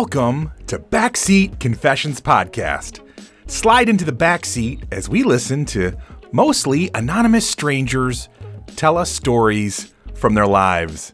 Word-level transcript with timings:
Welcome 0.00 0.52
to 0.68 0.78
Backseat 0.78 1.60
Confessions 1.60 2.22
Podcast. 2.22 3.06
Slide 3.46 3.86
into 3.86 4.06
the 4.06 4.12
backseat 4.12 4.84
as 4.90 5.10
we 5.10 5.24
listen 5.24 5.66
to 5.66 5.94
mostly 6.32 6.90
anonymous 6.94 7.46
strangers 7.46 8.30
tell 8.76 8.96
us 8.96 9.10
stories 9.10 9.92
from 10.14 10.32
their 10.32 10.46
lives. 10.46 11.12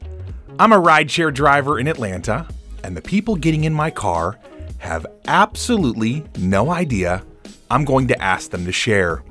I'm 0.60 0.72
a 0.72 0.80
rideshare 0.80 1.34
driver 1.34 1.80
in 1.80 1.88
Atlanta, 1.88 2.46
and 2.84 2.96
the 2.96 3.02
people 3.02 3.34
getting 3.34 3.64
in 3.64 3.72
my 3.72 3.90
car 3.90 4.38
have 4.78 5.04
absolutely 5.26 6.22
no 6.38 6.70
idea 6.70 7.24
I'm 7.68 7.84
going 7.84 8.06
to 8.06 8.22
ask 8.22 8.52
them 8.52 8.64
to 8.66 8.72
share. 8.72 9.24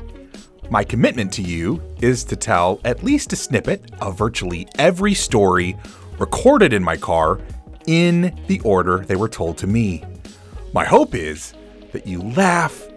My 0.69 0.83
commitment 0.83 1.31
to 1.31 1.41
you 1.41 1.81
is 2.01 2.25
to 2.25 2.35
tell 2.35 2.81
at 2.83 3.05
least 3.05 3.31
a 3.31 3.37
snippet 3.37 3.89
of 4.01 4.17
virtually 4.17 4.67
every 4.77 5.13
story 5.13 5.77
recorded 6.19 6.73
in 6.73 6.83
my 6.83 6.97
car 6.97 7.39
in 7.87 8.37
the 8.47 8.59
order 8.61 8.99
they 8.99 9.15
were 9.15 9.29
told 9.29 9.57
to 9.59 9.67
me. 9.67 10.03
My 10.73 10.85
hope 10.85 11.15
is 11.15 11.53
that 11.91 12.07
you 12.07 12.21
laugh, 12.21 12.87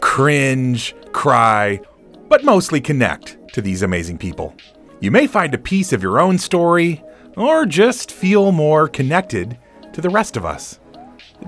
cringe, 0.00 0.94
cry, 1.12 1.80
but 2.28 2.44
mostly 2.44 2.80
connect 2.80 3.36
to 3.52 3.62
these 3.62 3.82
amazing 3.82 4.18
people. 4.18 4.54
You 5.00 5.10
may 5.10 5.26
find 5.26 5.54
a 5.54 5.58
piece 5.58 5.92
of 5.92 6.02
your 6.02 6.20
own 6.20 6.38
story 6.38 7.02
or 7.36 7.66
just 7.66 8.10
feel 8.10 8.50
more 8.52 8.88
connected 8.88 9.58
to 9.92 10.00
the 10.00 10.10
rest 10.10 10.36
of 10.36 10.44
us. 10.44 10.80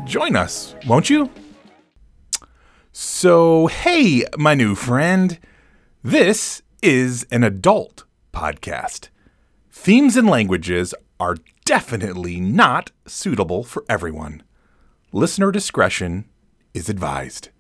Join 0.05 0.37
us, 0.37 0.77
won't 0.87 1.11
you? 1.11 1.31
So, 2.93 3.67
hey, 3.67 4.25
my 4.39 4.55
new 4.55 4.75
friend. 4.75 5.39
This 6.03 6.63
is 6.83 7.27
an 7.31 7.45
adult 7.45 8.05
podcast. 8.33 9.09
Themes 9.71 10.17
and 10.17 10.29
languages 10.29 10.95
are 11.19 11.37
definitely 11.71 12.41
not 12.41 12.91
suitable 13.07 13.63
for 13.63 13.85
everyone. 13.89 14.43
Listener 15.13 15.53
discretion 15.53 16.25
is 16.75 16.89
advised. 16.89 17.51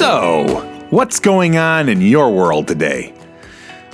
So, 0.00 0.86
what's 0.88 1.20
going 1.20 1.58
on 1.58 1.90
in 1.90 2.00
your 2.00 2.32
world 2.32 2.66
today? 2.66 3.12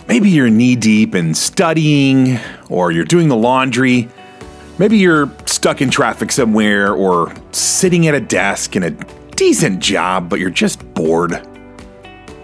Maybe 0.06 0.30
you're 0.30 0.48
knee 0.48 0.76
deep 0.76 1.16
in 1.16 1.34
studying, 1.34 2.38
or 2.70 2.92
you're 2.92 3.04
doing 3.04 3.26
the 3.26 3.34
laundry. 3.34 4.08
Maybe 4.78 4.98
you're 4.98 5.28
stuck 5.46 5.82
in 5.82 5.90
traffic 5.90 6.30
somewhere, 6.30 6.94
or 6.94 7.34
sitting 7.50 8.06
at 8.06 8.14
a 8.14 8.20
desk 8.20 8.77
in 8.77 8.84
a 8.84 8.90
decent 9.32 9.80
job, 9.80 10.28
but 10.28 10.38
you're 10.38 10.48
just 10.48 10.78
bored. 10.94 11.32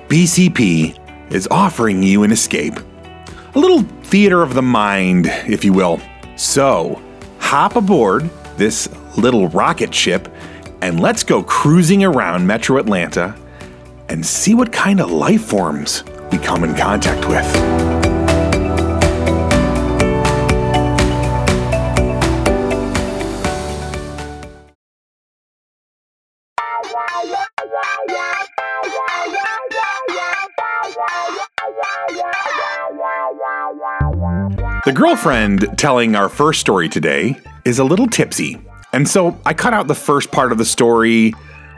BCP 0.09 1.33
is 1.33 1.47
offering 1.49 2.03
you 2.03 2.25
an 2.25 2.33
escape. 2.33 2.81
A 3.55 3.59
little 3.61 3.83
theater 4.03 4.43
of 4.43 4.55
the 4.55 4.63
mind, 4.63 5.29
if 5.47 5.65
you 5.65 5.73
will. 5.73 6.01
So, 6.35 7.01
hop 7.39 7.77
aboard 7.77 8.29
this 8.57 8.89
little 9.17 9.47
rocket 9.47 9.95
ship 9.95 10.29
and 10.81 10.99
let's 10.99 11.23
go 11.23 11.45
cruising 11.45 12.03
around 12.03 12.45
Metro 12.45 12.79
Atlanta 12.79 13.37
and 14.13 14.27
see 14.27 14.53
what 14.53 14.71
kind 14.71 15.01
of 15.01 15.11
life 15.11 15.43
forms 15.43 16.05
we 16.31 16.37
come 16.37 16.65
in 16.65 16.77
contact 16.77 17.27
with. 17.27 17.51
The 34.85 34.93
girlfriend 34.95 35.79
telling 35.79 36.15
our 36.17 36.29
first 36.29 36.61
story 36.61 36.91
today 36.91 37.41
is 37.65 37.79
a 37.79 37.85
little 37.85 38.07
tipsy. 38.07 38.61
And 38.93 39.09
so 39.09 39.41
I 39.47 39.55
cut 39.55 39.73
out 39.73 39.89
the 39.89 39.95
first 39.95 40.31
part 40.31 40.53
of 40.53 40.59
the 40.59 40.67
story 40.67 41.33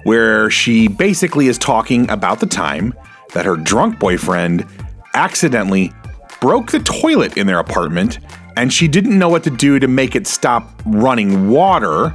where 0.04 0.50
she 0.50 0.88
basically 0.88 1.48
is 1.48 1.58
talking 1.58 2.08
about 2.10 2.40
the 2.40 2.46
time 2.46 2.94
that 3.32 3.44
her 3.44 3.56
drunk 3.56 3.98
boyfriend 3.98 4.66
accidentally 5.14 5.92
broke 6.40 6.70
the 6.70 6.80
toilet 6.80 7.36
in 7.36 7.46
their 7.46 7.58
apartment 7.58 8.18
and 8.56 8.72
she 8.72 8.86
didn't 8.86 9.18
know 9.18 9.28
what 9.28 9.42
to 9.44 9.50
do 9.50 9.78
to 9.78 9.88
make 9.88 10.14
it 10.14 10.26
stop 10.26 10.80
running 10.86 11.48
water 11.48 12.14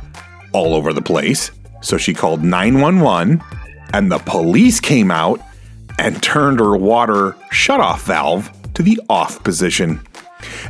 all 0.54 0.74
over 0.74 0.94
the 0.94 1.02
place. 1.02 1.52
So 1.82 1.98
she 1.98 2.14
called 2.14 2.44
911 2.44 3.42
and 3.94 4.12
the 4.12 4.20
police 4.20 4.80
came 4.80 5.12
out 5.12 5.42
and 5.98 6.22
turned 6.24 6.60
her 6.60 6.78
water 6.78 7.32
shutoff 7.52 8.04
valve 8.04 8.50
to 8.74 8.84
the 8.84 9.00
off 9.10 9.44
position. 9.44 10.00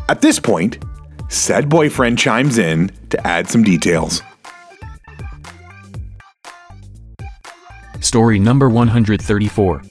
At 0.07 0.21
this 0.21 0.39
point, 0.39 0.83
said 1.29 1.69
boyfriend 1.69 2.17
chimes 2.17 2.57
in 2.57 2.91
to 3.11 3.27
add 3.27 3.47
some 3.47 3.63
details. 3.63 4.23
Story 8.01 8.39
number 8.39 8.69
134. 8.69 9.83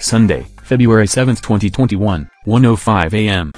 Sunday, 0.00 0.46
February 0.62 1.06
7th, 1.06 1.40
2021, 1.42 2.28
1:05 2.46 3.14
a.m. 3.14 3.52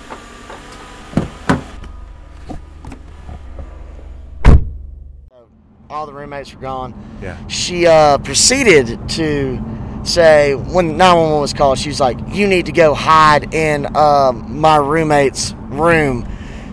all 5.95 6.07
the 6.07 6.13
roommates 6.13 6.53
were 6.53 6.61
gone. 6.61 6.93
Yeah. 7.23 7.47
She 7.47 7.87
uh, 7.87 8.19
proceeded 8.19 9.09
to 9.11 9.63
say 10.03 10.55
when 10.55 10.97
911 10.97 11.41
was 11.41 11.55
called, 11.55 11.79
she 11.79 11.89
was 11.89 12.01
like, 12.01 12.19
"You 12.29 12.47
need 12.47 12.67
to 12.67 12.73
go 12.73 12.95
hide 12.95 13.55
in 13.55 13.97
um, 13.97 14.61
my 14.61 14.77
roommate's 14.77 15.55
room 15.69 16.29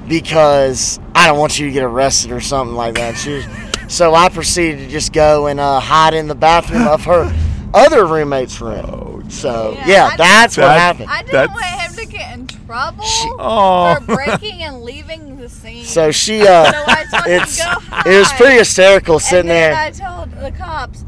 because 0.07 0.99
I 1.15 1.27
don't 1.27 1.39
want 1.39 1.59
you 1.59 1.67
to 1.67 1.71
get 1.71 1.83
arrested 1.83 2.31
or 2.31 2.41
something 2.41 2.75
like 2.75 2.95
that." 2.95 3.15
She 3.15 3.35
was, 3.35 3.45
so 3.91 4.15
I 4.15 4.29
proceeded 4.29 4.79
to 4.79 4.87
just 4.87 5.13
go 5.13 5.47
and 5.47 5.59
uh, 5.59 5.79
hide 5.79 6.13
in 6.13 6.27
the 6.27 6.35
bathroom 6.35 6.87
of 6.87 7.03
her 7.05 7.33
other 7.73 8.05
roommate's 8.05 8.59
room. 8.61 9.29
so 9.29 9.73
Yeah, 9.79 9.87
yeah, 9.87 10.15
that's 10.17 10.57
what 10.57 10.63
That- 10.63 10.79
happened. 10.79 11.09
I 11.09 11.19
didn't 11.23 11.31
That's- 11.33 11.55
want 11.55 11.81
him 11.97 12.05
to 12.05 12.11
get 12.11 12.37
in 12.37 12.47
trouble 12.47 13.03
Oh. 13.39 13.95
for 14.05 14.15
breaking 14.15 14.63
and 14.63 14.81
leaving 14.83 15.37
the 15.37 15.49
scene. 15.49 15.85
So 15.85 16.11
she, 16.11 16.41
uh, 16.41 16.71
So 16.71 16.83
I 16.87 17.05
told 17.11 17.25
him 17.25 17.39
to 17.39 17.43
it's 17.43 17.59
it 18.05 18.19
was 18.19 18.33
pretty 18.33 18.57
hysterical 18.57 19.15
and 19.15 19.21
sitting 19.23 19.47
then 19.47 19.71
there. 19.71 19.81
I 19.81 19.91
told 19.91 20.31
the 20.41 20.51
cops, 20.51 21.03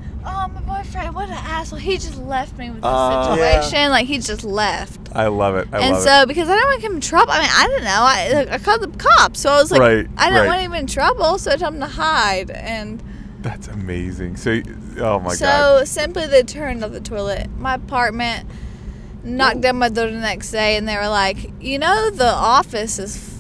"Oh, 1.14 1.16
what 1.16 1.30
an 1.30 1.36
asshole! 1.36 1.80
He 1.80 1.98
just 1.98 2.18
left 2.18 2.58
me 2.58 2.70
with 2.70 2.82
this 2.82 2.92
Oh. 2.92 3.36
situation. 3.36 3.90
Like 3.92 4.08
he 4.08 4.18
just 4.20 4.44
left." 4.44 5.00
I 5.14 5.28
love 5.28 5.56
it. 5.56 5.68
I 5.72 5.80
and 5.80 5.98
so, 5.98 6.26
because 6.26 6.50
I 6.50 6.56
don't 6.56 6.66
want 6.66 6.82
him 6.82 6.96
in 6.96 7.02
trouble, 7.02 7.32
I 7.32 7.40
mean, 7.40 7.50
I 7.52 7.68
didn't 7.68 7.84
know. 7.84 8.50
I, 8.50 8.56
I 8.56 8.58
called 8.58 8.82
the 8.82 8.98
cops, 8.98 9.40
so 9.42 9.52
I 9.52 9.58
was 9.58 9.72
like, 9.72 9.80
Right, 9.80 10.08
I 10.18 10.30
didn't 10.30 10.42
right. 10.42 10.48
want 10.48 10.62
him 10.62 10.74
in 10.74 10.88
trouble, 10.88 11.38
so 11.38 11.52
I 11.52 11.56
told 11.56 11.76
him 11.76 11.80
to 11.82 11.88
hide. 11.88 12.50
And 12.50 13.02
That's 13.42 13.68
amazing. 13.68 14.38
So, 14.38 14.62
oh 15.00 15.20
my 15.20 15.30
God. 15.30 15.38
so 15.38 15.46
god. 15.46 15.88
simply 15.88 16.26
they 16.28 16.42
turned 16.44 16.84
off 16.84 16.92
the 16.92 17.00
toilet. 17.02 17.48
My 17.60 17.76
apartment 17.76 18.50
knocked 19.24 19.62
down 19.62 19.78
my 19.78 19.90
door 19.90 20.08
the 20.08 20.18
next 20.20 20.52
day, 20.52 20.76
and 20.78 20.88
they 20.88 20.96
were 20.96 21.08
like, 21.10 21.52
you 21.62 21.78
know, 21.80 22.10
the 22.10 22.28
office 22.34 22.98
is 23.00 23.33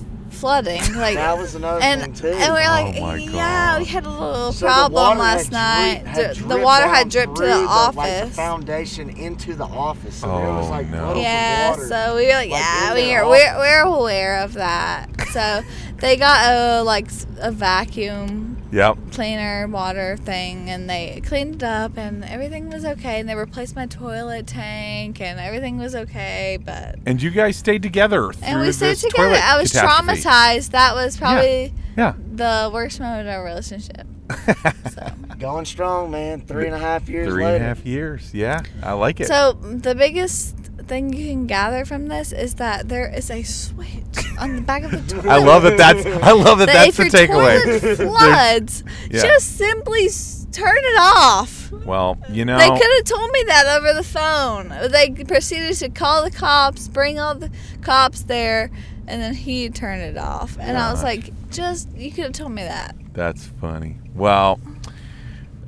flooding. 0.43 0.81
Like 1.03 1.15
That 1.15 1.37
was 1.37 1.55
another 1.55 1.81
and 1.81 2.01
thing 2.01 2.13
too. 2.13 2.27
and 2.37 2.53
we 2.53 2.59
are 2.59 2.69
like, 2.83 2.95
Oh 2.99 3.13
yeah, 3.15 3.79
we 3.79 3.85
had 3.85 4.05
a 4.05 4.09
little 4.09 4.51
So 4.53 4.65
problem 4.67 5.17
last 5.17 5.53
had 5.53 6.03
night. 6.03 6.13
drip- 6.13 6.27
had 6.27 6.35
the, 6.35 6.47
the 6.55 6.57
water 6.59 6.87
had 6.87 7.09
dripped 7.09 7.35
to 7.35 7.41
through 7.41 7.47
the 7.47 7.55
Like, 7.55 7.95
the 7.95 8.01
office. 8.01 8.35
foundation 8.35 9.09
into 9.09 9.55
the 9.55 9.63
office. 9.65 10.15
So 10.17 10.27
there 10.27 10.49
was 10.49 10.67
Oh, 10.67 10.71
like 10.71 10.89
no. 10.89 11.15
yeah, 11.15 11.69
water. 11.71 11.87
so 11.87 12.15
we 12.17 12.27
were 12.27 12.33
like, 12.33 12.49
like, 12.51 12.59
yeah, 12.61 12.93
we 12.93 13.13
are 13.15 13.25
we're, 13.27 13.57
we're 13.57 13.81
aware 13.83 14.39
of 14.43 14.53
that. 14.53 15.09
So 15.31 15.61
they 15.97 16.17
got 16.17 16.51
a 16.51 16.83
like 16.83 17.07
a 17.39 17.49
vacuum 17.51 18.52
yep. 18.73 18.97
cleaner 19.11 19.67
water 19.67 20.17
thing 20.17 20.69
and 20.69 20.89
they 20.89 21.21
cleaned 21.25 21.55
it 21.55 21.63
up 21.63 21.97
and 21.97 22.23
everything 22.25 22.69
was 22.69 22.83
okay 22.83 23.19
and 23.19 23.29
they 23.29 23.35
replaced 23.35 23.75
my 23.75 23.85
toilet 23.85 24.47
tank 24.47 25.21
and 25.21 25.39
everything 25.39 25.77
was 25.77 25.95
okay 25.95 26.57
but 26.63 26.95
And 27.05 27.21
you 27.21 27.29
guys 27.29 27.55
stayed 27.55 27.83
together 27.83 28.33
through 28.33 28.47
and 28.47 28.59
we 28.61 28.71
stayed 28.71 28.97
together 28.97 29.35
i 29.41 29.57
was 29.59 29.71
traumatized 29.71 30.71
that 30.71 30.95
was 30.95 31.17
probably 31.17 31.73
Yeah. 31.95 32.13
the 32.33 32.69
worst 32.73 32.99
moment 32.99 33.27
of 33.27 33.33
our 33.33 33.43
relationship 33.45 34.07
so 34.91 35.11
Going 35.39 35.65
strong, 35.65 36.09
man. 36.09 36.39
Three 36.41 36.67
and 36.67 36.73
a 36.75 36.79
half 36.79 37.09
years 37.09 37.27
Three 37.27 37.43
later. 37.43 37.55
and 37.57 37.65
a 37.65 37.67
half 37.67 37.85
years. 37.85 38.33
Yeah, 38.33 38.61
I 38.81 38.93
like 38.93 39.19
it. 39.19 39.27
so 39.27 39.51
the 39.51 39.93
biggest 39.93 40.55
thing 40.87 41.11
you 41.11 41.27
can 41.27 41.47
gather 41.47 41.83
from 41.83 42.07
this 42.07 42.31
is 42.31 42.55
that 42.55 42.87
there 42.87 43.13
is 43.13 43.29
a 43.29 43.43
switch 43.43 44.22
on 44.37 44.55
the 44.55 44.61
back 44.61 44.83
of 44.83 44.91
the 44.91 44.97
toilet 45.15 45.29
I 45.29 45.37
love 45.37 45.63
that. 45.63 45.77
That's 45.77 46.05
I 46.05 46.31
love 46.31 46.59
that. 46.59 46.67
that 46.67 46.93
that's 46.93 46.97
the 46.97 47.03
takeaway. 47.05 47.95
floods, 47.97 48.83
Yeah. 49.09 49.21
just 49.21 49.57
simply 49.57 50.05
s- 50.05 50.47
turn 50.51 50.75
it 50.77 50.97
off. 50.99 51.71
Well, 51.71 52.17
you 52.29 52.45
know. 52.45 52.57
They 52.57 52.69
could 52.69 52.91
have 52.97 53.05
told 53.05 53.31
me 53.31 53.43
that 53.47 53.65
over 53.77 53.93
the 53.93 54.03
phone. 54.03 54.69
They 54.91 55.09
proceeded 55.25 55.75
to 55.77 55.89
call 55.89 56.23
the 56.23 56.31
cops, 56.31 56.87
bring 56.87 57.19
all 57.19 57.35
the 57.35 57.49
cops 57.81 58.23
there, 58.23 58.69
and 59.07 59.21
then 59.21 59.33
he 59.33 59.69
turned 59.69 60.01
it 60.01 60.17
off. 60.17 60.57
And 60.59 60.77
I 60.77 60.91
was 60.91 61.03
like, 61.03 61.31
just, 61.49 61.89
you 61.95 62.11
could 62.11 62.23
have 62.25 62.33
told 62.33 62.51
me 62.51 62.63
that. 62.63 62.95
That's 63.13 63.45
funny. 63.45 63.97
Well, 64.15 64.59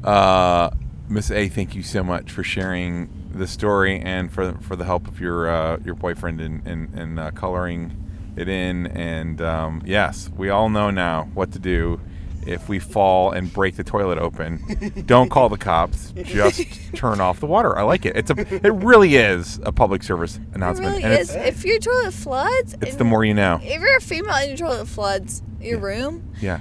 uh, 0.03 0.69
Miss 1.09 1.31
A, 1.31 1.49
thank 1.49 1.75
you 1.75 1.83
so 1.83 2.03
much 2.03 2.31
for 2.31 2.43
sharing 2.43 3.09
the 3.33 3.47
story 3.47 3.99
and 3.99 4.31
for 4.31 4.53
for 4.61 4.75
the 4.77 4.85
help 4.85 5.07
of 5.07 5.19
your 5.19 5.49
uh, 5.49 5.77
your 5.83 5.95
boyfriend 5.95 6.39
in 6.41 6.61
in, 6.65 6.97
in 6.97 7.19
uh, 7.19 7.31
coloring 7.31 8.04
it 8.35 8.47
in. 8.49 8.87
And 8.87 9.41
um, 9.41 9.81
yes, 9.85 10.29
we 10.35 10.49
all 10.49 10.69
know 10.69 10.89
now 10.89 11.29
what 11.33 11.51
to 11.53 11.59
do 11.59 11.99
if 12.47 12.69
we 12.69 12.77
fall 12.77 13.31
and 13.31 13.51
break 13.51 13.75
the 13.75 13.83
toilet 13.83 14.19
open. 14.19 14.59
Don't 15.07 15.29
call 15.29 15.49
the 15.49 15.57
cops. 15.57 16.11
Just 16.11 16.61
turn 16.95 17.19
off 17.19 17.39
the 17.39 17.47
water. 17.47 17.75
I 17.77 17.81
like 17.81 18.05
it. 18.05 18.15
It's 18.15 18.29
a 18.29 18.35
it 18.65 18.71
really 18.73 19.15
is 19.15 19.59
a 19.63 19.71
public 19.71 20.03
service 20.03 20.35
It 20.35 20.41
announcement. 20.55 20.91
really 20.91 21.03
and 21.03 21.13
is. 21.13 21.33
It's, 21.33 21.57
If 21.57 21.65
your 21.65 21.79
toilet 21.79 22.13
floods, 22.13 22.75
it's 22.81 22.95
the 22.97 23.03
more 23.03 23.25
you 23.25 23.33
know. 23.33 23.59
if 23.63 23.81
you're 23.81 23.97
a 23.97 24.01
female 24.01 24.33
and 24.35 24.49
your 24.59 24.69
toilet 24.69 24.87
floods 24.87 25.41
your 25.59 25.79
room, 25.79 26.31
Yeah, 26.39 26.59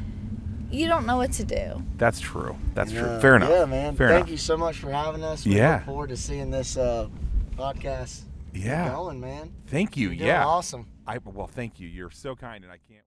you 0.70 0.88
don't 0.88 1.04
know 1.04 1.18
what 1.18 1.32
to 1.32 1.44
do. 1.44 1.82
that's 1.98 2.18
true. 2.18 2.56
That's 2.72 2.90
true. 2.90 3.02
Yeah. 3.02 3.20
Fair 3.20 3.36
enough. 3.36 3.50
Yeah, 3.50 3.64
man. 3.66 3.94
Fair 3.94 4.08
Thank 4.08 4.18
enough. 4.20 4.30
you 4.30 4.36
so 4.38 4.56
much 4.56 4.78
for 4.78 4.90
having 4.90 5.22
us. 5.22 5.44
We 5.44 5.56
Yeah. 5.58 5.74
look 5.76 5.84
forward 5.84 6.08
to 6.08 6.16
seeing 6.16 6.50
this 6.50 6.78
uh, 6.78 7.08
podcast 7.58 8.22
Yeah. 8.54 8.88
going, 8.90 9.20
man. 9.20 9.52
Thank 9.66 9.98
you. 9.98 10.08
You're 10.08 10.16
doing 10.16 10.28
Yeah. 10.28 10.46
Awesome. 10.46 10.86
I 11.06 11.18
well, 11.18 11.46
thank 11.46 11.78
you. 11.80 11.86
You're 11.86 12.10
so 12.10 12.34
kind, 12.34 12.64
and 12.64 12.72
I 12.72 12.78
can't. 12.78 13.04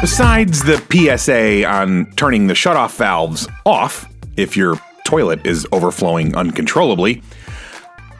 Besides 0.00 0.62
the 0.64 0.76
PSA 0.92 1.66
on 1.66 2.12
turning 2.16 2.46
the 2.46 2.54
shutoff 2.54 2.96
valves 2.96 3.48
off 3.64 4.06
if 4.36 4.56
your 4.56 4.78
toilet 5.04 5.46
is 5.46 5.66
overflowing 5.72 6.36
uncontrollably, 6.36 7.22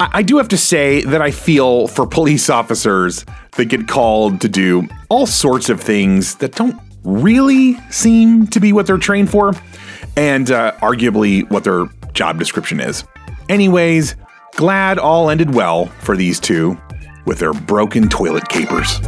I, 0.01 0.09
I 0.15 0.23
do 0.23 0.39
have 0.39 0.49
to 0.49 0.59
say 0.59 1.03
that 1.03 1.21
I 1.21 1.31
feel 1.31 1.89
for 1.89 2.07
police 2.07 2.49
officers 2.49 3.27
that 3.57 3.67
get 3.67 3.87
called 3.87 4.41
to 4.41 4.49
do 4.49 4.89
all 5.11 5.27
sorts 5.27 5.69
of 5.69 5.79
things 5.81 6.37
that 6.37 6.55
don't 6.55 6.81
really 7.05 7.75
seem 7.91 8.47
to 8.47 8.61
be 8.61 8.73
what 8.73 8.87
they're 8.87 8.97
trained 8.97 9.31
for, 9.31 9.53
and 10.17 10.51
uh, 10.51 10.73
arguably 10.81 11.49
what 11.51 11.65
their 11.65 11.87
job 12.19 12.37
description 12.37 12.81
is. 12.81 13.05
Anyways, 13.49 14.17
glad 14.57 14.99
all 14.99 15.31
ended 15.31 15.55
well 15.55 15.87
for 16.01 16.17
these 16.17 16.41
two 16.41 16.77
with 17.27 17.39
their 17.39 17.53
broken 17.53 18.09
toilet 18.09 18.49
capers. 18.49 19.01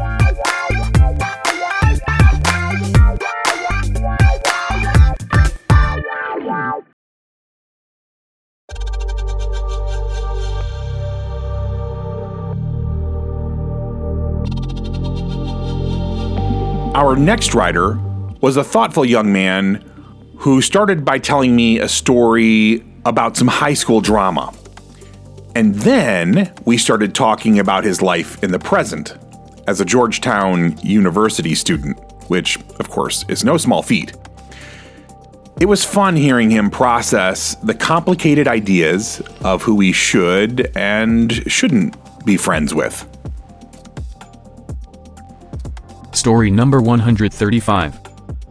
Our 16.94 17.16
next 17.16 17.54
writer 17.54 17.98
was 18.40 18.56
a 18.56 18.62
thoughtful 18.62 19.04
young 19.04 19.32
man 19.32 19.84
who 20.36 20.62
started 20.62 21.04
by 21.04 21.18
telling 21.18 21.56
me 21.56 21.80
a 21.80 21.88
story 21.88 22.84
about 23.05 23.37
some 23.37 23.49
high 23.49 23.75
school 23.75 24.00
drama. 24.00 24.52
And 25.55 25.75
then 25.75 26.52
we 26.64 26.79
started 26.79 27.14
talking 27.14 27.58
about 27.58 27.85
his 27.85 28.00
life 28.00 28.43
in 28.43 28.52
the 28.52 28.58
present 28.58 29.17
as 29.67 29.81
a 29.81 29.85
Georgetown 29.85 30.76
University 30.82 31.55
student, 31.55 31.99
which, 32.29 32.58
of 32.79 32.88
course, 32.88 33.25
is 33.29 33.44
no 33.44 33.56
small 33.56 33.82
feat. 33.82 34.12
It 35.61 35.67
was 35.67 35.85
fun 35.85 36.17
hearing 36.17 36.50
him 36.50 36.70
process 36.70 37.55
the 37.56 37.75
complicated 37.75 38.49
ideas 38.49 39.20
of 39.44 39.62
who 39.62 39.79
he 39.81 39.93
should 39.93 40.75
and 40.76 41.32
shouldn't 41.50 41.96
be 42.25 42.37
friends 42.37 42.75
with. 42.75 43.06
Story 46.12 46.50
number 46.50 46.81
135. 46.81 48.00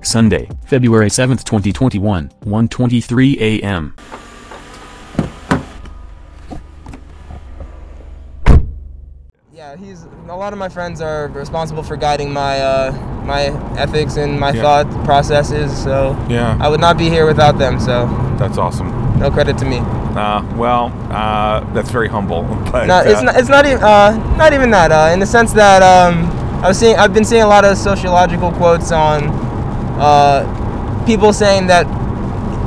Sunday, 0.02 0.48
February 0.66 1.10
7th, 1.10 1.44
2021, 1.44 2.30
1:23 2.30 3.38
a.m. 3.42 3.95
Yeah, 9.69 9.75
he's 9.75 10.04
a 10.27 10.36
lot 10.36 10.51
of 10.51 10.57
my 10.57 10.68
friends 10.69 11.00
are 11.00 11.27
responsible 11.27 11.83
for 11.83 11.95
guiding 11.95 12.33
my 12.33 12.60
uh, 12.60 12.92
my 13.24 13.50
ethics 13.77 14.18
and 14.18 14.39
my 14.39 14.51
Yeah. 14.51 14.62
thought 14.63 15.06
processes. 15.06 15.69
So 15.83 16.18
Yeah. 16.27 16.57
I 16.60 16.68
would 16.69 16.80
not 16.80 16.98
be 16.98 17.07
here 17.10 17.27
without 17.27 17.60
them. 17.60 17.80
So 17.80 18.07
That's 18.39 18.57
awesome. 18.57 18.89
no 19.19 19.30
credit 19.30 19.60
to 19.60 19.66
me. 19.66 19.77
Uh, 20.16 20.42
well, 20.57 20.92
uh, 21.12 21.60
that's 21.75 21.92
very 21.92 22.07
humble. 22.07 22.44
But 22.71 22.88
No, 22.88 22.98
it's 23.00 23.19
uh, 23.19 23.25
not. 23.25 23.36
It's 23.39 23.50
not 23.50 23.66
even. 23.68 23.83
Uh, 23.83 24.36
not 24.38 24.54
even 24.54 24.71
that. 24.71 24.92
Uh, 24.92 25.13
in 25.13 25.19
the 25.19 25.27
sense 25.27 25.54
that 25.54 25.83
um, 25.83 26.25
I 26.63 26.68
was 26.69 26.80
seeing. 26.80 26.95
I've 26.95 27.13
been 27.13 27.25
seeing 27.25 27.44
a 27.44 27.48
lot 27.56 27.63
of 27.63 27.77
sociological 27.77 28.51
quotes 28.54 28.92
on 28.92 29.30
uh, 30.00 30.42
people 31.06 31.31
saying 31.31 31.68
that. 31.68 31.86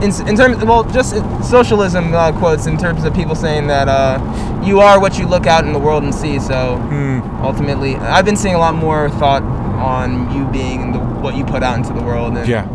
In, 0.03 0.11
in 0.29 0.37
terms, 0.37 0.65
well, 0.65 0.83
just 0.85 1.15
socialism 1.49 2.13
uh, 2.13 2.33
quotes 2.39 2.67
in 2.67 2.77
terms 2.77 3.05
of 3.05 3.15
people 3.15 3.35
saying 3.37 3.69
that 3.69 3.87
uh, 3.89 4.19
you 4.65 4.81
are 4.81 5.01
what 5.01 5.17
you 5.19 5.27
look 5.27 5.47
out 5.47 5.65
in 5.65 5.73
the 5.73 5.79
world 5.79 6.03
and 6.03 6.13
see. 6.15 6.41
So 6.41 6.77
hmm, 6.77 7.21
ultimately, 7.43 7.95
I've 7.97 8.25
been 8.25 8.37
seeing 8.37 8.55
a 8.57 8.59
lot 8.59 8.75
more 8.75 9.11
thought 9.11 9.43
on 9.43 10.35
you 10.37 10.47
being 10.51 10.93
the, 10.93 10.99
what 10.99 11.37
you 11.37 11.45
put 11.45 11.63
out 11.63 11.77
into 11.77 11.93
the 11.93 12.03
world 12.03 12.37
and 12.37 12.49
yeah. 12.49 12.67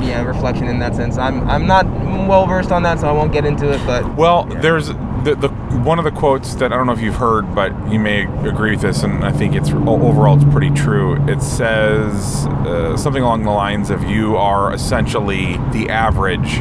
yeah, 0.00 0.22
reflection 0.22 0.66
in 0.66 0.78
that 0.80 0.94
sense. 0.96 1.16
I'm 1.18 1.48
I'm 1.48 1.66
not 1.66 1.86
well 2.28 2.46
versed 2.46 2.72
on 2.72 2.82
that, 2.82 2.98
so 3.00 3.08
I 3.08 3.12
won't 3.12 3.32
get 3.32 3.44
into 3.44 3.72
it. 3.72 3.80
But 3.86 4.16
Well, 4.16 4.48
Yeah. 4.50 4.60
there's 4.60 4.90
the, 5.26 5.34
the 5.34 5.48
one 5.78 5.98
of 5.98 6.04
the 6.04 6.12
quotes 6.12 6.54
that 6.54 6.72
I 6.72 6.76
don't 6.76 6.86
know 6.86 6.92
if 6.92 7.00
you've 7.00 7.16
heard, 7.16 7.52
but 7.54 7.72
you 7.90 7.98
may 7.98 8.22
agree 8.48 8.70
with 8.70 8.80
this, 8.80 9.02
and 9.02 9.24
I 9.24 9.32
think 9.32 9.54
it's 9.54 9.70
overall 9.70 10.36
it's 10.36 10.52
pretty 10.52 10.70
true. 10.70 11.16
It 11.28 11.42
says 11.42 12.46
uh, 12.46 12.96
something 12.96 13.22
along 13.22 13.42
the 13.42 13.50
lines 13.50 13.90
of 13.90 14.04
"You 14.04 14.36
are 14.36 14.72
essentially 14.72 15.56
the 15.72 15.88
average 15.90 16.60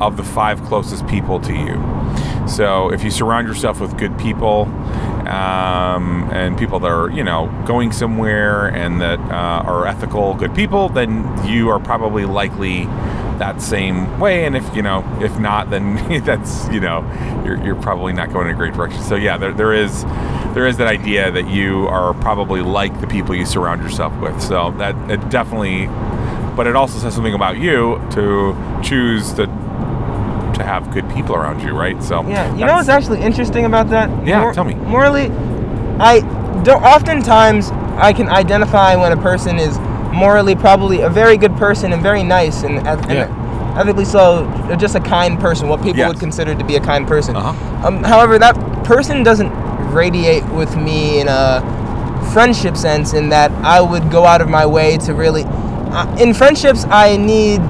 of 0.00 0.16
the 0.16 0.24
five 0.24 0.62
closest 0.64 1.06
people 1.06 1.38
to 1.40 1.52
you." 1.52 2.48
So 2.48 2.92
if 2.92 3.04
you 3.04 3.10
surround 3.10 3.46
yourself 3.46 3.80
with 3.80 3.96
good 3.96 4.18
people, 4.18 4.62
um, 5.28 6.28
and 6.32 6.58
people 6.58 6.80
that 6.80 6.90
are 6.90 7.08
you 7.10 7.22
know 7.22 7.46
going 7.66 7.92
somewhere 7.92 8.66
and 8.66 9.00
that 9.00 9.20
uh, 9.20 9.62
are 9.64 9.86
ethical, 9.86 10.34
good 10.34 10.56
people, 10.56 10.88
then 10.88 11.46
you 11.46 11.68
are 11.68 11.78
probably 11.78 12.24
likely 12.24 12.88
that 13.42 13.60
same 13.60 14.20
way. 14.20 14.44
And 14.44 14.56
if 14.56 14.64
you 14.74 14.82
know, 14.82 15.04
if 15.20 15.36
not, 15.36 15.68
then 15.68 16.22
that's 16.24 16.68
you 16.68 16.78
know, 16.78 17.00
you're, 17.44 17.62
you're 17.64 17.82
probably 17.82 18.12
not 18.12 18.32
going 18.32 18.48
in 18.48 18.54
a 18.54 18.56
great 18.56 18.72
direction. 18.74 19.02
So 19.02 19.16
yeah, 19.16 19.36
there, 19.36 19.52
there 19.52 19.72
is 19.72 20.04
there 20.54 20.66
is 20.66 20.76
that 20.76 20.86
idea 20.86 21.30
that 21.32 21.48
you 21.48 21.88
are 21.88 22.14
probably 22.14 22.62
like 22.62 23.00
the 23.00 23.08
people 23.08 23.34
you 23.34 23.44
surround 23.44 23.82
yourself 23.82 24.16
with. 24.20 24.40
So 24.40 24.70
that 24.78 24.94
it 25.10 25.28
definitely, 25.28 25.86
but 26.54 26.68
it 26.68 26.76
also 26.76 27.00
says 27.00 27.14
something 27.14 27.34
about 27.34 27.58
you 27.58 28.00
to 28.12 28.80
choose 28.80 29.32
to 29.32 29.46
to 29.46 30.62
have 30.62 30.92
good 30.92 31.08
people 31.10 31.34
around 31.34 31.62
you, 31.62 31.72
right? 31.76 32.00
So 32.00 32.22
yeah, 32.28 32.54
you 32.54 32.64
know 32.64 32.74
what's 32.74 32.88
actually 32.88 33.22
interesting 33.22 33.64
about 33.64 33.90
that? 33.90 34.08
Yeah, 34.24 34.52
tell 34.52 34.62
me. 34.62 34.74
Morally, 34.74 35.30
I 35.98 36.20
don't. 36.62 36.82
Oftentimes, 36.84 37.70
I 37.98 38.12
can 38.12 38.28
identify 38.28 38.94
when 38.94 39.10
a 39.10 39.20
person 39.20 39.58
is 39.58 39.78
morally 40.12 40.54
probably 40.54 41.00
a 41.00 41.08
very 41.08 41.36
good 41.36 41.56
person 41.56 41.92
and 41.92 42.02
very 42.02 42.22
nice 42.22 42.62
and, 42.62 42.86
and 42.86 43.10
Yeah. 43.10 43.74
ethically 43.78 44.04
so, 44.04 44.46
just 44.78 44.94
a 44.94 45.00
kind 45.00 45.38
person. 45.40 45.68
What 45.68 45.82
people 45.82 45.98
Yes. 45.98 46.08
would 46.08 46.20
consider 46.20 46.54
to 46.54 46.64
be 46.64 46.76
a 46.76 46.80
kind 46.80 47.06
person. 47.06 47.36
Uh-huh. 47.36 47.86
Um, 47.86 48.02
however, 48.04 48.38
that 48.38 48.54
person 48.84 49.22
doesn't 49.22 49.50
radiate 49.92 50.44
with 50.50 50.76
me 50.76 51.20
in 51.20 51.28
a 51.28 51.62
friendship 52.32 52.76
sense. 52.76 53.12
In 53.14 53.28
that 53.30 53.50
I 53.62 53.80
would 53.80 54.10
go 54.10 54.24
out 54.26 54.40
of 54.40 54.48
my 54.48 54.66
way 54.66 54.98
to 54.98 55.14
really. 55.14 55.44
Uh, 55.46 56.06
in 56.18 56.32
friendships, 56.34 56.84
I 56.88 57.16
need. 57.16 57.60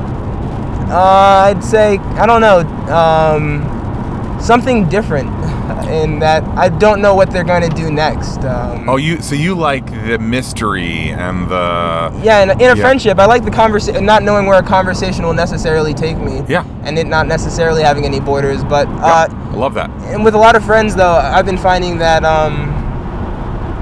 Uh, 0.90 1.46
I'd 1.48 1.64
say 1.64 1.98
I 2.18 2.26
don't 2.26 2.40
know. 2.40 2.60
Um, 2.92 4.38
something 4.40 4.88
different. 4.88 5.30
In 5.88 6.18
that 6.20 6.42
I 6.58 6.68
don't 6.68 7.00
know 7.00 7.14
what 7.14 7.30
they're 7.30 7.44
going 7.44 7.62
to 7.62 7.74
do 7.76 7.90
next. 7.90 8.38
Um, 8.44 8.88
Oh, 8.88 8.96
you 8.96 9.20
so 9.22 9.34
you 9.34 9.54
like 9.54 9.86
the 10.06 10.18
mystery 10.18 11.10
and 11.10 11.48
the 11.48 12.10
Yeah, 12.22 12.42
in 12.42 12.50
a, 12.50 12.52
in 12.54 12.60
a 12.62 12.64
Yeah. 12.64 12.74
friendship, 12.74 13.18
I 13.18 13.26
like 13.26 13.44
the 13.44 13.50
conversation, 13.50 14.04
not 14.04 14.22
knowing 14.22 14.46
where 14.46 14.58
a 14.58 14.62
conversation 14.62 15.24
will 15.24 15.34
necessarily 15.34 15.94
take 15.94 16.16
me. 16.18 16.42
Yeah. 16.48 16.64
And 16.84 16.98
it 16.98 17.06
not 17.06 17.26
necessarily 17.26 17.82
having 17.82 18.04
any 18.04 18.20
borders. 18.20 18.64
But 18.64 18.88
uh, 18.88 19.28
I 19.28 19.54
love 19.54 19.74
that. 19.74 19.90
and 20.12 20.24
with 20.24 20.34
a 20.34 20.38
lot 20.38 20.56
of 20.56 20.64
friends, 20.64 20.94
though, 20.96 21.12
I've 21.12 21.46
been 21.46 21.58
finding 21.58 21.98
that, 21.98 22.24
um, 22.24 22.54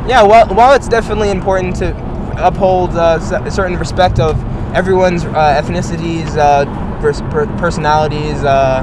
yeah, 0.08 0.22
while, 0.22 0.46
while 0.49 0.75
it's 0.75 0.88
definitely 0.88 1.30
important 1.30 1.76
to 1.76 1.94
uphold 2.44 2.96
uh, 2.96 3.18
a 3.44 3.50
certain 3.50 3.76
respect 3.78 4.18
of 4.18 4.37
everyone's 4.75 5.25
uh, 5.25 5.60
ethnicities, 5.62 6.37
uh, 6.37 6.64
pers- 7.00 7.22
per- 7.32 7.46
personalities, 7.58 8.42
uh, 8.44 8.82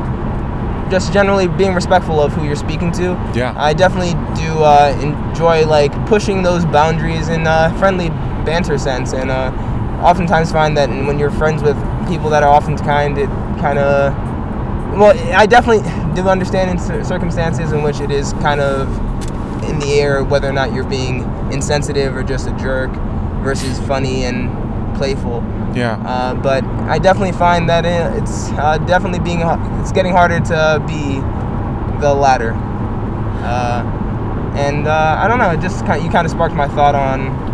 just 0.90 1.14
generally 1.14 1.48
being 1.48 1.74
respectful 1.74 2.22
of 2.22 2.34
who 2.34 2.46
you're 2.46 2.56
speaking 2.56 2.92
to. 2.94 3.12
Yeah. 3.36 3.54
I 3.58 3.74
definitely 3.74 4.14
do 4.36 4.64
uh, 4.64 4.98
enjoy 5.02 5.66
like 5.66 5.92
pushing 6.08 6.44
those 6.44 6.66
boundaries 6.66 7.30
in 7.30 7.48
uh, 7.48 7.78
friendly 7.78 8.10
banter 8.46 8.78
sense, 8.78 9.14
and 9.14 9.30
uh, 9.30 9.52
oftentimes 10.02 10.52
find 10.52 10.78
that 10.78 10.90
when 10.90 11.20
you're 11.20 11.32
friends 11.32 11.62
with 11.62 11.78
people 12.08 12.30
that 12.30 12.44
are 12.44 12.50
often 12.50 12.78
kind, 12.78 13.18
it 13.18 13.28
kind 13.60 13.80
of 13.80 14.14
well, 14.98 15.16
I 15.36 15.46
definitely 15.46 15.84
do 16.16 16.28
understand 16.28 16.72
in 16.72 17.06
circumstances 17.06 17.72
in 17.72 17.84
which 17.84 18.00
it 18.00 18.10
is 18.10 18.34
kind 18.34 18.62
of 18.62 18.88
in 19.70 19.80
the 19.80 20.00
air 20.00 20.24
whether 20.24 20.50
or 20.50 20.54
not 20.54 20.74
you're 20.74 20.88
being 20.88 21.22
insensitive 21.52 22.16
or 22.16 22.24
just 22.24 22.48
a 22.48 22.52
jerk 22.58 22.92
versus 23.44 23.80
funny 23.86 24.24
and 24.26 24.50
playful. 24.98 25.44
Yeah. 25.76 26.02
Uh, 26.06 26.34
but 26.34 26.64
I 26.88 27.00
definitely 27.00 27.34
find 27.34 27.70
that 27.70 27.86
it's 27.86 28.50
uh, 28.52 28.78
definitely 28.80 29.20
being 29.20 29.42
it's 29.82 29.92
getting 29.92 30.14
harder 30.14 30.40
to 30.40 30.84
be 30.88 31.20
the 32.02 32.14
latter. 32.14 32.54
Uh, 33.44 33.84
and 34.56 34.88
uh, 34.88 35.18
I 35.20 35.28
don't 35.28 35.38
know, 35.38 35.52
it 35.52 35.60
just 35.60 35.86
kind 35.86 36.04
you 36.04 36.10
kind 36.10 36.26
of 36.26 36.32
sparked 36.32 36.56
my 36.56 36.68
thought 36.68 36.96
on 36.96 37.48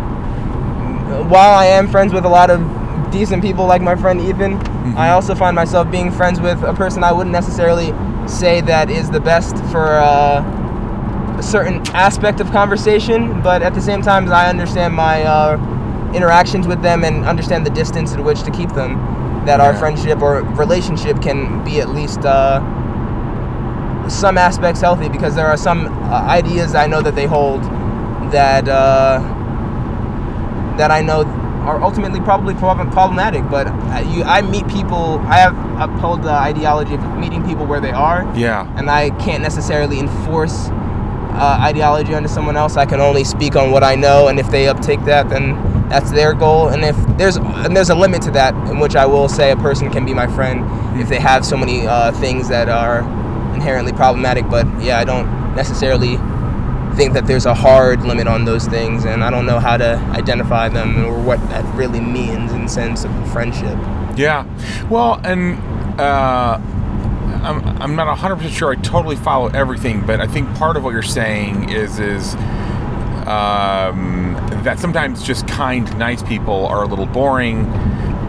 while 1.28 1.52
I 1.52 1.66
am 1.66 1.88
friends 1.88 2.12
with 2.12 2.24
a 2.24 2.28
lot 2.28 2.50
of 2.50 2.60
decent 3.10 3.42
people 3.42 3.66
like 3.66 3.82
my 3.82 3.94
friend 3.94 4.20
Ethan, 4.20 4.54
I 4.96 5.10
also 5.10 5.34
find 5.34 5.54
myself 5.54 5.90
being 5.90 6.10
friends 6.10 6.40
with 6.40 6.62
a 6.62 6.74
person 6.74 7.04
I 7.04 7.12
wouldn't 7.12 7.32
necessarily 7.32 7.92
say 8.28 8.60
that 8.62 8.90
is 8.90 9.10
the 9.10 9.20
best 9.20 9.56
for 9.66 9.98
uh, 9.98 11.36
a 11.38 11.42
certain 11.42 11.86
aspect 11.88 12.40
of 12.40 12.50
conversation, 12.50 13.40
but 13.42 13.62
at 13.62 13.74
the 13.74 13.80
same 13.80 14.02
time, 14.02 14.30
I 14.32 14.48
understand 14.48 14.94
my 14.94 15.22
uh, 15.22 16.12
interactions 16.14 16.66
with 16.66 16.82
them 16.82 17.04
and 17.04 17.24
understand 17.24 17.64
the 17.66 17.70
distance 17.70 18.12
at 18.12 18.22
which 18.22 18.42
to 18.42 18.50
keep 18.50 18.70
them. 18.70 19.13
That 19.46 19.60
our 19.60 19.72
Yeah. 19.72 19.78
friendship 19.78 20.22
or 20.22 20.42
relationship 20.56 21.20
can 21.20 21.62
be 21.64 21.80
at 21.80 21.90
least 21.90 22.24
uh, 22.24 22.60
some 24.08 24.38
aspects 24.38 24.80
healthy 24.80 25.08
because 25.08 25.34
there 25.34 25.46
are 25.46 25.56
some 25.56 25.86
uh, 26.10 26.22
ideas 26.28 26.74
I 26.74 26.86
know 26.86 27.00
that 27.02 27.14
they 27.14 27.26
hold 27.26 27.62
that 28.32 28.68
uh, 28.68 29.18
that 30.76 30.90
I 30.90 31.02
know 31.02 31.22
are 31.64 31.80
ultimately 31.82 32.20
probably 32.20 32.54
prob- 32.54 32.90
problematic. 32.92 33.48
But 33.50 33.66
uh, 33.68 34.04
you, 34.10 34.22
I 34.24 34.42
meet 34.42 34.66
people. 34.68 35.18
I 35.26 35.36
have 35.38 35.54
upheld 35.80 36.22
the 36.22 36.32
ideology 36.32 36.94
of 36.94 37.18
meeting 37.18 37.44
people 37.44 37.66
where 37.66 37.80
they 37.80 37.90
are, 37.92 38.26
Yeah. 38.36 38.66
and 38.76 38.90
I 38.90 39.10
can't 39.24 39.42
necessarily 39.42 39.98
enforce 39.98 40.68
uh, 41.36 41.58
ideology 41.60 42.14
onto 42.14 42.28
someone 42.28 42.56
else. 42.56 42.76
I 42.76 42.86
can 42.86 43.00
only 43.00 43.24
speak 43.24 43.56
on 43.56 43.70
what 43.70 43.82
I 43.82 43.94
know, 43.94 44.28
and 44.28 44.38
if 44.38 44.50
they 44.50 44.68
uptake 44.68 45.04
that, 45.04 45.28
then 45.30 45.56
that's 45.88 46.10
their 46.10 46.34
goal. 46.34 46.68
And 46.68 46.84
if 46.84 46.96
there's 47.18 47.36
and 47.36 47.76
there's 47.76 47.90
a 47.90 47.94
limit 47.94 48.22
to 48.22 48.30
that, 48.32 48.54
in 48.68 48.78
which 48.78 48.96
I 48.96 49.06
will 49.06 49.28
say 49.28 49.50
a 49.50 49.56
person 49.56 49.90
can 49.90 50.04
be 50.04 50.14
my 50.14 50.26
friend 50.26 50.64
if 51.00 51.08
they 51.08 51.20
have 51.20 51.44
so 51.44 51.56
many 51.56 51.86
uh, 51.86 52.12
things 52.12 52.48
that 52.48 52.68
are 52.68 53.00
inherently 53.54 53.92
problematic. 53.92 54.48
But 54.48 54.66
yeah, 54.82 54.98
I 54.98 55.04
don't 55.04 55.54
necessarily 55.54 56.16
think 56.96 57.12
that 57.14 57.26
there's 57.26 57.46
a 57.46 57.54
hard 57.54 58.02
limit 58.02 58.26
on 58.26 58.44
those 58.44 58.66
things, 58.66 59.04
and 59.04 59.24
I 59.24 59.30
don't 59.30 59.46
know 59.46 59.58
how 59.58 59.76
to 59.76 59.96
identify 60.12 60.68
them 60.68 61.04
or 61.04 61.20
what 61.20 61.40
that 61.48 61.64
really 61.74 62.00
means 62.00 62.52
in 62.52 62.68
sense 62.68 63.04
of 63.04 63.32
friendship. 63.32 63.76
Yeah. 64.16 64.46
Well, 64.88 65.20
and 65.24 65.58
uh, 66.00 66.60
I'm, 67.42 67.82
I'm 67.82 67.96
not 67.96 68.16
100% 68.16 68.48
sure 68.50 68.72
I 68.72 68.76
totally 68.76 69.16
follow 69.16 69.48
everything, 69.48 70.06
but 70.06 70.20
I 70.20 70.26
think 70.26 70.54
part 70.54 70.76
of 70.76 70.84
what 70.84 70.90
you're 70.90 71.02
saying 71.02 71.70
is 71.70 71.98
is 71.98 72.34
um, 73.26 74.36
that 74.64 74.78
sometimes 74.78 75.22
just 75.22 75.46
kind, 75.46 75.96
nice 75.98 76.22
people 76.22 76.66
are 76.66 76.82
a 76.82 76.86
little 76.86 77.06
boring, 77.06 77.66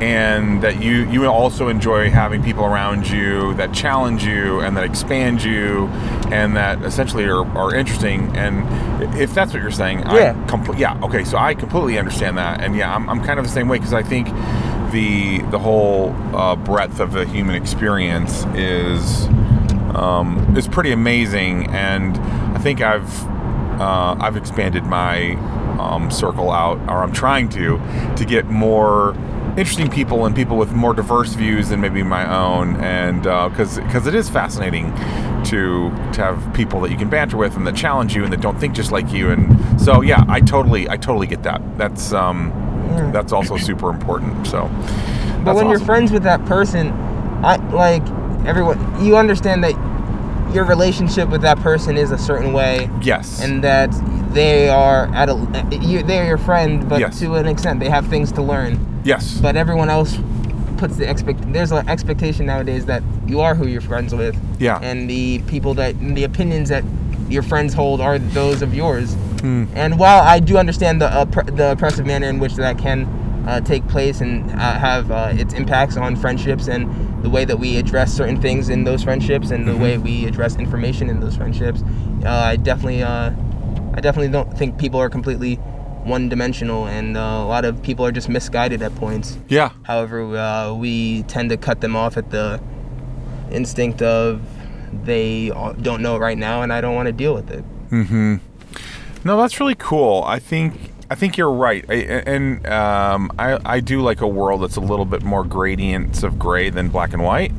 and 0.01 0.62
that 0.62 0.82
you 0.82 1.10
you 1.10 1.25
also 1.25 1.70
enjoy 1.70 2.10
having 2.10 2.44
people 2.44 2.65
around 2.65 3.08
you 3.10 3.54
that 3.56 3.74
challenge 3.74 4.25
you 4.25 4.60
and 4.60 4.75
that 4.77 4.84
expand 4.84 5.44
you, 5.44 5.88
and 6.32 6.56
that 6.56 6.82
essentially 6.84 7.24
are, 7.25 7.46
are 7.58 7.74
interesting. 7.74 8.36
And 8.36 8.65
if 9.18 9.34
that's 9.34 9.54
what 9.54 9.62
you're 9.62 9.72
saying, 9.72 10.00
Yeah. 10.00 10.36
I 10.38 10.50
compl- 10.51 10.77
yeah, 10.77 11.00
okay. 11.04 11.24
So 11.24 11.38
I 11.38 11.54
completely 11.56 11.98
understand 11.98 12.38
that, 12.38 12.62
and 12.62 12.75
yeah, 12.75 12.94
I'm, 12.94 13.10
I'm 13.10 13.24
kind 13.24 13.39
of 13.39 13.46
the 13.46 13.51
same 13.51 13.68
way 13.70 13.77
because 13.77 13.94
I 13.94 14.04
think 14.04 14.27
the 14.92 15.39
the 15.51 15.60
whole 15.60 16.13
uh, 16.36 16.56
breadth 16.58 17.00
of 17.00 17.13
the 17.13 17.25
human 17.25 17.56
experience 17.56 18.46
is 18.54 19.25
um, 19.96 20.54
is 20.58 20.68
pretty 20.68 20.92
amazing, 20.92 21.68
and 21.68 22.18
I 22.56 22.60
think 22.60 22.82
I've 22.82 23.25
uh, 23.80 24.15
I've 24.20 24.36
expanded 24.36 24.84
my 24.84 25.36
um, 25.79 26.12
circle 26.12 26.51
out, 26.51 26.77
or 26.89 27.03
I'm 27.03 27.13
trying 27.13 27.50
to, 27.50 27.79
to 28.15 28.25
get 28.25 28.46
more 28.46 29.15
interesting 29.58 29.89
people 29.89 30.25
and 30.25 30.36
people 30.36 30.58
with 30.58 30.74
more 30.74 30.94
diverse 30.94 31.34
views 31.34 31.70
than 31.70 31.79
maybe 31.79 32.03
my 32.03 32.29
own, 32.29 32.75
and 32.82 33.24
because 33.24 33.77
because 33.79 34.08
it 34.08 34.15
is 34.15 34.29
fascinating 34.29 34.94
to 35.46 35.89
to 36.13 36.22
have 36.22 36.53
people 36.53 36.82
that 36.82 36.91
you 36.91 36.98
can 36.98 37.10
banter 37.10 37.38
with 37.38 37.55
and 37.55 37.65
that 37.65 37.75
challenge 37.75 38.15
you 38.15 38.24
and 38.24 38.34
that 38.34 38.41
don't 38.41 38.60
think 38.60 38.75
just 38.75 38.91
like 38.91 39.12
you, 39.13 39.29
and 39.29 39.82
so 39.82 40.01
yeah, 40.01 40.24
I 40.27 40.41
totally 40.41 40.89
I 40.89 40.98
totally 40.98 41.27
get 41.27 41.44
that. 41.44 41.62
That's 41.77 42.12
um, 42.12 42.51
that's 43.13 43.32
also 43.32 43.58
super 43.58 43.89
important. 43.89 44.46
So, 44.48 44.70
But 45.44 45.55
when 45.55 45.70
you're 45.70 45.79
friends 45.79 46.12
with 46.12 46.24
that 46.24 46.44
person, 46.46 46.91
I 47.44 47.55
like 47.72 48.03
everyone. 48.46 49.03
You 49.03 49.17
understand 49.17 49.63
that 49.63 49.74
your 50.55 50.63
relationship 50.65 51.29
with 51.29 51.41
that 51.41 51.59
person 51.59 51.97
is 51.97 52.12
a 52.12 52.17
certain 52.17 52.53
way, 52.53 52.89
yes, 53.01 53.41
and 53.43 53.63
that 53.63 53.91
they 54.33 54.69
are 54.69 55.05
at 55.13 55.29
a 55.29 55.35
you, 55.81 56.01
they're 56.01 56.25
your 56.25 56.38
friend, 56.38 56.88
but 56.89 57.00
Yes. 57.00 57.19
to 57.19 57.35
an 57.35 57.45
extent, 57.45 57.79
they 57.79 57.89
have 57.89 58.07
things 58.07 58.31
to 58.31 58.41
learn. 58.41 58.79
yes, 59.03 59.38
But 59.39 59.55
everyone 59.55 59.89
else 59.89 60.17
puts 60.77 60.95
the 60.97 61.09
expect. 61.09 61.51
There's 61.53 61.71
an 61.71 61.88
expectation 61.88 62.45
nowadays 62.47 62.85
that 62.85 63.03
you 63.27 63.39
are 63.41 63.53
who 63.55 63.67
you're 63.67 63.81
friends 63.81 64.13
with. 64.15 64.35
Yeah. 64.59 64.79
And 64.81 65.09
the 65.09 65.39
people 65.47 65.74
that 65.75 65.93
the 66.00 66.24
opinions 66.24 66.69
that 66.69 66.83
your 67.29 67.43
friends 67.43 67.74
hold 67.74 68.01
are 68.01 68.17
those 68.19 68.62
of 68.62 68.74
yours. 68.74 69.13
Hmm. 69.41 69.65
And 69.75 70.00
while 70.00 70.21
I 70.24 70.39
do 70.39 70.57
understand 70.57 71.01
the 71.01 71.09
the 71.55 71.71
oppressive 71.74 72.05
manner 72.05 72.27
in 72.27 72.39
which 72.39 72.55
that 72.55 72.77
can 72.77 73.05
uh, 73.47 73.62
take 73.62 73.88
place 73.88 74.21
and 74.21 74.50
uh, 74.51 74.55
have 74.79 75.12
uh, 75.12 75.29
its 75.33 75.53
impacts 75.53 75.97
on 75.97 76.15
friendships 76.15 76.67
and 76.67 76.88
the 77.25 77.29
way 77.32 77.44
that 77.44 77.58
we 77.58 77.77
address 77.77 78.13
certain 78.13 78.39
things 78.39 78.70
in 78.70 78.84
those 78.84 79.01
friendships 79.03 79.50
and 79.50 79.67
the 79.67 79.72
Mm-hmm. 79.72 79.82
way 79.82 79.98
we 79.98 80.25
address 80.25 80.55
information 80.58 81.10
in 81.10 81.20
those 81.20 81.36
friendships, 81.36 81.82
uh, 82.24 82.29
I 82.29 82.55
definitely 82.55 83.01
uh, 83.01 83.32
I 83.98 84.00
definitely 84.00 84.32
don't 84.38 84.51
think 84.60 84.77
people 84.77 85.00
are 85.00 85.10
completely 85.10 85.55
one 86.15 86.29
dimensional 86.29 86.86
and 86.88 87.17
uh, 87.17 87.20
a 87.46 87.48
lot 87.55 87.65
of 87.65 87.82
people 87.82 88.05
are 88.05 88.12
just 88.12 88.29
misguided 88.29 88.84
at 88.84 88.94
points. 88.96 89.39
yeah, 89.48 89.70
However, 89.84 90.17
uh, 90.38 90.72
we 90.74 91.24
tend 91.24 91.50
to 91.50 91.58
cut 91.58 91.82
them 91.82 91.96
off 91.96 92.15
at 92.15 92.29
the 92.29 92.62
instinct 93.51 94.01
of 94.03 94.41
they 95.03 95.50
don't 95.82 96.01
know 96.01 96.17
right 96.17 96.38
now 96.38 96.62
and 96.62 96.72
I 96.72 96.79
don't 96.79 96.94
want 96.94 97.08
to 97.08 97.12
deal 97.12 97.34
with 97.34 97.50
it. 97.50 97.63
Mm-hmm. 97.89 98.36
no, 99.24 99.38
that's 99.41 99.60
really 99.60 99.75
cool. 99.75 100.24
I 100.27 100.38
think 100.38 100.91
I 101.09 101.15
think 101.15 101.38
you're 101.38 101.51
right, 101.51 101.85
I, 101.88 101.93
and 101.93 102.65
um, 102.65 103.31
I 103.38 103.59
I 103.63 103.79
do 103.79 104.01
like 104.01 104.21
a 104.21 104.27
world 104.27 104.63
that's 104.63 104.75
a 104.75 104.81
little 104.81 105.05
bit 105.05 105.21
more 105.21 105.43
gradients 105.43 106.24
of 106.24 106.39
gray 106.39 106.69
than 106.71 106.89
black 106.89 107.13
and 107.13 107.24
white. 107.24 107.51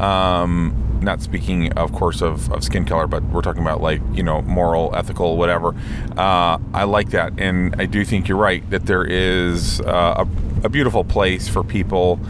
Um, 0.00 1.00
not 1.02 1.20
speaking, 1.20 1.72
of 1.72 1.92
course, 1.92 2.22
of, 2.22 2.50
of 2.52 2.62
skin 2.62 2.84
color, 2.84 3.08
but 3.08 3.24
we're 3.24 3.42
talking 3.42 3.62
about 3.62 3.80
like 3.80 4.00
you 4.12 4.22
know 4.22 4.42
moral, 4.42 4.94
ethical, 4.94 5.36
whatever. 5.36 5.74
Uh, 6.16 6.58
I 6.72 6.84
like 6.84 7.10
that, 7.10 7.32
and 7.38 7.74
I 7.80 7.86
do 7.86 8.04
think 8.04 8.28
you're 8.28 8.38
right 8.38 8.68
that 8.70 8.86
there 8.86 9.04
is 9.04 9.80
uh, 9.80 10.24
a, 10.62 10.66
a 10.66 10.68
beautiful 10.68 11.02
place 11.02 11.48
for 11.48 11.64
people 11.64 12.20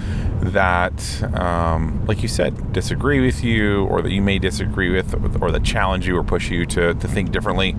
that, 0.42 1.22
um, 1.38 2.04
like 2.06 2.22
you 2.22 2.28
said, 2.28 2.72
disagree 2.72 3.20
with 3.20 3.44
you, 3.44 3.84
or 3.84 4.02
that 4.02 4.10
you 4.10 4.22
may 4.22 4.38
disagree 4.38 4.90
with, 4.90 5.14
or 5.40 5.52
that 5.52 5.62
challenge 5.62 6.06
you 6.06 6.16
or 6.16 6.24
push 6.24 6.50
you 6.50 6.66
to, 6.66 6.94
to 6.94 7.08
think 7.08 7.30
differently, 7.30 7.76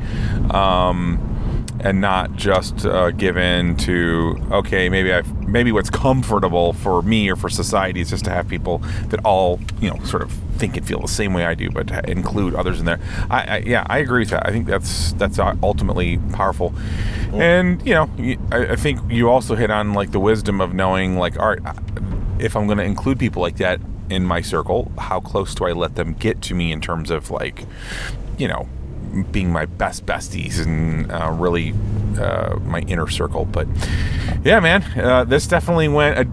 um, 0.51 1.32
and 1.83 1.99
not 1.99 2.35
just 2.35 2.85
uh, 2.85 3.11
give 3.11 3.37
in 3.37 3.75
to 3.75 4.37
okay, 4.51 4.89
maybe 4.89 5.13
I 5.13 5.21
maybe 5.45 5.71
what's 5.71 5.89
comfortable 5.89 6.73
for 6.73 7.01
me 7.01 7.29
or 7.29 7.35
for 7.35 7.49
society 7.49 7.99
is 7.99 8.09
just 8.09 8.25
to 8.25 8.31
have 8.31 8.47
people 8.47 8.79
that 9.09 9.23
all 9.25 9.59
you 9.81 9.89
know 9.89 10.03
sort 10.05 10.23
of 10.23 10.31
think 10.57 10.77
and 10.77 10.87
feel 10.87 11.01
the 11.01 11.07
same 11.07 11.33
way 11.33 11.45
I 11.45 11.55
do, 11.55 11.69
but 11.69 11.87
to 11.87 12.09
include 12.09 12.55
others 12.55 12.79
in 12.79 12.85
there. 12.85 12.99
I, 13.29 13.43
I 13.43 13.57
yeah, 13.57 13.85
I 13.87 13.99
agree 13.99 14.21
with 14.21 14.29
that. 14.29 14.47
I 14.47 14.51
think 14.51 14.65
that's 14.65 15.13
that's 15.13 15.37
uh, 15.37 15.55
ultimately 15.61 16.17
powerful, 16.31 16.73
and 17.33 17.85
you 17.85 17.93
know, 17.93 18.09
I, 18.51 18.71
I 18.71 18.75
think 18.75 18.99
you 19.11 19.29
also 19.29 19.55
hit 19.55 19.69
on 19.69 19.93
like 19.93 20.11
the 20.11 20.19
wisdom 20.19 20.61
of 20.61 20.73
knowing 20.73 21.17
like, 21.17 21.37
all 21.37 21.49
right, 21.49 21.75
if 22.39 22.55
I'm 22.55 22.65
going 22.65 22.77
to 22.77 22.83
include 22.85 23.19
people 23.19 23.41
like 23.41 23.57
that 23.57 23.81
in 24.09 24.23
my 24.23 24.41
circle, 24.41 24.91
how 24.97 25.19
close 25.19 25.53
do 25.55 25.65
I 25.65 25.73
let 25.73 25.95
them 25.95 26.13
get 26.13 26.41
to 26.43 26.55
me 26.55 26.71
in 26.71 26.81
terms 26.81 27.09
of 27.09 27.31
like, 27.31 27.65
you 28.37 28.47
know, 28.47 28.67
being 29.31 29.51
my 29.51 29.65
best 29.65 30.05
besties 30.05 30.59
and 30.59 31.11
uh, 31.11 31.29
really 31.31 31.73
uh, 32.19 32.57
my 32.63 32.79
inner 32.81 33.07
circle. 33.07 33.45
But 33.45 33.67
yeah, 34.43 34.59
man, 34.59 34.83
uh, 34.99 35.23
this 35.23 35.47
definitely 35.47 35.87
went. 35.87 36.19
A, 36.19 36.27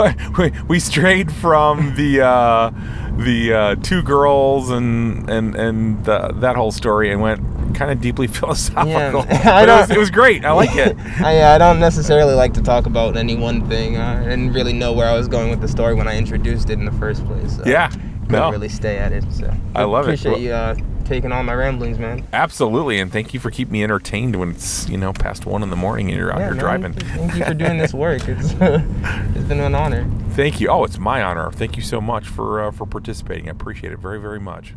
we, 0.38 0.52
we 0.68 0.80
strayed 0.80 1.32
from 1.32 1.94
the 1.96 2.20
uh, 2.22 2.70
the 3.18 3.52
uh, 3.52 3.74
two 3.76 4.02
girls 4.02 4.70
and 4.70 5.28
and 5.28 5.54
and 5.54 6.04
the, 6.04 6.32
that 6.36 6.56
whole 6.56 6.72
story 6.72 7.10
and 7.10 7.20
went 7.20 7.40
kind 7.74 7.90
of 7.90 8.00
deeply 8.00 8.26
philosophical. 8.38 9.22
But 9.44 9.68
it, 9.68 9.72
was, 9.72 9.90
it 9.90 9.98
was 9.98 10.10
great. 10.10 10.44
I 10.44 10.52
like 10.52 10.74
it. 10.76 10.96
I, 11.20 11.54
I 11.54 11.58
don't 11.58 11.80
necessarily 11.80 12.34
like 12.34 12.54
to 12.54 12.62
talk 12.62 12.86
about 12.86 13.16
any 13.16 13.36
one 13.36 13.68
thing. 13.68 13.96
I 13.96 14.22
didn't 14.22 14.52
really 14.52 14.72
know 14.72 14.92
where 14.92 15.08
I 15.08 15.16
was 15.16 15.28
going 15.28 15.50
with 15.50 15.60
the 15.60 15.68
story 15.68 15.94
when 15.94 16.08
I 16.08 16.16
introduced 16.16 16.70
it 16.70 16.74
in 16.74 16.84
the 16.84 16.92
first 16.92 17.24
place. 17.26 17.56
So 17.56 17.64
Yeah, 17.66 17.90
I 17.92 18.32
no. 18.32 18.50
Really 18.50 18.68
stay 18.68 18.98
at 18.98 19.12
it. 19.12 19.24
So 19.32 19.52
I 19.74 19.84
love 19.84 20.08
it. 20.08 20.14
appreciate 20.14 20.40
you 20.40 20.52
uh, 20.52 20.76
taking 21.10 21.32
all 21.32 21.42
my 21.42 21.52
ramblings, 21.52 21.98
man. 21.98 22.24
Absolutely, 22.32 23.00
and 23.00 23.10
thank 23.12 23.34
you 23.34 23.40
for 23.40 23.50
keeping 23.50 23.72
me 23.72 23.82
entertained 23.82 24.36
when 24.36 24.50
it's 24.50 24.88
you 24.88 24.96
know 24.96 25.12
past 25.12 25.44
one 25.44 25.60
in 25.64 25.68
the 25.68 25.76
morning 25.76 26.08
and 26.08 26.16
you're 26.16 26.32
out 26.32 26.38
Yeah, 26.38 26.44
here 26.46 26.54
man, 26.54 26.60
driving. 26.60 26.92
Thank 26.92 27.34
you 27.34 27.44
for 27.44 27.54
doing 27.54 27.78
this 27.78 27.92
work. 27.92 28.28
It's 28.28 28.52
it's 28.60 29.48
been 29.48 29.58
an 29.58 29.74
honor. 29.74 30.08
Thank 30.30 30.60
you. 30.60 30.68
Oh, 30.68 30.84
it's 30.84 30.98
my 30.98 31.20
honor. 31.20 31.50
Thank 31.50 31.76
you 31.76 31.82
so 31.82 32.00
much 32.00 32.28
for 32.28 32.62
uh, 32.62 32.70
for 32.70 32.86
participating. 32.86 33.48
I 33.48 33.50
appreciate 33.50 33.92
it 33.92 33.98
very 33.98 34.20
very 34.20 34.38
much. 34.38 34.74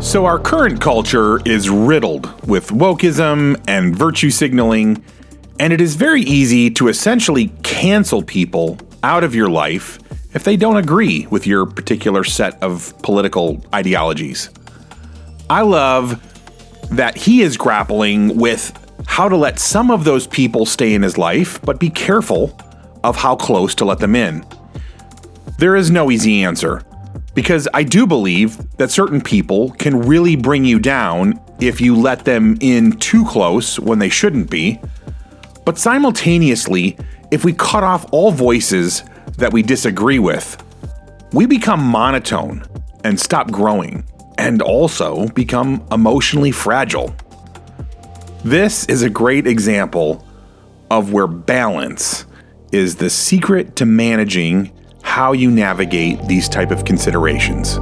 So, 0.00 0.26
our 0.26 0.38
current 0.38 0.80
culture 0.80 1.40
is 1.48 1.70
riddled 1.70 2.46
with 2.46 2.68
wokeism 2.68 3.60
and 3.66 3.96
virtue 3.96 4.30
signaling, 4.30 5.02
and 5.58 5.72
it 5.72 5.80
is 5.80 5.94
very 5.94 6.22
easy 6.22 6.70
to 6.70 6.88
essentially 6.88 7.48
cancel 7.62 8.22
people 8.22 8.78
out 9.02 9.24
of 9.24 9.34
your 9.34 9.48
life 9.48 9.98
if 10.34 10.44
they 10.44 10.56
don't 10.56 10.76
agree 10.76 11.26
with 11.30 11.46
your 11.46 11.66
particular 11.66 12.24
set 12.24 12.60
of 12.62 12.94
political 13.02 13.64
ideologies. 13.74 14.50
I 15.50 15.62
love 15.62 16.20
that 16.96 17.16
he 17.16 17.42
is 17.42 17.56
grappling 17.56 18.36
with 18.36 18.78
how 19.06 19.28
to 19.28 19.36
let 19.36 19.58
some 19.58 19.90
of 19.90 20.04
those 20.04 20.26
people 20.26 20.64
stay 20.64 20.94
in 20.94 21.02
his 21.02 21.18
life, 21.18 21.60
but 21.62 21.78
be 21.78 21.90
careful 21.90 22.58
of 23.04 23.16
how 23.16 23.36
close 23.36 23.74
to 23.76 23.84
let 23.84 23.98
them 23.98 24.14
in. 24.14 24.44
There 25.58 25.76
is 25.76 25.90
no 25.90 26.10
easy 26.10 26.42
answer 26.44 26.82
because 27.34 27.68
I 27.74 27.82
do 27.82 28.06
believe 28.06 28.76
that 28.76 28.90
certain 28.90 29.20
people 29.20 29.70
can 29.72 30.00
really 30.00 30.36
bring 30.36 30.64
you 30.64 30.78
down 30.78 31.40
if 31.60 31.80
you 31.80 31.96
let 31.96 32.24
them 32.24 32.56
in 32.60 32.92
too 32.92 33.24
close 33.24 33.78
when 33.78 33.98
they 33.98 34.08
shouldn't 34.08 34.50
be. 34.50 34.80
But 35.64 35.78
simultaneously, 35.78 36.96
if 37.30 37.44
we 37.44 37.52
cut 37.52 37.84
off 37.84 38.06
all 38.12 38.32
voices 38.32 39.04
that 39.38 39.52
we 39.52 39.62
disagree 39.62 40.18
with, 40.18 40.62
we 41.32 41.46
become 41.46 41.82
monotone 41.82 42.64
and 43.04 43.18
stop 43.18 43.50
growing, 43.50 44.04
and 44.38 44.62
also 44.62 45.28
become 45.28 45.84
emotionally 45.90 46.52
fragile. 46.52 47.14
This 48.44 48.86
is 48.86 49.02
a 49.02 49.10
great 49.10 49.46
example 49.46 50.26
of 50.90 51.12
where 51.12 51.26
balance 51.26 52.26
is 52.72 52.96
the 52.96 53.10
secret 53.10 53.76
to 53.76 53.86
managing 53.86 54.72
how 55.02 55.32
you 55.32 55.50
navigate 55.50 56.26
these 56.26 56.48
type 56.48 56.70
of 56.70 56.84
considerations. 56.84 57.78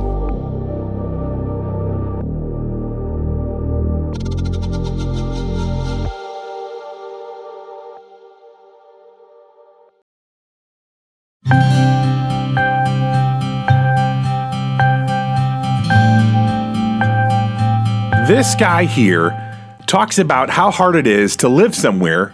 This 18.30 18.54
guy 18.54 18.84
here 18.84 19.58
talks 19.88 20.20
about 20.20 20.50
how 20.50 20.70
hard 20.70 20.94
it 20.94 21.08
is 21.08 21.34
to 21.38 21.48
live 21.48 21.74
somewhere 21.74 22.28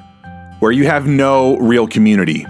where 0.59 0.71
you 0.71 0.85
have 0.85 1.07
no 1.07 1.57
real 1.57 1.89
community, 1.89 2.45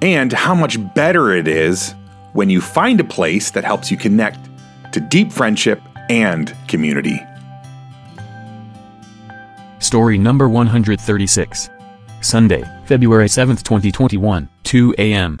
and 0.00 0.32
how 0.32 0.54
much 0.54 0.78
better 0.94 1.30
it 1.30 1.46
is 1.46 1.94
when 2.32 2.48
you 2.48 2.62
find 2.62 2.98
a 2.98 3.04
place 3.04 3.50
that 3.50 3.64
helps 3.64 3.90
you 3.90 3.98
connect 3.98 4.38
to 4.94 5.00
deep 5.00 5.30
friendship 5.30 5.82
and 6.08 6.56
community. 6.68 7.20
Story 9.78 10.16
number 10.16 10.48
136. 10.48 11.68
Sunday, 12.22 12.64
February 12.86 13.26
7th, 13.26 13.62
2021, 13.62 14.48
2 14.64 14.94
a.m. 14.96 15.38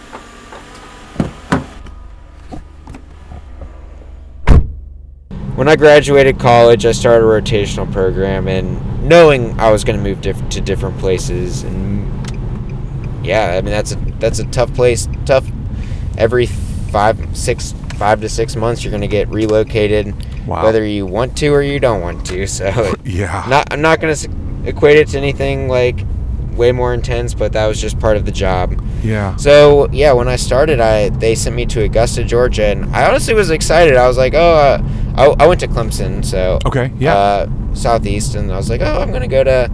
When 5.60 5.68
I 5.68 5.76
graduated 5.76 6.38
college, 6.38 6.86
I 6.86 6.92
started 6.92 7.22
a 7.22 7.28
rotational 7.28 7.92
program, 7.92 8.48
and 8.48 9.06
knowing 9.06 9.60
I 9.60 9.70
was 9.70 9.84
going 9.84 9.98
to 9.98 10.02
move 10.02 10.22
diff- 10.22 10.48
to 10.48 10.60
different 10.62 10.96
places, 10.96 11.64
and 11.64 12.06
yeah, 13.22 13.56
I 13.58 13.60
mean 13.60 13.70
that's 13.70 13.92
a 13.92 13.96
that's 14.18 14.38
a 14.38 14.46
tough 14.46 14.72
place. 14.72 15.06
Tough. 15.26 15.46
Every 16.16 16.46
five, 16.46 17.36
six, 17.36 17.74
five 17.98 18.22
to 18.22 18.28
six 18.30 18.56
months, 18.56 18.82
you're 18.82 18.90
going 18.90 19.02
to 19.02 19.06
get 19.06 19.28
relocated, 19.28 20.14
Wow. 20.46 20.64
whether 20.64 20.82
you 20.82 21.04
want 21.04 21.36
to 21.36 21.48
or 21.48 21.60
you 21.60 21.78
don't 21.78 22.00
want 22.00 22.24
to. 22.28 22.46
So, 22.46 22.94
Yeah. 23.04 23.44
not 23.46 23.70
I'm 23.70 23.82
not 23.82 24.00
going 24.00 24.14
to 24.14 24.30
equate 24.64 24.96
it 24.96 25.08
to 25.08 25.18
anything 25.18 25.68
like 25.68 26.06
way 26.60 26.72
more 26.72 26.92
intense, 26.92 27.32
but 27.32 27.52
that 27.54 27.66
was 27.66 27.80
just 27.80 27.98
part 27.98 28.16
of 28.18 28.24
the 28.26 28.30
job. 28.32 28.66
yeah. 29.02 29.34
So 29.36 29.88
yeah, 29.92 30.12
when 30.12 30.28
I 30.28 30.36
started, 30.36 30.78
I 30.78 31.08
they 31.08 31.34
sent 31.34 31.56
me 31.56 31.64
to 31.74 31.82
Augusta, 31.82 32.22
Georgia, 32.22 32.66
and 32.66 32.84
I 32.94 33.08
honestly 33.08 33.34
was 33.34 33.48
excited. 33.50 33.96
I 33.96 34.06
was 34.06 34.18
like, 34.18 34.34
oh, 34.34 34.54
uh, 34.68 34.78
I, 35.16 35.44
I 35.44 35.46
went 35.48 35.60
to 35.60 35.68
Clemson, 35.68 36.22
so 36.24 36.58
Okay. 36.66 36.92
Yeah. 36.98 37.14
uh, 37.16 37.48
southeast, 37.74 38.34
and 38.34 38.52
I 38.52 38.56
was 38.56 38.68
like, 38.68 38.82
oh, 38.82 39.00
I'm 39.00 39.10
gonna 39.10 39.26
go 39.38 39.42
to 39.42 39.70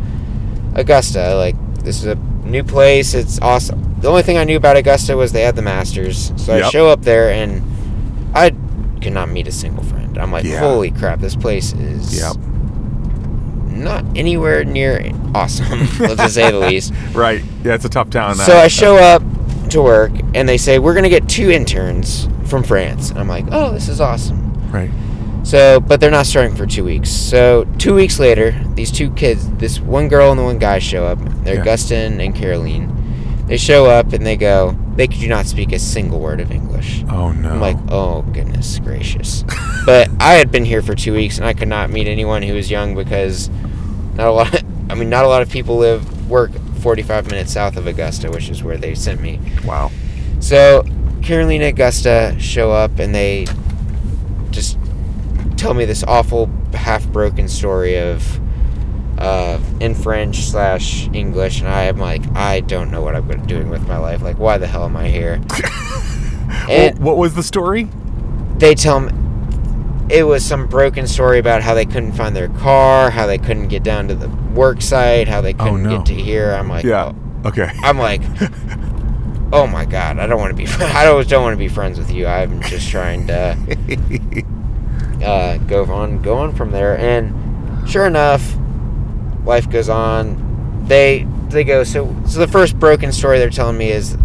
Augusta. 0.76 1.34
Like 1.34 1.56
this 1.84 1.98
is 1.98 2.06
a 2.06 2.14
new 2.44 2.62
place. 2.64 3.14
It's 3.14 3.40
awesome. 3.40 3.82
The 4.00 4.08
only 4.08 4.22
thing 4.22 4.38
I 4.38 4.44
knew 4.44 4.56
about 4.56 4.76
Augusta 4.76 5.16
was 5.16 5.32
they 5.32 5.42
had 5.42 5.56
the 5.56 5.62
Masters, 5.62 6.32
so 6.36 6.54
I 6.54 6.70
show 6.70 6.88
up 6.88 7.02
there 7.02 7.30
and 7.30 7.62
I 8.34 8.50
could 9.02 9.12
not 9.12 9.28
meet 9.28 9.48
a 9.48 9.52
single 9.52 9.82
friend. 9.84 10.16
I'm 10.18 10.30
like, 10.30 10.44
Yeah. 10.44 10.60
holy 10.60 10.90
crap, 10.90 11.18
this 11.20 11.34
place 11.34 11.72
is 11.72 12.20
Yep. 12.20 12.36
Not 13.82 14.04
anywhere 14.16 14.64
near 14.64 15.10
awesome. 15.34 15.80
let's 16.00 16.16
just 16.16 16.34
say 16.34 16.50
the 16.50 16.58
least. 16.68 16.92
right. 17.12 17.42
Yeah, 17.64 17.74
it's 17.74 17.84
a 17.84 17.88
tough 17.88 18.10
town. 18.10 18.34
So 18.36 18.56
I 18.56 18.68
show 18.68 18.96
up 18.96 19.22
to 19.70 19.82
work 19.82 20.12
and 20.34 20.48
they 20.48 20.56
say 20.58 20.78
we're 20.78 20.94
gonna 20.94 21.08
get 21.08 21.28
two 21.28 21.50
interns 21.50 22.28
from 22.46 22.62
France. 22.62 23.10
And 23.10 23.18
I'm 23.18 23.28
like, 23.28 23.44
oh, 23.50 23.72
this 23.72 23.88
is 23.88 24.00
awesome. 24.00 24.70
Right. 24.70 24.90
So, 25.44 25.78
but 25.78 26.00
they're 26.00 26.10
not 26.10 26.26
starting 26.26 26.56
for 26.56 26.66
two 26.66 26.82
weeks. 26.84 27.08
So 27.10 27.64
two 27.78 27.94
weeks 27.94 28.18
later, 28.18 28.50
these 28.74 28.90
two 28.90 29.10
kids, 29.12 29.48
this 29.52 29.78
one 29.80 30.08
girl 30.08 30.30
and 30.32 30.38
the 30.40 30.42
one 30.44 30.58
guy, 30.58 30.80
show 30.80 31.06
up. 31.06 31.18
They're 31.44 31.56
Yeah. 31.56 31.64
Gustin 31.64 32.24
and 32.24 32.34
Caroline. 32.34 32.92
They 33.46 33.56
show 33.56 33.86
up 33.86 34.12
and 34.12 34.26
they 34.26 34.36
go. 34.36 34.76
They 34.96 35.06
do 35.06 35.28
not 35.28 35.46
speak 35.46 35.70
a 35.70 35.78
single 35.78 36.18
word 36.18 36.40
of 36.40 36.50
English. 36.50 37.04
Oh 37.08 37.30
no. 37.30 37.50
I'm 37.50 37.60
like, 37.60 37.76
oh 37.90 38.22
goodness 38.22 38.80
gracious. 38.80 39.44
but 39.86 40.08
I 40.18 40.34
had 40.34 40.50
been 40.50 40.64
here 40.64 40.82
for 40.82 40.96
two 40.96 41.12
weeks 41.12 41.38
and 41.38 41.46
I 41.46 41.52
could 41.52 41.68
not 41.68 41.90
meet 41.90 42.08
anyone 42.08 42.42
who 42.42 42.54
was 42.54 42.68
young 42.70 42.96
because 42.96 43.48
not 44.16 44.26
a 44.28 44.32
lot. 44.32 44.62
I 44.90 44.94
mean, 44.94 45.10
not 45.10 45.24
a 45.24 45.28
lot 45.28 45.42
of 45.42 45.50
people 45.50 45.76
live 45.78 46.30
work 46.30 46.50
45 46.80 47.30
minutes 47.30 47.52
south 47.52 47.76
of 47.76 47.86
Augusta, 47.86 48.30
which 48.30 48.48
is 48.48 48.62
where 48.62 48.76
they 48.76 48.94
sent 48.94 49.20
me. 49.20 49.40
wow. 49.64 49.90
So 50.40 50.84
Carolina 51.22 51.66
Augusta 51.66 52.36
show 52.38 52.70
up 52.70 52.98
and 52.98 53.14
they 53.14 53.46
just 54.50 54.78
tell 55.56 55.74
me 55.74 55.84
this 55.84 56.04
awful 56.04 56.50
half 56.72 57.06
broken 57.08 57.48
story 57.48 57.98
of 57.98 58.40
uh, 59.18 59.58
in 59.80 59.94
French 59.94 60.42
slash 60.42 61.08
English, 61.14 61.60
and 61.60 61.68
I 61.68 61.84
am 61.84 61.96
like, 61.96 62.22
I 62.36 62.60
don't 62.60 62.90
know 62.90 63.00
what 63.02 63.16
I'm 63.16 63.46
doing 63.46 63.70
with 63.70 63.88
my 63.88 63.96
life. 63.96 64.20
Like, 64.20 64.38
why 64.38 64.58
the 64.58 64.66
hell 64.66 64.84
am 64.84 64.94
I 64.94 65.08
here? 65.08 65.40
and 66.68 66.98
what 66.98 67.16
was 67.16 67.34
the 67.34 67.42
story? 67.42 67.88
they 68.58 68.74
tell 68.74 69.00
me 69.00 69.12
it 70.08 70.22
was 70.22 70.44
some 70.44 70.66
broken 70.66 71.06
story 71.06 71.38
about 71.38 71.62
how 71.62 71.74
they 71.74 71.84
couldn't 71.84 72.12
find 72.12 72.34
their 72.36 72.48
car, 72.48 73.10
how 73.10 73.26
they 73.26 73.38
couldn't 73.38 73.68
get 73.68 73.82
down 73.82 74.08
to 74.08 74.14
the 74.14 74.28
work 74.54 74.80
site, 74.80 75.28
how 75.28 75.40
they 75.40 75.52
couldn't 75.52 75.82
no. 75.82 75.96
get 75.98 76.06
to 76.06 76.14
here. 76.14 76.52
I'm 76.52 76.68
like, 76.68 76.84
Yeah. 76.84 77.12
oh. 77.44 77.48
Okay. 77.48 77.70
I'm 77.82 77.98
like, 77.98 78.22
oh 79.52 79.66
my 79.66 79.84
god, 79.84 80.18
I 80.18 80.26
don't 80.26 80.40
want 80.40 80.50
to 80.50 80.56
be. 80.56 80.66
I 80.84 81.04
don't 81.04 81.28
don't 81.28 81.42
want 81.42 81.54
to 81.54 81.58
be 81.58 81.68
friends 81.68 81.98
with 81.98 82.10
you. 82.10 82.26
I'm 82.26 82.60
just 82.62 82.88
trying 82.88 83.26
to 83.28 84.44
uh, 85.24 85.58
go 85.58 85.84
on, 85.84 86.22
go 86.22 86.38
on 86.38 86.54
from 86.54 86.72
there. 86.72 86.98
And 86.98 87.88
sure 87.88 88.06
enough, 88.06 88.56
life 89.44 89.70
goes 89.70 89.88
on. 89.88 90.86
They 90.88 91.26
they 91.48 91.62
go. 91.62 91.84
So 91.84 92.14
so 92.26 92.40
the 92.40 92.48
first 92.48 92.78
broken 92.78 93.12
story 93.12 93.38
they're 93.38 93.50
telling 93.50 93.78
me 93.78 93.90
is. 93.90 94.16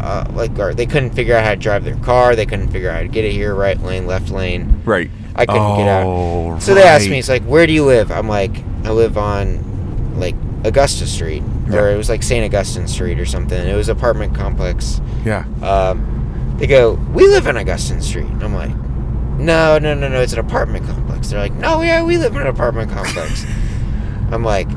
Uh, 0.00 0.24
like 0.32 0.56
or 0.58 0.74
they 0.74 0.86
couldn't 0.86 1.10
figure 1.10 1.34
out 1.34 1.44
how 1.44 1.50
to 1.50 1.56
drive 1.56 1.84
their 1.84 1.96
car. 1.96 2.36
They 2.36 2.46
couldn't 2.46 2.68
figure 2.68 2.88
out 2.90 2.96
how 2.96 3.02
to 3.02 3.08
get 3.08 3.24
it 3.24 3.32
here, 3.32 3.54
right 3.54 3.80
lane, 3.82 4.06
left 4.06 4.30
lane. 4.30 4.82
right. 4.84 5.10
I 5.34 5.46
couldn't 5.46 5.76
get 5.78 5.86
out. 5.88 6.04
Oh, 6.06 6.58
So 6.58 6.74
they 6.74 6.82
asked 6.82 7.08
me, 7.08 7.18
it's 7.20 7.28
like, 7.28 7.42
where 7.44 7.64
do 7.66 7.72
you 7.72 7.84
live? 7.84 8.10
I'm 8.10 8.28
like, 8.28 8.50
I 8.84 8.90
live 8.90 9.16
on 9.16 10.18
like 10.18 10.34
Augusta 10.64 11.06
Street, 11.06 11.44
Yeah. 11.68 11.78
or 11.78 11.90
it 11.90 11.96
was 11.96 12.08
like 12.08 12.24
St. 12.24 12.44
Augustine 12.44 12.88
Street 12.88 13.20
or 13.20 13.24
something. 13.26 13.56
It 13.68 13.74
was 13.76 13.88
apartment 13.88 14.34
complex. 14.34 15.00
Yeah. 15.24 15.44
Um, 15.62 16.56
they 16.58 16.66
go, 16.66 16.94
we 17.14 17.28
live 17.28 17.46
in 17.46 17.56
Augustine 17.56 18.00
Street. 18.02 18.26
I'm 18.40 18.52
like, 18.52 18.74
no, 19.38 19.78
no, 19.78 19.94
no, 19.94 20.08
no, 20.08 20.20
it's 20.20 20.32
an 20.32 20.40
apartment 20.40 20.86
complex. 20.86 21.28
They're 21.30 21.38
like, 21.38 21.54
no, 21.54 21.82
yeah, 21.82 22.02
we 22.02 22.18
live 22.18 22.34
in 22.34 22.40
an 22.42 22.48
apartment 22.48 22.90
complex. 22.90 23.46
I'm 24.32 24.42
like, 24.42 24.68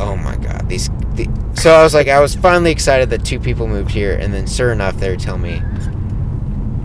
oh 0.00 0.16
my 0.16 0.36
god, 0.36 0.68
these. 0.68 0.90
The, 1.14 1.28
so 1.54 1.72
I 1.74 1.82
was 1.82 1.94
like, 1.94 2.08
I 2.08 2.20
was 2.20 2.34
finally 2.34 2.70
excited 2.70 3.10
that 3.10 3.24
two 3.24 3.38
people 3.38 3.66
moved 3.66 3.90
here, 3.90 4.14
and 4.14 4.32
then 4.32 4.46
sure 4.46 4.72
enough, 4.72 4.96
they 4.96 5.10
were 5.10 5.16
telling 5.16 5.42
me, 5.42 5.62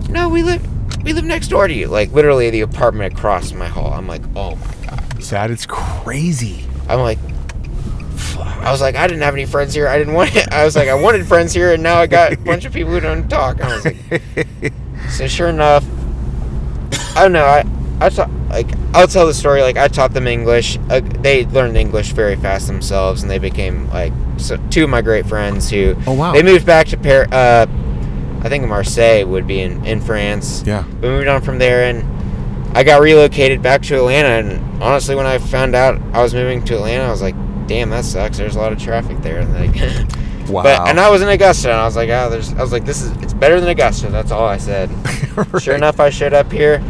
no, 0.09 0.29
we 0.29 0.43
live. 0.43 0.65
We 1.03 1.13
live 1.13 1.23
next 1.23 1.47
door 1.49 1.67
to 1.67 1.73
you, 1.73 1.87
like 1.87 2.11
literally 2.11 2.49
the 2.49 2.61
apartment 2.61 3.13
across 3.13 3.53
my 3.53 3.67
hall. 3.67 3.93
I'm 3.93 4.07
like, 4.07 4.23
oh 4.35 4.55
my 4.55 4.85
god. 4.85 4.99
That 5.21 5.51
is 5.51 5.65
crazy. 5.65 6.65
I'm 6.87 6.99
like. 6.99 7.19
I 8.39 8.71
was 8.71 8.81
like, 8.81 8.95
I 8.95 9.07
didn't 9.07 9.21
have 9.21 9.33
any 9.33 9.45
friends 9.45 9.73
here. 9.73 9.87
I 9.87 9.97
didn't 9.97 10.13
want. 10.13 10.35
It. 10.35 10.51
I 10.51 10.65
was 10.65 10.75
like, 10.75 10.89
I 10.89 10.95
wanted 10.95 11.25
friends 11.25 11.53
here, 11.53 11.73
and 11.73 11.81
now 11.81 11.97
I 11.97 12.07
got 12.07 12.33
a 12.33 12.37
bunch 12.45 12.65
of 12.65 12.73
people 12.73 12.91
who 12.91 12.99
don't 12.99 13.29
talk. 13.29 13.61
I 13.61 13.75
was 13.75 13.85
like, 13.85 14.73
so 15.09 15.27
sure 15.27 15.47
enough, 15.47 15.85
I 17.15 17.23
don't 17.23 17.31
know. 17.31 17.45
I 17.45 17.63
I 17.99 18.10
taught 18.10 18.29
like 18.49 18.67
I'll 18.93 19.07
tell 19.07 19.25
the 19.25 19.33
story. 19.33 19.62
Like 19.62 19.77
I 19.77 19.88
taught 19.88 20.13
them 20.13 20.27
English. 20.27 20.77
Uh, 20.89 21.01
they 21.01 21.45
learned 21.45 21.77
English 21.77 22.12
very 22.12 22.36
fast 22.36 22.67
themselves, 22.67 23.21
and 23.23 23.31
they 23.31 23.39
became 23.39 23.89
like 23.89 24.13
so, 24.38 24.57
two 24.69 24.83
of 24.83 24.89
my 24.89 25.01
great 25.01 25.25
friends 25.25 25.69
who. 25.69 25.95
Oh, 26.05 26.13
wow. 26.13 26.33
They 26.33 26.43
moved 26.43 26.65
back 26.65 26.88
to 26.88 26.97
Paris. 26.97 27.31
Uh, 27.31 27.65
I 28.43 28.49
think 28.49 28.67
Marseille 28.67 29.25
would 29.25 29.47
be 29.47 29.62
in 29.62 29.83
in 29.86 29.99
France. 30.01 30.63
Yeah. 30.65 30.86
We 31.01 31.10
moved 31.10 31.27
on 31.27 31.41
from 31.41 31.57
there, 31.57 31.83
and 31.89 32.77
I 32.77 32.83
got 32.83 33.01
relocated 33.01 33.62
back 33.63 33.81
to 33.83 33.95
Atlanta. 33.95 34.29
And 34.47 34.83
honestly, 34.83 35.15
when 35.15 35.25
I 35.25 35.39
found 35.39 35.75
out 35.75 35.99
I 36.13 36.21
was 36.21 36.33
moving 36.36 36.63
to 36.65 36.75
Atlanta, 36.75 37.03
I 37.05 37.10
was 37.12 37.21
like, 37.21 37.36
"Damn, 37.67 37.89
that 37.89 38.05
sucks. 38.05 38.38
There's 38.38 38.55
a 38.55 38.60
lot 38.60 38.71
of 38.73 38.79
traffic 38.79 39.17
there." 39.21 39.39
And 39.39 39.53
like, 39.73 40.49
Wow. 40.49 40.63
but 40.63 40.88
and 40.88 40.97
I 40.99 41.10
was 41.10 41.21
in 41.21 41.27
Augusta, 41.27 41.71
and 41.71 41.79
I 41.79 41.86
was 41.86 41.95
like, 41.95 42.10
"Oh, 42.10 42.29
there's." 42.29 42.53
I 42.53 42.62
was 42.62 42.71
like, 42.71 42.86
"This 42.86 43.01
is 43.01 43.12
it's 43.23 43.33
better 43.33 43.60
than 43.60 43.69
Augusta." 43.69 44.07
That's 44.10 44.31
all 44.31 44.45
I 44.45 44.57
said. 44.57 44.89
Sure 45.60 45.75
enough, 45.75 45.99
I 45.99 46.10
showed 46.10 46.33
up 46.33 46.51
here. 46.51 46.81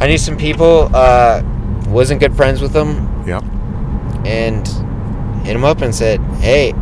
I 0.00 0.06
knew 0.08 0.18
some 0.18 0.36
people. 0.36 0.90
Uh, 0.94 1.42
wasn't 1.88 2.20
good 2.20 2.34
friends 2.36 2.60
with 2.62 2.72
them, 2.72 3.24
Yep. 3.26 3.42
and 4.24 4.66
hit 5.44 5.52
them 5.54 5.64
up 5.64 5.82
and 5.82 5.94
said, 5.94 6.20
"Hey, 6.40 6.72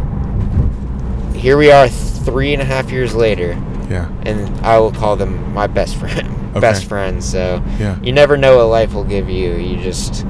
here 1.35 1.57
we 1.57 1.71
are, 1.71 1.89
three 1.89 2.53
and 2.53 2.61
a 2.63 2.65
half 2.65 2.91
years 2.91 3.15
later." 3.15 3.57
Yeah. 3.91 4.07
and 4.27 4.51
I 4.67 4.79
will 4.79 4.93
call 4.93 5.17
them 5.17 5.55
my 5.55 5.67
best 5.67 5.97
friend, 5.97 6.29
Okay. 6.51 6.61
best 6.61 6.85
friends. 6.85 7.25
So 7.27 7.63
Yeah. 7.81 7.97
you 8.03 8.13
never 8.13 8.37
know 8.37 8.59
what 8.59 8.65
life 8.65 8.93
will 8.93 9.03
give 9.05 9.31
you. 9.31 9.55
You 9.55 9.79
just 9.83 10.27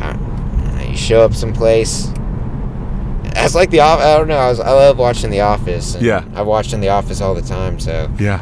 know, 0.00 0.16
you 0.88 0.96
show 0.96 1.20
up 1.20 1.34
someplace. 1.34 2.10
It's 3.36 3.54
like 3.54 3.68
the 3.68 3.80
off. 3.80 4.00
I 4.00 4.16
don't 4.16 4.28
know. 4.28 4.38
I, 4.38 4.48
was, 4.48 4.60
I 4.60 4.70
love 4.70 4.96
watching 4.98 5.28
The 5.30 5.42
Office. 5.42 5.94
and 5.94 6.02
Yeah. 6.04 6.24
I've 6.34 6.46
watched 6.46 6.72
in 6.72 6.80
The 6.80 6.88
Office 6.88 7.20
all 7.20 7.34
the 7.34 7.42
time. 7.42 7.78
So 7.78 8.08
Yeah. 8.18 8.40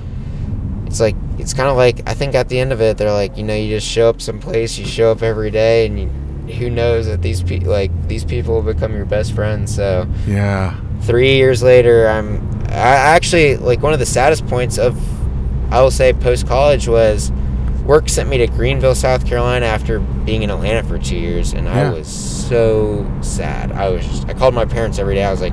It's 0.86 1.00
like 1.00 1.16
it's 1.38 1.52
kind 1.54 1.68
of 1.68 1.76
like 1.76 2.08
I 2.08 2.14
think 2.14 2.34
at 2.34 2.48
the 2.48 2.58
end 2.58 2.72
of 2.72 2.80
it, 2.80 2.96
they're 2.98 3.12
like, 3.12 3.36
you 3.36 3.42
know, 3.44 3.54
you 3.54 3.68
just 3.76 3.86
show 3.86 4.08
up 4.08 4.20
someplace. 4.22 4.78
You 4.78 4.86
show 4.86 5.10
up 5.12 5.22
every 5.22 5.50
day, 5.50 5.86
and 5.86 5.98
you, 6.00 6.54
who 6.54 6.70
knows 6.70 7.06
that 7.06 7.22
these 7.22 7.42
people 7.42 7.70
like 7.70 7.90
these 8.08 8.24
people 8.24 8.54
will 8.54 8.72
become 8.74 8.94
your 8.94 9.04
best 9.04 9.32
friends. 9.34 9.74
So 9.74 10.06
Yeah. 10.26 10.78
three 11.02 11.36
years 11.36 11.62
later 11.62 12.08
i'm 12.08 12.40
i 12.68 12.72
actually 13.14 13.56
like 13.58 13.80
one 13.82 13.92
of 13.92 13.98
the 13.98 14.06
saddest 14.06 14.46
points 14.46 14.78
of 14.78 14.96
i 15.72 15.80
will 15.82 15.90
say 15.90 16.12
post 16.12 16.46
college 16.48 16.88
was 16.88 17.30
work 17.84 18.08
sent 18.08 18.28
me 18.28 18.38
to 18.38 18.46
greenville 18.46 18.94
south 18.94 19.24
carolina 19.26 19.66
after 19.66 20.00
being 20.00 20.42
in 20.42 20.50
atlanta 20.50 20.82
for 20.88 20.98
two 20.98 21.16
years 21.16 21.52
and 21.52 21.66
Yeah. 21.66 21.90
i 21.90 21.92
was 21.92 22.08
so 22.08 23.06
sad 23.20 23.70
i 23.72 23.88
was 23.90 24.04
just, 24.06 24.26
i 24.28 24.32
called 24.34 24.54
my 24.54 24.64
parents 24.64 24.98
every 24.98 25.14
day 25.14 25.22
i 25.24 25.30
was 25.30 25.40
like 25.42 25.52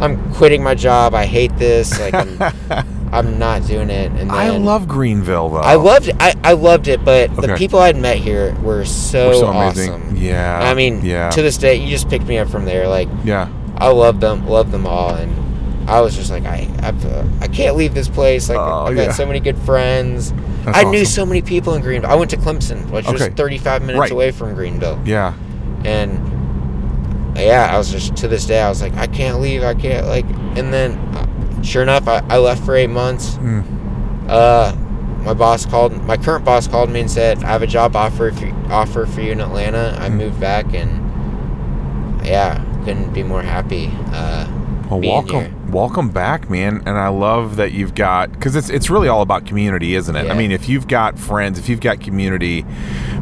i'm 0.00 0.32
quitting 0.34 0.62
my 0.62 0.74
job 0.74 1.12
i 1.14 1.26
hate 1.26 1.54
this 1.58 1.98
like 2.00 2.14
i'm, 3.18 3.38
not 3.38 3.66
doing 3.66 3.90
it 3.90 4.10
and 4.10 4.30
then 4.30 4.30
I 4.30 4.50
love 4.50 4.88
Greenville 4.88 5.48
though. 5.50 5.58
I 5.58 5.74
loved 5.74 6.08
it. 6.08 6.16
I, 6.20 6.34
I 6.42 6.52
loved 6.52 6.88
it, 6.88 7.04
but 7.04 7.34
the 7.36 7.54
people 7.56 7.78
I'd 7.78 7.96
met 7.96 8.18
here 8.18 8.54
were 8.60 8.84
so, 8.84 9.28
We're 9.28 9.34
so 9.34 9.46
awesome. 9.46 10.16
Yeah. 10.16 10.60
I 10.62 10.74
mean, 10.74 11.04
yeah. 11.04 11.30
to 11.30 11.42
this 11.42 11.58
day, 11.58 11.74
you 11.76 11.88
just 11.90 12.08
picked 12.08 12.26
me 12.26 12.38
up 12.38 12.48
from 12.48 12.64
there. 12.64 12.88
Like, 12.88 13.08
yeah. 13.24 13.48
I 13.76 13.88
love 13.88 14.20
them, 14.20 14.46
love 14.46 14.70
them 14.70 14.86
all, 14.86 15.14
and 15.14 15.90
I 15.90 16.00
was 16.00 16.16
just 16.16 16.30
like, 16.30 16.44
I, 16.44 16.68
I, 16.82 17.44
I 17.44 17.48
can't 17.48 17.76
leave 17.76 17.92
this 17.94 18.08
place. 18.08 18.48
Like, 18.48 18.58
Oh, 18.58 18.86
I've 18.86 18.96
yeah. 18.96 19.06
got 19.06 19.14
so 19.14 19.26
many 19.26 19.40
good 19.40 19.58
friends. 19.58 20.32
That's 20.64 20.78
I 20.78 20.84
knew 20.84 21.04
so 21.04 21.26
many 21.26 21.42
people 21.42 21.74
in 21.74 21.82
Greenville. 21.82 22.10
I 22.10 22.14
went 22.14 22.30
to 22.30 22.36
Clemson, 22.36 22.88
which 22.90 23.06
was 23.06 23.26
35 23.26 23.82
minutes 23.82 23.98
Right. 24.00 24.10
away 24.10 24.30
from 24.30 24.54
Greenville, 24.54 25.00
Yeah. 25.04 25.34
and 25.84 27.36
yeah, 27.36 27.68
I 27.74 27.78
was 27.78 27.90
just 27.90 28.16
to 28.16 28.28
this 28.28 28.46
day, 28.46 28.60
I 28.60 28.68
was 28.68 28.80
like, 28.80 28.94
I 28.94 29.06
can't 29.06 29.40
leave. 29.40 29.62
I 29.62 29.74
can't 29.74 30.06
like, 30.06 30.24
and 30.56 30.72
then, 30.72 30.92
sure 31.64 31.82
enough, 31.82 32.06
I, 32.06 32.22
I 32.28 32.38
left 32.38 32.64
for 32.64 32.74
eight 32.76 32.90
months. 32.90 33.34
Mm. 33.36 33.64
Uh, 34.28 34.74
my 35.24 35.34
boss 35.34 35.64
called. 35.66 35.92
My 36.04 36.16
current 36.16 36.44
boss 36.44 36.68
called 36.68 36.90
me 36.90 37.00
and 37.00 37.10
said, 37.10 37.42
"I 37.44 37.48
have 37.48 37.62
a 37.62 37.66
job 37.66 37.96
offer 37.96 38.30
for 38.30 38.46
offer 38.70 39.06
for 39.06 39.20
you 39.22 39.32
in 39.32 39.40
Atlanta." 39.40 39.96
I 40.00 40.08
Mm. 40.08 40.16
moved 40.16 40.40
back, 40.40 40.72
and 40.74 42.24
yeah, 42.26 42.62
couldn't 42.84 43.12
be 43.12 43.22
more 43.22 43.42
happy. 43.42 43.90
Uh, 44.12 44.46
Well, 44.90 45.00
welcome, 45.00 45.40
here. 45.40 45.54
Welcome 45.70 46.10
back, 46.10 46.48
man. 46.50 46.76
And 46.86 46.90
I 46.98 47.08
love 47.08 47.56
that 47.56 47.72
you've 47.72 47.94
got 47.94 48.30
because 48.32 48.56
it's 48.56 48.70
it's 48.70 48.90
really 48.90 49.08
all 49.08 49.22
about 49.22 49.46
community, 49.46 49.94
isn't 49.94 50.14
it? 50.14 50.30
I 50.30 50.34
mean, 50.34 50.50
if 50.52 50.68
you've 50.68 50.88
got 50.88 51.18
friends, 51.18 51.58
if 51.58 51.68
you've 51.68 51.80
got 51.80 52.00
community, 52.00 52.64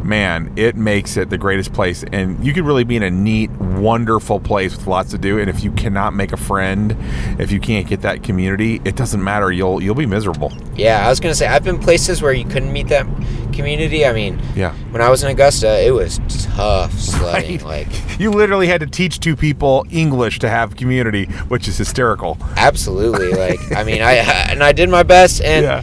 man, 0.03 0.53
it 0.57 0.77
makes 0.77 1.17
it 1.17 1.31
the 1.31 1.39
greatest 1.39 1.73
place. 1.73 2.05
And 2.13 2.45
you 2.45 2.53
could 2.53 2.65
really 2.65 2.85
be 2.85 2.97
in 2.97 3.03
a 3.03 3.11
neat, 3.11 3.51
wonderful 3.53 4.41
place 4.41 4.77
with 4.77 4.87
lots 4.87 5.11
to 5.11 5.19
do. 5.19 5.39
And 5.39 5.49
if 5.49 5.63
you 5.65 5.73
cannot 5.73 6.15
make 6.15 6.33
a 6.33 6.37
friend, 6.37 6.97
if 7.39 7.51
you 7.53 7.61
can't 7.61 7.87
get 7.87 8.03
that 8.03 8.23
community, 8.23 8.81
it 8.85 8.97
doesn't 8.97 9.23
matter. 9.23 9.51
You'll 9.53 9.83
you'll 9.83 9.95
be 9.95 10.07
miserable. 10.07 10.53
Yeah, 10.75 11.07
I 11.07 11.09
was 11.09 11.21
gonna 11.21 11.35
say 11.35 11.47
I've 11.47 11.65
been 11.65 11.79
places 11.79 12.23
where 12.23 12.33
you 12.33 12.45
couldn't 12.45 12.73
meet 12.73 12.89
that 12.89 13.07
community. 13.53 14.07
I 14.07 14.13
mean, 14.13 14.41
Yeah. 14.57 14.73
when 14.91 15.03
I 15.03 15.11
was 15.11 15.23
in 15.23 15.31
Augusta, 15.31 15.87
it 15.87 15.91
was 15.91 16.19
tough 16.55 16.93
sledding. 16.99 17.59
Right. 17.59 17.87
Like, 17.89 18.19
You 18.19 18.31
literally 18.31 18.67
had 18.67 18.81
to 18.81 18.87
teach 18.87 19.21
two 19.21 19.37
people 19.37 19.85
English 19.91 20.39
to 20.41 20.49
have 20.49 20.77
community, 20.77 21.27
which 21.49 21.69
is 21.69 21.77
hysterical. 21.77 22.39
Absolutely. 22.57 23.33
Like, 23.43 23.61
I 23.77 23.85
mean, 23.85 24.03
I 24.03 24.15
and 24.15 24.63
I 24.63 24.73
did 24.73 24.89
my 24.89 25.03
best, 25.03 25.41
and 25.43 25.65
yeah. 25.65 25.83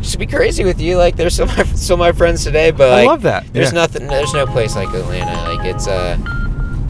just 0.00 0.18
be 0.18 0.26
crazy 0.26 0.64
with 0.64 0.80
you, 0.80 0.96
like, 0.96 1.16
there's 1.16 1.34
still 1.34 1.46
my 1.46 1.62
still 1.64 1.96
my 1.96 2.12
friends 2.12 2.44
today. 2.44 2.70
But 2.70 2.92
I 2.92 3.04
love 3.04 3.22
that. 3.22 3.52
There's 3.52 3.72
Yeah. 3.72 3.80
nothing. 3.80 4.06
There's 4.06 4.34
no 4.34 4.46
place 4.46 4.74
like 4.76 4.88
Atlanta. 4.88 5.54
Like, 5.54 5.66
it's 5.66 5.86
uh 5.86 6.16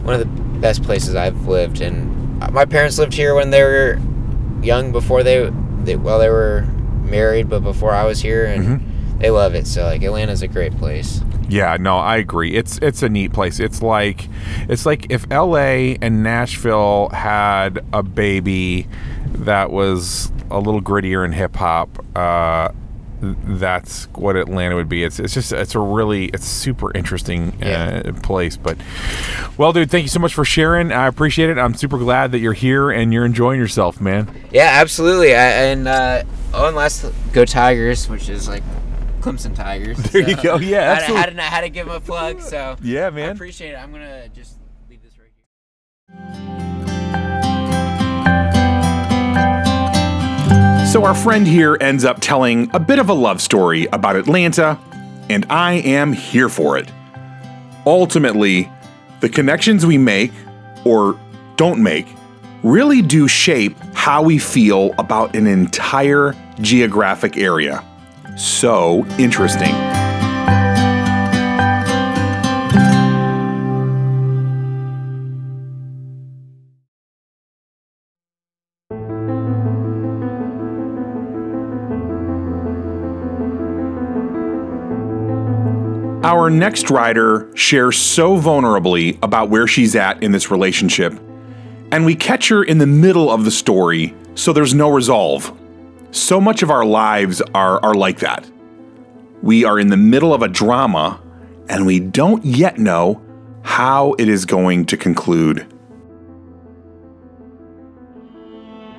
one 0.03 0.13
of 0.13 0.19
the 0.19 0.59
best 0.59 0.83
places 0.83 1.15
I've 1.15 1.47
lived, 1.47 1.81
and 1.81 2.39
my 2.51 2.65
parents 2.65 2.97
lived 2.99 3.13
here 3.13 3.35
when 3.35 3.49
they 3.51 3.63
were 3.63 3.99
young, 4.61 4.91
before 4.91 5.23
they 5.23 5.49
they 5.83 5.95
well 5.95 6.19
they 6.19 6.29
were 6.29 6.65
married, 7.03 7.49
but 7.49 7.61
before 7.61 7.91
I 7.91 8.05
was 8.05 8.21
here, 8.21 8.45
and 8.45 8.63
Mm-hmm. 8.65 9.19
they 9.19 9.29
love 9.29 9.55
it. 9.55 9.67
So 9.67 9.83
like, 9.85 10.01
Atlanta's 10.03 10.41
a 10.41 10.47
great 10.47 10.75
place. 10.77 11.21
Yeah, 11.49 11.77
no, 11.79 11.97
I 11.97 12.17
agree. 12.17 12.55
It's 12.55 12.77
it's 12.81 13.03
a 13.03 13.09
neat 13.09 13.33
place. 13.33 13.59
It's 13.59 13.81
like 13.81 14.27
it's 14.69 14.85
like 14.85 15.07
if 15.11 15.29
LA 15.29 15.95
and 16.01 16.23
Nashville 16.23 17.09
had 17.09 17.83
a 17.93 18.01
baby 18.03 18.87
that 19.35 19.71
was 19.71 20.31
a 20.49 20.59
little 20.59 20.81
grittier 20.81 21.25
in 21.25 21.31
hip 21.33 21.55
hop, 21.55 21.89
uh 22.15 22.69
that's 23.21 24.05
what 24.15 24.35
Atlanta 24.35 24.75
would 24.75 24.89
be. 24.89 25.03
It's 25.03 25.17
it's 25.19 25.33
just 25.33 25.53
it's 25.53 25.75
a 25.75 25.79
really 25.79 26.25
it's 26.25 26.45
super 26.45 26.95
interesting 26.95 27.53
Yeah. 27.61 28.01
uh, 28.05 28.11
place. 28.21 28.57
But 28.57 28.77
well, 29.57 29.71
dude, 29.71 29.89
thank 29.89 30.03
you 30.03 30.09
so 30.09 30.19
much 30.19 30.33
for 30.33 30.43
sharing. 30.43 30.91
I 30.91 31.07
appreciate 31.07 31.49
it. 31.49 31.57
I'm 31.57 31.73
super 31.73 31.97
glad 31.97 32.33
that 32.33 32.39
you're 32.39 32.51
here 32.53 32.91
and 32.91 33.13
you're 33.13 33.25
enjoying 33.25 33.59
yourself, 33.61 34.01
man. 34.01 34.27
Yeah, 34.51 34.69
absolutely. 34.73 35.33
I, 35.35 35.45
and 35.71 35.87
uh, 35.87 36.23
oh, 36.53 36.67
and 36.67 36.75
last, 36.75 37.05
go 37.31 37.45
Tigers, 37.45 38.09
which 38.09 38.27
is 38.27 38.49
like 38.49 38.63
Clemson 39.23 39.55
Tigers. 39.55 39.97
There 40.11 40.27
you 40.29 40.35
go. 40.35 40.57
Yeah, 40.57 40.79
I 40.79 40.83
had, 40.83 40.97
absolutely. 40.97 41.21
had, 41.21 41.35
to, 41.35 41.41
had 41.41 41.61
to 41.61 41.69
give 41.69 41.85
them 41.87 41.95
a 41.95 41.99
plug. 42.01 42.41
So 42.41 42.75
Yeah, 42.81 43.07
I 43.07 43.09
man. 43.11 43.31
appreciate 43.31 43.71
it. 43.71 43.75
I'm 43.77 43.91
gonna 43.91 44.27
just 44.29 44.57
leave 44.89 45.01
this 45.01 45.13
right 45.17 45.29
here. 46.13 46.63
So, 50.91 51.05
our 51.05 51.15
friend 51.15 51.47
here 51.47 51.75
ends 51.81 52.05
up 52.05 52.19
telling 52.19 52.69
a 52.75 52.79
bit 52.79 52.99
of 52.99 53.09
a 53.09 53.13
love 53.13 53.41
story 53.41 53.85
about 53.87 54.15
Atlanta, 54.15 54.77
and 55.27 55.43
I 55.49 55.73
am 55.75 56.13
here 56.13 56.49
for 56.49 56.77
it. 56.77 56.91
Ultimately, 57.87 58.69
the 59.21 59.29
connections 59.29 59.85
we 59.87 59.97
make 59.97 60.31
or 60.85 61.19
don't 61.55 61.81
make 61.81 62.05
really 62.61 63.01
do 63.01 63.27
shape 63.27 63.75
how 63.95 64.21
we 64.21 64.37
feel 64.37 64.93
about 64.99 65.35
an 65.35 65.47
entire 65.47 66.35
geographic 66.61 67.37
area. 67.37 67.83
So 68.37 69.05
interesting. 69.19 69.73
Our 86.25 86.49
next 86.49 86.89
writer 86.89 87.55
shares 87.55 87.97
so 87.97 88.37
vulnerably 88.37 89.19
about 89.21 89.49
where 89.49 89.67
she's 89.67 89.95
at 89.95 90.23
in 90.23 90.31
this 90.31 90.49
relationship, 90.49 91.13
and 91.91 92.05
we 92.05 92.15
catch 92.15 92.49
her 92.49 92.63
in 92.63 92.79
the 92.79 92.87
middle 92.87 93.29
of 93.29 93.45
the 93.45 93.51
story, 93.51 94.15
so 94.35 94.51
there's 94.51 94.73
no 94.73 94.89
resolve. 94.89 95.57
So 96.13 96.39
much 96.39 96.61
of 96.61 96.69
our 96.69 96.85
lives 96.85 97.41
are, 97.55 97.83
are 97.83 97.95
like 97.95 98.19
that. 98.19 98.47
We 99.41 99.65
are 99.65 99.79
in 99.79 99.87
the 99.87 99.97
middle 99.97 100.31
of 100.31 100.43
a 100.43 100.47
drama, 100.47 101.19
and 101.67 101.87
we 101.87 101.99
don't 101.99 102.45
yet 102.45 102.77
know 102.77 103.19
how 103.63 104.13
it 104.19 104.29
is 104.29 104.45
going 104.45 104.85
to 104.85 104.95
conclude. 104.95 105.65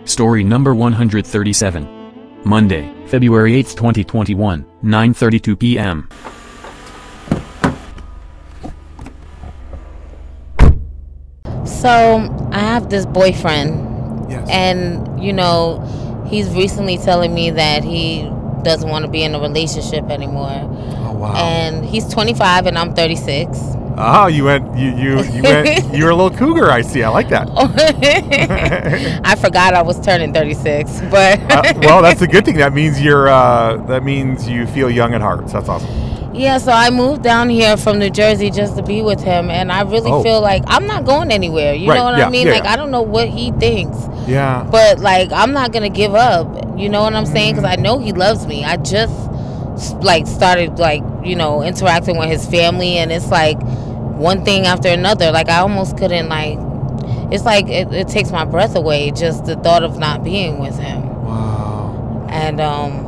Story 0.05 0.43
number 0.43 0.75
137. 0.75 2.43
Monday, 2.45 2.93
February 3.07 3.55
8, 3.55 3.69
2021, 3.69 4.67
9:32 4.83 5.59
p.m. 5.59 6.09
So 11.65 12.49
I 12.53 12.59
have 12.59 12.91
this 12.91 13.07
boyfriend, 13.07 14.31
Yes. 14.31 14.49
and 14.51 15.23
you 15.23 15.33
know, 15.33 15.83
he's 16.27 16.49
recently 16.51 16.99
telling 16.99 17.35
me 17.35 17.51
that 17.51 17.85
he 17.85 18.29
doesn't 18.63 18.89
want 18.89 19.05
to 19.05 19.11
be 19.11 19.23
in 19.23 19.35
a 19.35 19.41
relationship 19.41 20.05
anymore. 20.11 20.49
oh 21.07 21.13
wow. 21.13 21.35
And 21.37 21.85
he's 21.85 22.07
25 22.13 22.67
and 22.67 22.79
I'm 22.79 22.95
36. 22.95 23.59
oh, 23.97 24.27
you 24.27 24.45
went. 24.45 24.77
You 24.77 24.91
you 24.97 25.23
you 25.25 25.43
went. 25.43 25.95
You're 25.99 26.11
a 26.11 26.17
little 26.17 26.37
cougar. 26.37 26.71
I 26.71 26.81
see. 26.83 27.03
I 27.05 27.09
like 27.11 27.29
that. 27.29 27.49
I 29.25 29.35
forgot 29.37 29.75
I 29.75 29.83
was 29.83 30.01
turning 30.01 30.33
36, 30.33 31.01
but 31.11 31.39
Uh, 31.53 31.73
well, 31.83 32.03
that's 32.03 32.23
a 32.23 32.27
good 32.35 32.45
thing. 32.45 32.57
That 32.57 32.73
means 32.73 33.01
you're. 33.01 33.29
Uh, 33.29 33.77
that 33.89 34.03
means 34.03 34.49
you 34.49 34.67
feel 34.67 34.91
young 34.91 35.15
at 35.15 35.21
heart. 35.21 35.49
So 35.49 35.55
that's 35.61 35.69
awesome. 35.69 36.35
yeah. 36.35 36.59
So 36.59 36.73
I 36.73 36.91
moved 36.91 37.23
down 37.23 37.49
here 37.49 37.77
from 37.77 37.99
New 37.99 38.11
Jersey 38.11 38.51
just 38.51 38.77
to 38.77 38.83
be 38.83 39.03
with 39.03 39.21
him, 39.23 39.51
and 39.51 39.71
I 39.71 39.83
really 39.83 40.11
Oh. 40.11 40.23
feel 40.23 40.41
like 40.41 40.63
I'm 40.67 40.87
not 40.87 41.05
going 41.05 41.31
anywhere. 41.31 41.75
You 41.75 41.89
Right, 41.91 41.97
know 41.99 42.05
what 42.05 42.19
yeah, 42.19 42.27
I 42.27 42.31
mean? 42.31 42.47
yeah, 42.49 42.55
like 42.55 42.65
yeah. 42.65 42.73
I 42.73 42.77
don't 42.77 42.91
know 42.91 43.03
what 43.03 43.29
he 43.29 43.53
thinks. 43.53 43.97
Yeah. 44.27 44.67
but 44.71 45.01
like 45.01 45.31
i'm 45.33 45.53
not 45.53 45.73
gonna 45.73 45.91
give 45.91 46.15
up 46.15 46.79
you 46.79 46.89
know 46.89 47.03
what 47.03 47.15
i'm 47.15 47.27
saying 47.27 47.55
because 47.55 47.65
i 47.71 47.77
know 47.77 47.99
he 47.99 48.13
loves 48.13 48.47
me 48.47 48.65
i 48.65 48.77
just 48.77 49.31
like 50.03 50.27
started 50.27 50.79
like 50.79 51.03
you 51.25 51.37
know 51.37 51.63
interacting 51.63 52.17
with 52.17 52.29
his 52.29 52.47
family 52.49 52.99
and 52.99 53.11
it's 53.13 53.31
like 53.31 53.59
one 53.61 54.45
thing 54.45 54.67
after 54.67 54.89
another 54.89 55.31
like 55.33 55.49
i 55.49 55.59
almost 55.59 55.97
couldn't 55.99 56.29
like 56.29 56.59
it's 57.33 57.45
like 57.45 57.69
it, 57.69 57.93
it 57.93 58.09
takes 58.09 58.31
my 58.31 58.45
breath 58.45 58.77
away 58.77 59.11
just 59.11 59.45
the 59.47 59.57
thought 59.57 59.83
of 59.83 59.99
not 59.99 60.23
being 60.23 60.59
with 60.59 60.79
him 60.79 61.03
Wow. 61.25 62.27
and 62.31 62.61
um 62.61 63.05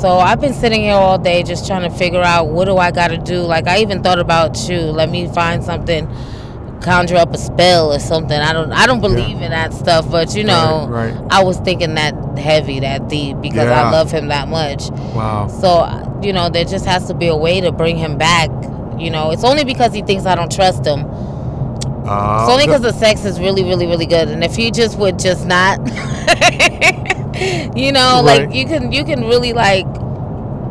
so 0.00 0.18
I've 0.18 0.40
been 0.40 0.52
sitting 0.54 0.82
here 0.82 0.94
all 0.94 1.18
day 1.18 1.42
just 1.44 1.66
trying 1.66 1.88
to 1.88 1.96
figure 1.96 2.20
out 2.20 2.48
what 2.48 2.64
do 2.66 2.76
I 2.76 2.90
got 2.90 3.08
to 3.08 3.16
do. 3.16 3.40
Like 3.42 3.66
I 3.68 3.78
even 3.78 4.02
thought 4.02 4.18
about 4.18 4.68
you. 4.68 4.80
Let 4.80 5.08
me 5.08 5.28
find 5.28 5.62
something, 5.62 6.08
conjure 6.82 7.16
up 7.16 7.32
a 7.34 7.38
spell 7.38 7.92
or 7.92 7.98
something. 7.98 8.38
I 8.38 8.52
don't 8.52 8.72
I 8.72 8.86
don't 8.86 9.00
believe 9.00 9.40
in 9.42 9.50
that 9.50 9.72
stuff, 9.72 10.10
but 10.10 10.34
you 10.34 10.44
know, 10.44 10.86
Right, 10.88 11.12
right. 11.14 11.26
I 11.30 11.42
was 11.42 11.58
thinking 11.58 11.94
that 11.94 12.14
heavy, 12.38 12.80
that 12.80 13.08
deep 13.08 13.40
because 13.40 13.66
Yeah. 13.66 13.88
I 13.88 13.90
love 13.90 14.10
him 14.10 14.28
that 14.28 14.48
much. 14.48 14.90
Wow. 15.14 15.48
So 15.48 16.20
you 16.22 16.32
know, 16.32 16.48
there 16.48 16.64
just 16.64 16.86
has 16.86 17.06
to 17.08 17.14
be 17.14 17.28
a 17.28 17.36
way 17.36 17.60
to 17.60 17.72
bring 17.72 17.96
him 17.96 18.16
back. 18.18 18.50
You 18.98 19.10
know, 19.10 19.30
it's 19.32 19.44
only 19.44 19.64
because 19.64 19.92
he 19.92 20.02
thinks 20.02 20.24
I 20.26 20.34
don't 20.34 20.50
trust 20.52 20.86
him. 20.86 21.04
Uh, 22.06 22.40
It's 22.42 22.50
only 22.50 22.66
because 22.66 22.82
the 22.82 22.92
sex 22.92 23.24
is 23.24 23.40
really, 23.40 23.64
really, 23.64 23.86
really 23.86 24.06
good, 24.06 24.28
and 24.28 24.44
if 24.44 24.54
he 24.54 24.70
just 24.70 24.98
would 24.98 25.18
just 25.18 25.46
not, 25.46 25.78
you 27.76 27.92
know, 27.92 28.22
Right. 28.24 28.46
like 28.46 28.54
you 28.54 28.66
can, 28.66 28.92
you 28.92 29.04
can 29.04 29.22
really 29.26 29.52
like, 29.52 29.86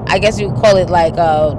I 0.08 0.20
guess 0.20 0.40
you 0.40 0.52
call 0.52 0.78
it 0.78 0.90
like 0.90 1.18
uh, 1.18 1.56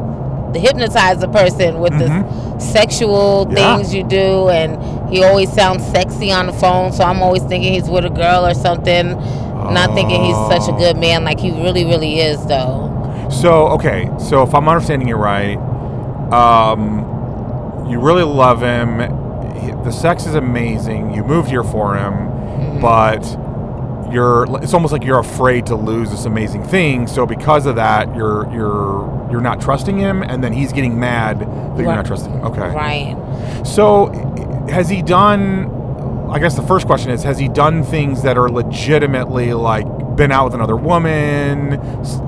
hypnotize 0.61 1.23
a 1.23 1.29
person 1.29 1.81
with 1.81 1.93
the 1.99 2.59
sexual 2.59 3.47
Mm-hmm. 3.47 3.57
Yeah. 3.57 3.77
things 3.77 3.95
you 3.95 4.05
do, 4.05 4.49
and 4.49 5.11
he 5.13 5.23
always 5.25 5.53
sounds 5.53 5.85
sexy 5.87 6.31
on 6.33 6.47
the 6.47 6.53
phone. 6.53 6.93
So 6.93 7.05
I'm 7.05 7.23
always 7.23 7.43
thinking 7.43 7.73
he's 7.75 7.89
with 7.91 8.05
a 8.05 8.11
girl 8.11 8.47
or 8.47 8.55
something. 8.55 9.11
Not 9.13 9.95
thinking 9.95 10.23
he's 10.25 10.37
such 10.49 10.69
a 10.69 10.73
good 10.77 10.97
man, 10.99 11.25
like 11.25 11.41
he 11.41 11.51
really, 11.51 11.85
really 11.85 12.21
is, 12.21 12.45
though. 12.47 12.91
So 13.31 13.69
okay, 13.69 14.11
so 14.19 14.43
if 14.43 14.55
I'm 14.55 14.69
understanding 14.69 15.09
you 15.09 15.17
right, 15.17 15.57
um, 16.33 17.87
you 17.89 17.99
really 18.01 18.23
love 18.25 18.61
him. 18.61 19.01
He, 19.61 19.71
the 19.85 19.91
sex 19.91 20.27
is 20.27 20.35
amazing. 20.35 21.15
You 21.15 21.25
moved 21.25 21.49
here 21.49 21.65
for 21.65 21.97
him, 21.97 22.13
Mm-hmm. 22.55 22.81
but 22.81 23.21
you're. 24.15 24.47
It's 24.63 24.73
almost 24.73 24.93
like 24.93 25.05
you're 25.05 25.19
afraid 25.19 25.67
to 25.67 25.77
lose 25.77 26.11
this 26.11 26.25
amazing 26.25 26.65
thing. 26.65 27.07
So 27.07 27.27
because 27.27 27.67
of 27.67 27.77
that, 27.77 28.15
you're 28.17 28.51
you're 28.53 29.29
you're 29.31 29.41
not 29.41 29.61
trusting 29.61 29.99
him, 29.99 30.23
and 30.23 30.43
then 30.43 30.53
he's 30.53 30.73
getting 30.73 30.99
mad 30.99 31.41
that 31.41 31.83
you're 31.83 31.95
not 31.95 32.07
trusting 32.07 32.33
him. 32.33 32.45
Okay. 32.45 32.61
Right. 32.75 33.63
So 33.67 34.07
has 34.71 34.89
he 34.89 35.03
done? 35.03 35.71
I 36.31 36.39
guess 36.39 36.57
the 36.57 36.63
first 36.63 36.87
question 36.87 37.11
is: 37.11 37.23
Has 37.23 37.39
he 37.39 37.49
done 37.49 37.83
things 37.83 38.23
that 38.23 38.39
are 38.39 38.49
legitimately 38.49 39.53
like 39.53 39.87
been 40.17 40.31
out 40.33 40.45
with 40.45 40.55
another 40.55 40.77
woman? 40.77 41.73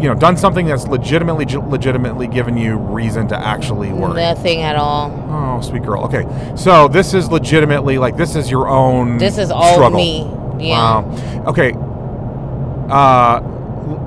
You 0.01 0.09
know, 0.09 0.15
done 0.15 0.37
something 0.37 0.67
that's 0.67 0.87
legitimately 0.87 1.47
legitimately 1.47 2.27
given 2.29 2.57
you 2.57 2.77
reason 2.77 3.29
to 3.29 3.39
actually 3.39 3.93
worry? 3.93 4.15
Nothing 4.15 4.63
at 4.63 4.77
all. 4.77 5.11
Oh, 5.31 5.61
sweet 5.61 5.83
girl. 5.83 6.05
Okay, 6.05 6.27
so 6.57 6.89
this 6.89 7.15
is 7.15 7.31
legitimately 7.31 7.99
like 7.99 8.17
this 8.17 8.37
is 8.37 8.51
your 8.51 8.69
own. 8.69 9.19
This 9.19 9.39
is 9.39 9.51
all 9.51 9.75
struggle. 9.75 9.99
me. 9.99 10.46
Yeah. 10.61 11.01
Wow. 11.01 11.45
Okay. 11.49 11.73
Uh, 12.89 13.41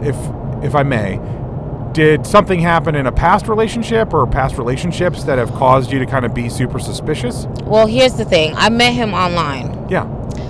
if 0.02 0.16
if 0.64 0.76
I 0.76 0.84
may, 0.84 1.20
did 1.94 2.26
something 2.26 2.60
happen 2.60 2.96
in 2.96 3.08
a 3.08 3.12
past 3.12 3.48
relationship 3.48 4.14
or 4.14 4.26
past 4.28 4.58
relationships 4.58 5.24
that 5.24 5.38
have 5.38 5.52
caused 5.54 5.92
you 5.92 6.00
to 6.00 6.06
kind 6.06 6.26
of 6.26 6.34
be 6.34 6.50
super 6.50 6.80
suspicious? 6.80 7.46
Well, 7.64 7.88
here's 7.88 8.14
the 8.14 8.26
thing. 8.26 8.54
I 8.56 8.70
met 8.70 8.94
him 8.94 9.14
online. 9.14 9.88
Yeah. 9.90 10.08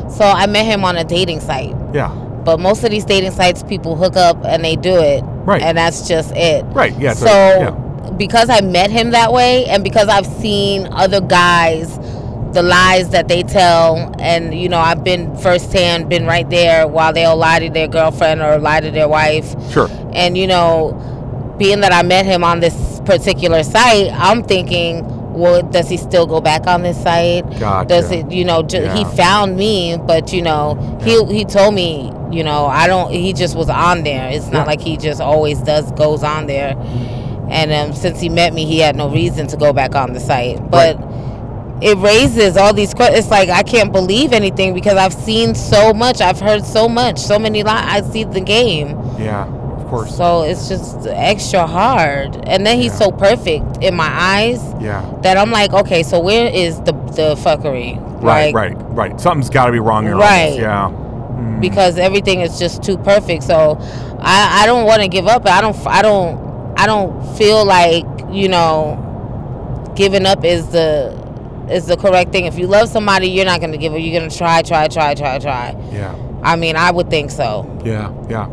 So 0.10 0.26
I 0.26 0.48
met 0.48 0.66
him 0.66 0.84
on 0.84 0.98
a 0.98 1.04
dating 1.04 1.40
site. 1.40 1.76
Yeah. 1.94 2.10
But 2.44 2.60
most 2.60 2.84
of 2.84 2.92
these 2.92 3.06
dating 3.06 3.32
sites, 3.32 3.64
people 3.64 3.96
hook 3.96 4.16
up 4.16 4.44
and 4.44 4.64
they 4.64 4.76
do 4.76 4.96
it. 4.98 5.22
Right. 5.24 5.62
And 5.62 5.78
that's 5.78 6.08
just 6.08 6.36
it. 6.36 6.64
Right. 6.66 6.98
Yeah. 7.00 7.14
So, 7.14 7.28
yeah. 7.28 8.10
because 8.18 8.50
I 8.50 8.62
met 8.62 8.90
him 8.92 9.12
that 9.12 9.32
way 9.32 9.66
and 9.66 9.84
because 9.84 10.08
I've 10.08 10.26
seen 10.26 10.88
other 10.92 11.22
guys, 11.22 11.98
the 12.54 12.64
lies 12.64 13.10
that 13.12 13.28
they 13.28 13.44
tell, 13.44 14.14
and, 14.20 14.54
you 14.54 14.70
know, 14.70 14.80
I've 14.80 15.04
been 15.04 15.36
firsthand, 15.38 16.10
been 16.10 16.26
right 16.26 16.50
there 16.50 16.88
while 16.88 17.14
they'll 17.14 17.36
lie 17.38 17.60
to 17.60 17.70
their 17.70 17.88
girlfriend 17.88 18.42
or 18.42 18.58
lie 18.58 18.80
to 18.82 18.90
their 18.92 19.08
wife. 19.08 19.54
Sure. 19.72 19.88
And, 20.14 20.38
you 20.38 20.48
know, 20.48 20.94
being 21.60 21.82
that 21.82 21.94
I 21.94 22.02
met 22.04 22.26
him 22.26 22.44
on 22.44 22.60
this 22.60 23.02
particular 23.06 23.64
site, 23.64 24.12
I'm 24.14 24.44
thinking, 24.44 25.06
well, 25.34 25.62
does 25.62 25.90
he 25.90 25.98
still 25.98 26.26
go 26.26 26.42
back 26.42 26.66
on 26.68 26.82
this 26.82 27.02
site? 27.02 27.44
Gotcha. 27.60 27.88
Does 27.88 28.12
it, 28.12 28.32
you 28.32 28.44
know, 28.44 28.64
ju- 28.64 28.88
he 28.96 29.06
found 29.16 29.56
me, 29.58 29.98
but 29.98 30.34
you 30.34 30.42
know, 30.42 30.76
he 31.04 31.24
he 31.34 31.46
told 31.46 31.76
me, 31.76 32.12
you 32.32 32.44
know, 32.44 32.66
I 32.66 32.88
don't. 32.88 33.12
He 33.12 33.32
just 33.34 33.56
was 33.56 33.70
on 33.70 34.04
there. 34.04 34.30
It's 34.32 34.48
not 34.48 34.62
Yeah. 34.62 34.64
like 34.66 34.82
he 34.82 34.98
just 34.98 35.22
always 35.22 35.62
does 35.62 35.92
goes 35.94 36.24
on 36.24 36.48
there. 36.48 36.76
And 37.50 37.72
um, 37.72 37.94
since 37.94 38.20
he 38.20 38.28
met 38.28 38.54
me, 38.54 38.66
he 38.66 38.80
had 38.80 38.96
no 38.96 39.10
reason 39.10 39.48
to 39.48 39.58
go 39.58 39.72
back 39.72 39.96
on 39.96 40.14
the 40.14 40.20
site. 40.20 40.70
But 40.70 40.98
it 41.82 41.98
raises 41.98 42.58
all 42.58 42.74
these 42.74 42.94
questions. 42.94 43.20
It's 43.20 43.30
like 43.32 43.50
I 43.50 43.63
can't 43.63 43.92
believe 43.92 44.34
anything 44.34 44.74
because 44.74 44.98
I've 44.98 45.13
seen 45.13 45.56
so 45.56 45.94
much. 45.94 46.22
I've 46.22 46.39
heard 46.39 46.65
so 46.65 46.88
much, 46.89 47.20
so 47.20 47.39
many 47.39 47.63
lies. 47.63 47.86
I 48.06 48.10
see 48.12 48.24
the 48.26 48.42
game. 48.42 48.89
Yeah. 49.18 49.46
Of 49.48 49.88
course. 49.88 50.15
So 50.15 50.44
it's 50.44 50.68
just 50.68 51.08
extra 51.08 51.65
hard. 51.65 52.36
And 52.48 52.65
then 52.65 52.78
he's 52.80 52.92
Yeah. 52.92 52.98
so 53.06 53.12
perfect 53.12 53.78
in 53.82 53.96
my 53.96 54.10
eyes 54.12 54.62
yeah. 54.80 55.10
that 55.24 55.38
I'm 55.38 55.52
like, 55.52 55.74
okay, 55.74 56.04
so 56.04 56.20
where 56.20 56.50
is 56.52 56.80
the 56.82 56.92
the 57.15 57.36
fuckery? 57.36 57.98
Right. 58.22 58.54
Like, 58.54 58.56
right. 58.56 58.76
Right. 59.12 59.22
Something's 59.22 59.50
got 59.50 59.68
to 59.68 59.72
be 59.72 59.80
wrong 59.80 60.04
here. 60.06 60.15
Right. 60.18 60.56
Yeah. 60.60 60.89
Mm. 60.92 61.62
Because 61.62 61.98
everything 61.98 62.42
is 62.42 62.60
just 62.60 62.84
too 62.84 62.98
perfect. 62.98 63.44
So 63.44 63.78
I 64.20 64.63
I 64.63 64.65
don't 64.65 64.86
want 64.86 65.02
to 65.02 65.08
give 65.08 65.28
up. 65.28 65.48
I 65.48 65.62
don't 65.62 65.76
I 65.88 66.02
don't 66.02 66.74
I 66.78 66.86
don't 66.86 67.26
feel 67.38 67.63
like 67.65 68.06
you 68.30 68.50
know 68.50 69.06
giving 69.96 70.26
up 70.26 70.44
is 70.46 70.68
the 70.68 71.13
is 71.72 71.86
the 71.86 71.98
correct 71.98 72.32
thing. 72.32 72.46
If 72.46 72.58
you 72.58 72.68
love 72.68 72.90
somebody, 72.90 73.28
you're 73.28 73.46
not 73.46 73.62
gonna 73.62 73.78
give 73.78 73.94
up. 73.94 74.00
You're 74.00 74.20
gonna 74.20 74.32
try, 74.32 74.62
try, 74.62 74.88
try, 74.88 75.14
try, 75.16 75.40
try. 75.40 75.76
Yeah. 75.92 76.16
I 76.44 76.56
mean, 76.56 76.76
I 76.76 76.92
would 76.92 77.10
think 77.10 77.32
so. 77.32 77.66
Yeah. 77.86 78.12
Yeah. 78.30 78.48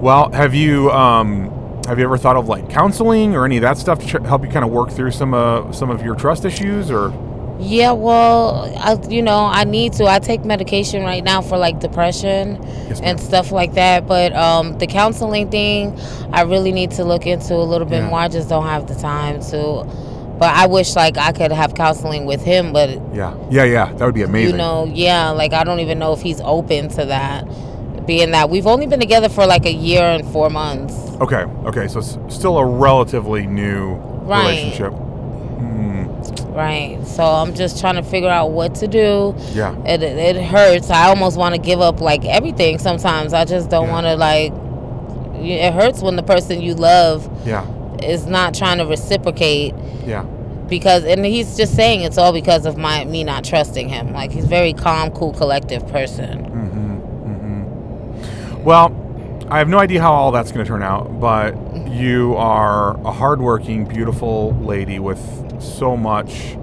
Well, 0.00 0.30
have 0.32 0.54
you 0.54 0.90
um 0.90 1.50
have 1.86 1.98
you 1.98 2.04
ever 2.04 2.16
thought 2.16 2.36
of 2.36 2.48
like 2.48 2.68
counseling 2.70 3.34
or 3.34 3.44
any 3.44 3.56
of 3.56 3.62
that 3.62 3.76
stuff 3.78 4.00
to 4.00 4.06
tr- 4.06 4.22
help 4.24 4.42
you 4.44 4.48
kind 4.50 4.64
of 4.64 4.70
work 4.70 4.90
through 4.90 5.10
some 5.10 5.34
uh, 5.34 5.70
some 5.72 5.90
of 5.90 6.02
your 6.02 6.14
trust 6.14 6.44
issues 6.44 6.90
or 6.90 7.12
Yeah, 7.60 7.92
well, 7.92 8.72
I, 8.78 8.96
you 9.08 9.22
know, 9.22 9.44
I 9.44 9.64
need 9.64 9.92
to. 9.94 10.06
I 10.06 10.18
take 10.18 10.44
medication 10.44 11.02
right 11.04 11.22
now 11.22 11.40
for 11.42 11.56
like 11.58 11.78
depression 11.80 12.58
Yes, 12.88 13.00
and 13.00 13.20
stuff 13.20 13.52
like 13.52 13.74
that. 13.74 14.06
But 14.06 14.32
um, 14.34 14.76
the 14.78 14.86
counseling 14.86 15.50
thing, 15.50 15.98
I 16.32 16.42
really 16.42 16.72
need 16.72 16.90
to 16.92 17.04
look 17.04 17.26
into 17.26 17.54
a 17.54 17.62
little 17.72 17.86
bit 17.86 18.02
Yeah. 18.02 18.08
more. 18.10 18.18
I 18.18 18.28
just 18.28 18.48
don't 18.48 18.66
have 18.66 18.86
the 18.88 18.94
time 18.96 19.40
to. 19.50 19.86
But 20.38 20.52
I 20.54 20.66
wish 20.66 20.96
like 20.96 21.16
I 21.16 21.32
could 21.32 21.52
have 21.52 21.74
counseling 21.74 22.24
with 22.26 22.42
him. 22.42 22.72
But 22.72 22.90
yeah 23.14 23.34
yeah 23.50 23.64
yeah 23.64 23.92
that 23.94 24.04
would 24.04 24.14
be 24.14 24.22
amazing. 24.22 24.52
you 24.52 24.58
know, 24.58 24.90
yeah, 24.92 25.30
like 25.30 25.52
I 25.52 25.62
don't 25.64 25.80
even 25.80 25.98
know 25.98 26.12
if 26.12 26.20
he's 26.22 26.40
open 26.40 26.88
to 26.90 27.04
that. 27.06 27.44
Being 28.06 28.32
that 28.32 28.50
we've 28.50 28.66
only 28.66 28.86
been 28.86 29.00
together 29.00 29.28
for 29.30 29.46
like 29.46 29.64
a 29.64 29.72
year 29.72 30.02
and 30.02 30.26
four 30.30 30.50
months. 30.50 30.94
Okay. 31.22 31.44
Okay. 31.66 31.88
So 31.88 32.00
it's 32.00 32.18
still 32.34 32.58
a 32.58 32.64
relatively 32.66 33.46
new 33.46 33.94
Right. 34.24 34.42
relationship. 34.48 34.92
Hmm. 34.92 36.52
Right. 36.52 36.98
So 37.06 37.22
I'm 37.24 37.54
just 37.54 37.80
trying 37.80 37.94
to 37.96 38.02
figure 38.02 38.28
out 38.28 38.50
what 38.50 38.74
to 38.76 38.86
do. 38.88 39.34
Yeah. 39.52 39.74
it, 39.86 40.02
it 40.02 40.36
hurts. 40.42 40.90
I 40.90 41.08
almost 41.08 41.36
want 41.38 41.54
to 41.54 41.60
give 41.60 41.80
up 41.80 42.00
like 42.00 42.24
everything 42.24 42.78
sometimes. 42.78 43.32
I 43.32 43.44
just 43.44 43.70
don't 43.70 43.86
Yeah. 43.86 43.92
want 43.92 44.06
to 44.06 44.16
like 44.16 44.52
it 45.36 45.72
hurts 45.74 46.00
when 46.02 46.16
the 46.16 46.22
person 46.22 46.60
you 46.60 46.74
love 46.74 47.28
Yeah. 47.46 47.64
Is 48.02 48.26
not 48.26 48.54
trying 48.54 48.78
to 48.78 48.86
reciprocate 48.86 49.74
Yeah. 50.04 50.22
because 50.68 51.04
and 51.04 51.24
he's 51.24 51.56
just 51.56 51.74
saying 51.76 52.02
it's 52.02 52.18
all 52.18 52.32
because 52.32 52.66
of 52.66 52.76
my 52.76 53.04
me 53.04 53.24
not 53.24 53.44
trusting 53.44 53.88
him. 53.88 54.12
Like 54.12 54.30
he's 54.32 54.44
a 54.44 54.48
very 54.48 54.72
calm, 54.72 55.10
cool, 55.10 55.32
collective 55.32 55.86
person. 55.88 56.44
Mm-hmm. 56.46 56.94
Mm-hmm. 57.30 58.64
Well, 58.64 59.00
I 59.50 59.58
have 59.58 59.68
no 59.68 59.78
idea 59.78 60.00
how 60.00 60.12
all 60.12 60.32
that's 60.32 60.50
going 60.52 60.64
to 60.64 60.68
turn 60.68 60.82
out, 60.82 61.20
but 61.20 61.54
you 61.88 62.34
are 62.36 62.98
a 63.06 63.12
hardworking, 63.12 63.84
beautiful 63.84 64.54
lady 64.60 64.98
with 64.98 65.20
so 65.62 65.96
much 65.96 66.56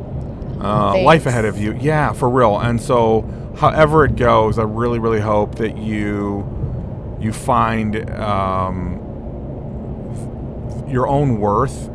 uh, 0.60 1.02
life 1.02 1.26
ahead 1.28 1.46
of 1.46 1.58
you. 1.60 1.78
Yeah, 1.80 2.12
for 2.14 2.28
real. 2.30 2.60
And 2.60 2.82
so, 2.82 3.24
however 3.58 4.06
it 4.06 4.16
goes, 4.16 4.58
I 4.60 4.64
really, 4.64 5.00
really 5.00 5.20
hope 5.22 5.56
that 5.56 5.78
you 5.78 6.48
you 7.20 7.32
find 7.32 8.10
um, 8.20 9.00
your 10.92 11.08
own 11.08 11.40
worth 11.40 11.90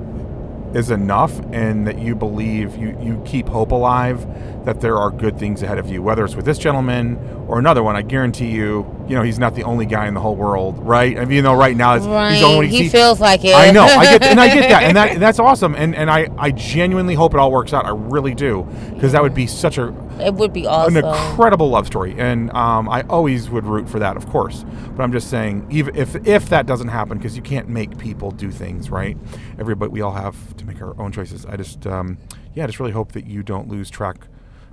is 0.74 0.90
enough, 0.90 1.38
and 1.52 1.86
that 1.86 1.98
you 1.98 2.14
believe 2.14 2.76
you 2.76 2.98
you 3.00 3.22
keep 3.24 3.48
hope 3.48 3.70
alive 3.72 4.26
that 4.66 4.80
there 4.80 4.96
are 4.98 5.10
good 5.10 5.38
things 5.38 5.62
ahead 5.62 5.78
of 5.78 5.88
you. 5.88 6.02
Whether 6.02 6.24
it's 6.24 6.34
with 6.34 6.44
this 6.44 6.58
gentleman 6.58 7.16
or 7.48 7.58
another 7.58 7.82
one, 7.82 7.94
I 7.96 8.02
guarantee 8.02 8.50
you, 8.50 8.84
you 9.08 9.14
know, 9.14 9.22
he's 9.22 9.38
not 9.38 9.54
the 9.54 9.62
only 9.62 9.86
guy 9.86 10.06
in 10.08 10.14
the 10.14 10.20
whole 10.20 10.34
world, 10.34 10.78
right? 10.80 11.16
I 11.16 11.20
mean, 11.24 11.36
you 11.36 11.42
know, 11.42 11.54
right 11.54 11.76
now, 11.76 11.94
it's, 11.94 12.04
Right. 12.04 12.34
he's 12.34 12.42
only 12.42 12.56
one 12.56 12.66
he 12.66 12.88
feels 12.88 13.20
like 13.20 13.44
it. 13.44 13.54
I 13.54 13.70
know, 13.70 13.84
I 13.84 14.04
get, 14.18 14.22
and 14.24 14.40
I 14.40 14.52
get 14.52 14.68
that, 14.68 14.82
and 14.82 14.96
that 14.96 15.20
that's 15.24 15.38
awesome, 15.38 15.74
and 15.76 15.94
and 15.94 16.10
I 16.10 16.28
I 16.36 16.50
genuinely 16.50 17.14
hope 17.14 17.32
it 17.32 17.38
all 17.40 17.52
works 17.52 17.72
out. 17.72 17.86
I 17.86 17.90
really 17.90 18.34
do, 18.34 18.66
because 18.92 19.12
that 19.12 19.22
would 19.22 19.34
be 19.34 19.46
such 19.46 19.78
a 19.78 19.94
it 20.20 20.34
would 20.34 20.52
be 20.52 20.66
awesome. 20.66 20.96
an 20.96 21.04
incredible 21.04 21.68
love 21.68 21.86
story, 21.86 22.14
and 22.18 22.50
um, 22.52 22.88
I 22.88 23.02
always 23.02 23.50
would 23.50 23.64
root 23.64 23.88
for 23.88 23.98
that, 23.98 24.16
of 24.16 24.28
course. 24.28 24.64
But 24.96 25.02
I'm 25.02 25.12
just 25.12 25.30
saying, 25.30 25.66
even 25.70 25.94
if 25.96 26.14
if 26.26 26.48
that 26.48 26.66
doesn't 26.66 26.88
happen, 26.88 27.18
because 27.18 27.36
you 27.36 27.42
can't 27.42 27.68
make 27.68 27.98
people 27.98 28.30
do 28.30 28.50
things, 28.50 28.90
right? 28.90 29.16
Everybody, 29.58 29.90
we 29.90 30.00
all 30.00 30.12
have 30.12 30.56
to 30.56 30.64
make 30.64 30.80
our 30.80 30.98
own 31.00 31.12
choices. 31.12 31.46
I 31.46 31.56
just, 31.56 31.86
um, 31.86 32.18
yeah, 32.54 32.64
I 32.64 32.66
just 32.66 32.80
really 32.80 32.92
hope 32.92 33.12
that 33.12 33.26
you 33.26 33.42
don't 33.42 33.68
lose 33.68 33.90
track 33.90 34.26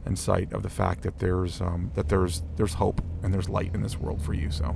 and 0.05 0.17
sight 0.17 0.51
of 0.53 0.63
the 0.63 0.69
fact 0.69 1.03
that 1.03 1.19
there's 1.19 1.61
um, 1.61 1.91
that 1.95 2.09
there's 2.09 2.43
there's 2.55 2.75
hope 2.75 3.01
and 3.21 3.33
there's 3.33 3.49
light 3.49 3.73
in 3.73 3.81
this 3.81 3.97
world 3.97 4.21
for 4.21 4.33
you. 4.33 4.51
So, 4.51 4.75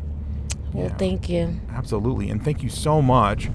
well, 0.73 0.87
yeah. 0.87 0.97
thank 0.97 1.29
you. 1.29 1.59
absolutely, 1.71 2.29
and 2.29 2.43
thank 2.43 2.63
you 2.63 2.69
so 2.69 3.01
much 3.01 3.49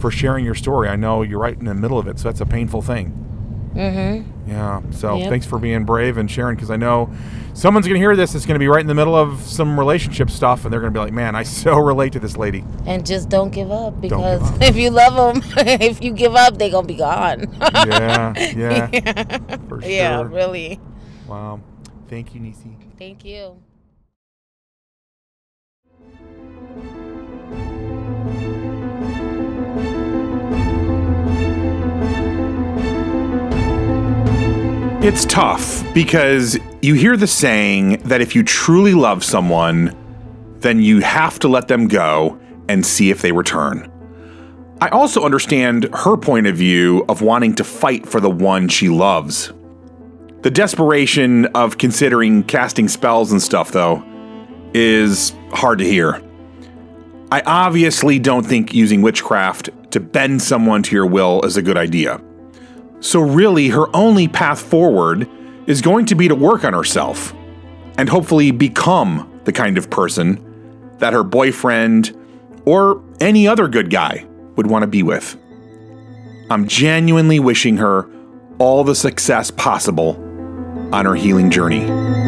for 0.00 0.10
sharing 0.10 0.44
your 0.44 0.54
story. 0.54 0.88
I 0.88 0.96
know 0.96 1.22
you're 1.22 1.38
right 1.38 1.58
in 1.58 1.64
the 1.64 1.74
middle 1.74 1.98
of 1.98 2.06
it, 2.08 2.18
so 2.18 2.24
that's 2.24 2.40
a 2.40 2.46
painful 2.46 2.82
thing. 2.82 3.26
Mm-hmm. 3.74 4.50
Yeah. 4.50 4.80
So 4.90 5.16
Yep. 5.16 5.28
thanks 5.30 5.46
for 5.46 5.58
being 5.58 5.84
brave 5.84 6.16
and 6.16 6.30
sharing 6.30 6.56
because 6.56 6.70
I 6.70 6.76
know 6.76 7.08
someone's 7.54 7.86
going 7.86 7.94
to 7.94 8.00
hear 8.00 8.16
this. 8.16 8.34
It's 8.34 8.44
going 8.46 8.56
to 8.56 8.58
be 8.58 8.66
right 8.68 8.80
in 8.80 8.86
the 8.88 8.94
middle 8.94 9.14
of 9.14 9.40
some 9.42 9.78
relationship 9.78 10.28
stuff, 10.30 10.64
and 10.64 10.72
they're 10.72 10.80
going 10.80 10.92
to 10.92 10.96
be 10.98 11.02
like, 11.02 11.12
"Man, 11.12 11.36
I 11.36 11.44
so 11.44 11.76
relate 11.78 12.12
to 12.14 12.18
this 12.20 12.36
lady." 12.36 12.64
And 12.86 13.06
just 13.06 13.28
don't 13.28 13.50
give 13.50 13.70
up 13.70 13.94
give 13.94 14.02
because 14.02 14.42
up. 14.42 14.56
if 14.62 14.76
you 14.76 14.90
love 14.90 15.14
them, 15.34 15.42
if 15.58 16.02
you 16.02 16.12
give 16.12 16.34
up, 16.34 16.58
they're 16.58 16.70
gonna 16.70 16.86
be 16.86 16.94
gone. 16.96 17.46
yeah. 17.60 18.32
Yeah. 18.56 19.56
For 19.68 19.80
sure. 19.80 19.90
yeah, 19.90 20.22
really. 20.22 20.80
Wow. 21.28 21.60
Thank 22.08 22.34
you, 22.34 22.40
Nisi. 22.40 22.76
Thank 22.98 23.24
you. 23.24 23.56
It's 35.02 35.24
tough 35.24 35.82
because 35.94 36.58
you 36.82 36.92
hear 36.92 37.16
the 37.16 37.26
saying 37.26 38.02
that 38.02 38.20
if 38.20 38.36
you 38.36 38.42
truly 38.42 38.92
love 38.92 39.24
someone, 39.24 39.96
then 40.58 40.82
you 40.82 41.00
have 41.00 41.38
to 41.38 41.48
let 41.48 41.68
them 41.68 41.88
go 41.88 42.38
and 42.68 42.84
see 42.84 43.10
if 43.10 43.22
they 43.22 43.32
return. 43.32 43.90
I 44.82 44.90
also 44.90 45.24
understand 45.24 45.88
her 45.94 46.18
point 46.18 46.48
of 46.48 46.56
view 46.56 47.06
of 47.08 47.22
wanting 47.22 47.54
to 47.54 47.64
fight 47.64 48.06
for 48.06 48.20
the 48.20 48.28
one 48.28 48.68
she 48.68 48.90
loves. 48.90 49.50
The 50.42 50.50
desperation 50.50 51.46
of 51.46 51.78
considering 51.78 52.42
casting 52.42 52.86
spells 52.86 53.32
and 53.32 53.40
stuff, 53.40 53.72
though, 53.72 54.04
is 54.74 55.34
hard 55.50 55.78
to 55.78 55.84
hear. 55.86 56.22
I 57.32 57.40
obviously 57.46 58.18
don't 58.18 58.44
think 58.44 58.74
using 58.74 59.00
witchcraft 59.00 59.70
to 59.92 60.00
bend 60.00 60.42
someone 60.42 60.82
to 60.82 60.94
your 60.94 61.06
will 61.06 61.40
is 61.42 61.56
a 61.56 61.62
good 61.62 61.78
idea. 61.78 62.20
So, 63.00 63.20
really, 63.20 63.68
her 63.68 63.94
only 63.94 64.28
path 64.28 64.60
forward 64.60 65.28
is 65.66 65.80
going 65.80 66.06
to 66.06 66.14
be 66.14 66.28
to 66.28 66.34
work 66.34 66.64
on 66.64 66.72
herself 66.72 67.34
and 67.96 68.08
hopefully 68.08 68.50
become 68.50 69.40
the 69.44 69.52
kind 69.52 69.78
of 69.78 69.90
person 69.90 70.46
that 70.98 71.12
her 71.12 71.24
boyfriend 71.24 72.16
or 72.66 73.02
any 73.20 73.48
other 73.48 73.68
good 73.68 73.90
guy 73.90 74.26
would 74.56 74.66
want 74.66 74.82
to 74.82 74.86
be 74.86 75.02
with. 75.02 75.36
I'm 76.50 76.66
genuinely 76.66 77.40
wishing 77.40 77.78
her 77.78 78.08
all 78.58 78.84
the 78.84 78.94
success 78.94 79.50
possible 79.50 80.16
on 80.92 81.06
her 81.06 81.14
healing 81.14 81.50
journey. 81.50 82.19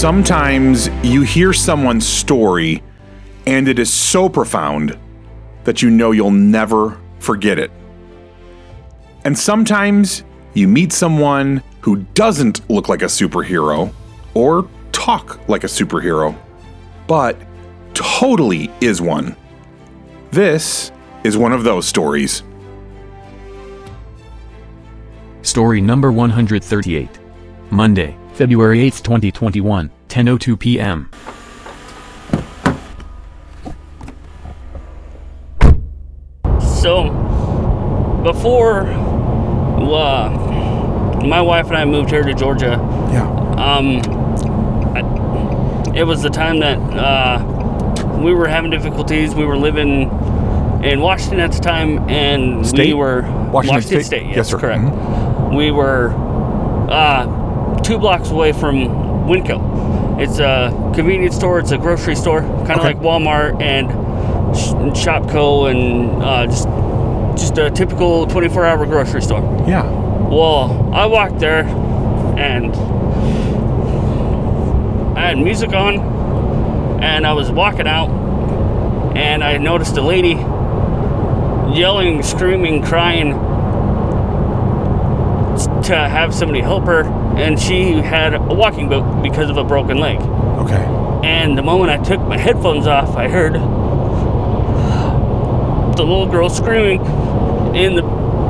Sometimes 0.00 0.88
you 1.02 1.20
hear 1.20 1.52
someone's 1.52 2.06
story 2.06 2.82
and 3.44 3.68
it 3.68 3.78
is 3.78 3.92
so 3.92 4.30
profound 4.30 4.98
that 5.64 5.82
you 5.82 5.90
know 5.90 6.12
you'll 6.12 6.30
never 6.30 6.98
forget 7.18 7.58
it. 7.58 7.70
And 9.26 9.38
sometimes 9.38 10.24
you 10.54 10.68
meet 10.68 10.94
someone 10.94 11.62
who 11.82 11.96
doesn't 12.14 12.70
look 12.70 12.88
like 12.88 13.02
a 13.02 13.12
superhero 13.12 13.92
or 14.32 14.70
talk 14.90 15.46
like 15.50 15.64
a 15.64 15.66
superhero, 15.66 16.34
but 17.06 17.36
totally 17.92 18.70
is 18.80 19.02
one. 19.02 19.36
This 20.30 20.92
is 21.24 21.36
one 21.36 21.52
of 21.52 21.62
those 21.62 21.86
stories. 21.86 22.42
Story 25.42 25.82
number 25.82 26.10
138. 26.10 27.10
Monday, 27.70 28.16
February 28.40 28.80
8, 28.80 28.94
2021, 29.04 29.90
10:02 30.08 30.58
p.m. 30.58 31.10
So, 36.80 37.10
before 38.24 38.86
uh, 38.86 40.30
my 41.22 41.42
wife 41.42 41.66
and 41.66 41.76
I 41.76 41.84
moved 41.84 42.08
here 42.10 42.22
to 42.22 42.32
Georgia, 42.32 42.78
Yeah. 43.12 43.28
um, 43.58 44.00
I, 44.96 45.94
it 45.98 46.04
was 46.04 46.22
the 46.22 46.30
time 46.30 46.60
that 46.60 46.78
uh, 46.78 48.16
we 48.22 48.32
were 48.32 48.48
having 48.48 48.70
difficulties. 48.70 49.34
We 49.34 49.44
were 49.44 49.58
living 49.58 50.04
in 50.82 51.00
Washington 51.00 51.40
at 51.40 51.52
the 51.52 51.60
time, 51.60 52.08
and 52.08 52.62
we 52.72 52.94
were 52.94 53.20
Washington 53.52 53.82
State? 53.82 54.04
State. 54.06 54.26
Yes, 54.28 54.36
Yes, 54.36 54.48
sir. 54.48 54.58
correct. 54.58 54.80
Mhm. 54.84 55.54
We 55.54 55.70
were 55.72 56.14
uh, 56.90 57.39
two 57.82 57.98
blocks 57.98 58.30
away 58.30 58.52
from 58.52 59.26
Winco. 59.26 60.20
It's 60.20 60.38
a 60.38 60.70
convenience 60.94 61.36
store. 61.36 61.58
It's 61.60 61.70
a 61.72 61.78
grocery 61.78 62.14
store, 62.14 62.40
kind 62.42 62.72
of 62.72 62.78
Okay. 62.78 62.86
like 62.88 62.98
Walmart 62.98 63.60
and 63.62 63.88
Sh- 64.56 64.72
and 64.72 64.92
Shopko, 64.92 65.70
and 65.70 66.22
uh, 66.22 66.46
just 66.46 66.68
just 67.40 67.56
a 67.58 67.70
typical 67.70 68.26
24-hour 68.26 68.84
grocery 68.86 69.22
store. 69.22 69.40
Yeah. 69.66 69.82
Well, 70.28 70.90
I 70.92 71.06
walked 71.06 71.38
there 71.38 71.64
and 72.36 72.74
I 75.16 75.28
had 75.28 75.38
music 75.38 75.72
on 75.72 76.00
and 77.02 77.26
I 77.26 77.32
was 77.32 77.50
walking 77.50 77.86
out 77.86 78.10
and 79.16 79.42
I 79.42 79.56
noticed 79.56 79.96
a 79.96 80.02
lady 80.02 80.34
yelling, 81.74 82.22
screaming, 82.22 82.82
crying 82.82 83.30
to 85.84 85.94
have 85.96 86.34
somebody 86.34 86.60
help 86.60 86.84
her 86.84 87.04
and 87.36 87.58
she 87.58 87.92
had 87.94 88.34
a 88.34 88.40
walking 88.40 88.88
boot 88.88 89.22
because 89.22 89.50
of 89.50 89.56
a 89.56 89.64
broken 89.64 89.98
leg. 89.98 90.20
Okay. 90.20 90.84
And 91.26 91.56
the 91.56 91.62
moment 91.62 91.90
I 91.90 92.02
took 92.02 92.20
my 92.20 92.38
headphones 92.38 92.86
off, 92.86 93.16
I 93.16 93.28
heard 93.28 93.54
the 95.96 96.04
little 96.04 96.26
girl 96.26 96.48
screaming 96.48 97.00
in 97.74 97.94
the 97.94 98.02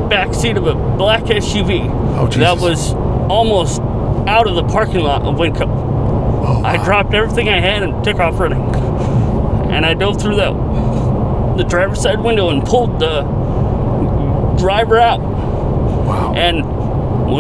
back 0.09 0.35
seat 0.35 0.57
of 0.57 0.67
a 0.67 0.75
black 0.75 1.25
SUV 1.25 1.89
Oh, 2.17 2.27
that 2.27 2.59
was 2.59 2.93
almost 3.31 3.81
out 4.29 4.47
of 4.47 4.55
the 4.55 4.65
parking 4.65 5.01
lot 5.01 5.23
of 5.23 5.37
Winco. 5.37 5.63
Oh, 5.63 6.63
I 6.65 6.83
dropped 6.85 7.15
everything 7.15 7.49
I 7.49 7.61
had 7.61 7.83
and 7.83 8.05
took 8.05 8.19
off 8.19 8.39
running. 8.39 8.63
And 9.71 9.87
I 9.87 9.95
dove 9.95 10.21
through 10.21 10.37
the 10.37 10.53
the 11.57 11.65
driver's 11.65 12.01
side 12.01 12.21
window 12.21 12.51
and 12.51 12.65
pulled 12.65 12.99
the 13.01 13.23
driver 14.59 14.99
out 14.99 15.21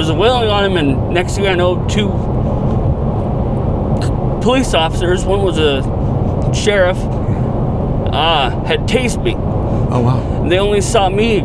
was 0.01 0.11
wailing 0.11 0.48
on 0.48 0.64
him. 0.64 0.76
And 0.76 1.11
next 1.11 1.36
thing 1.36 1.46
I 1.46 1.55
know, 1.55 1.86
two 1.86 2.09
police 4.42 4.72
officers, 4.72 5.24
one 5.24 5.42
was 5.42 5.59
a 5.59 5.82
sheriff, 6.55 6.96
uh, 6.96 8.51
had 8.64 8.80
tased 8.88 9.22
me. 9.22 9.34
Oh, 9.36 10.01
wow. 10.01 10.48
They 10.48 10.59
only 10.59 10.80
saw 10.80 11.09
me 11.11 11.40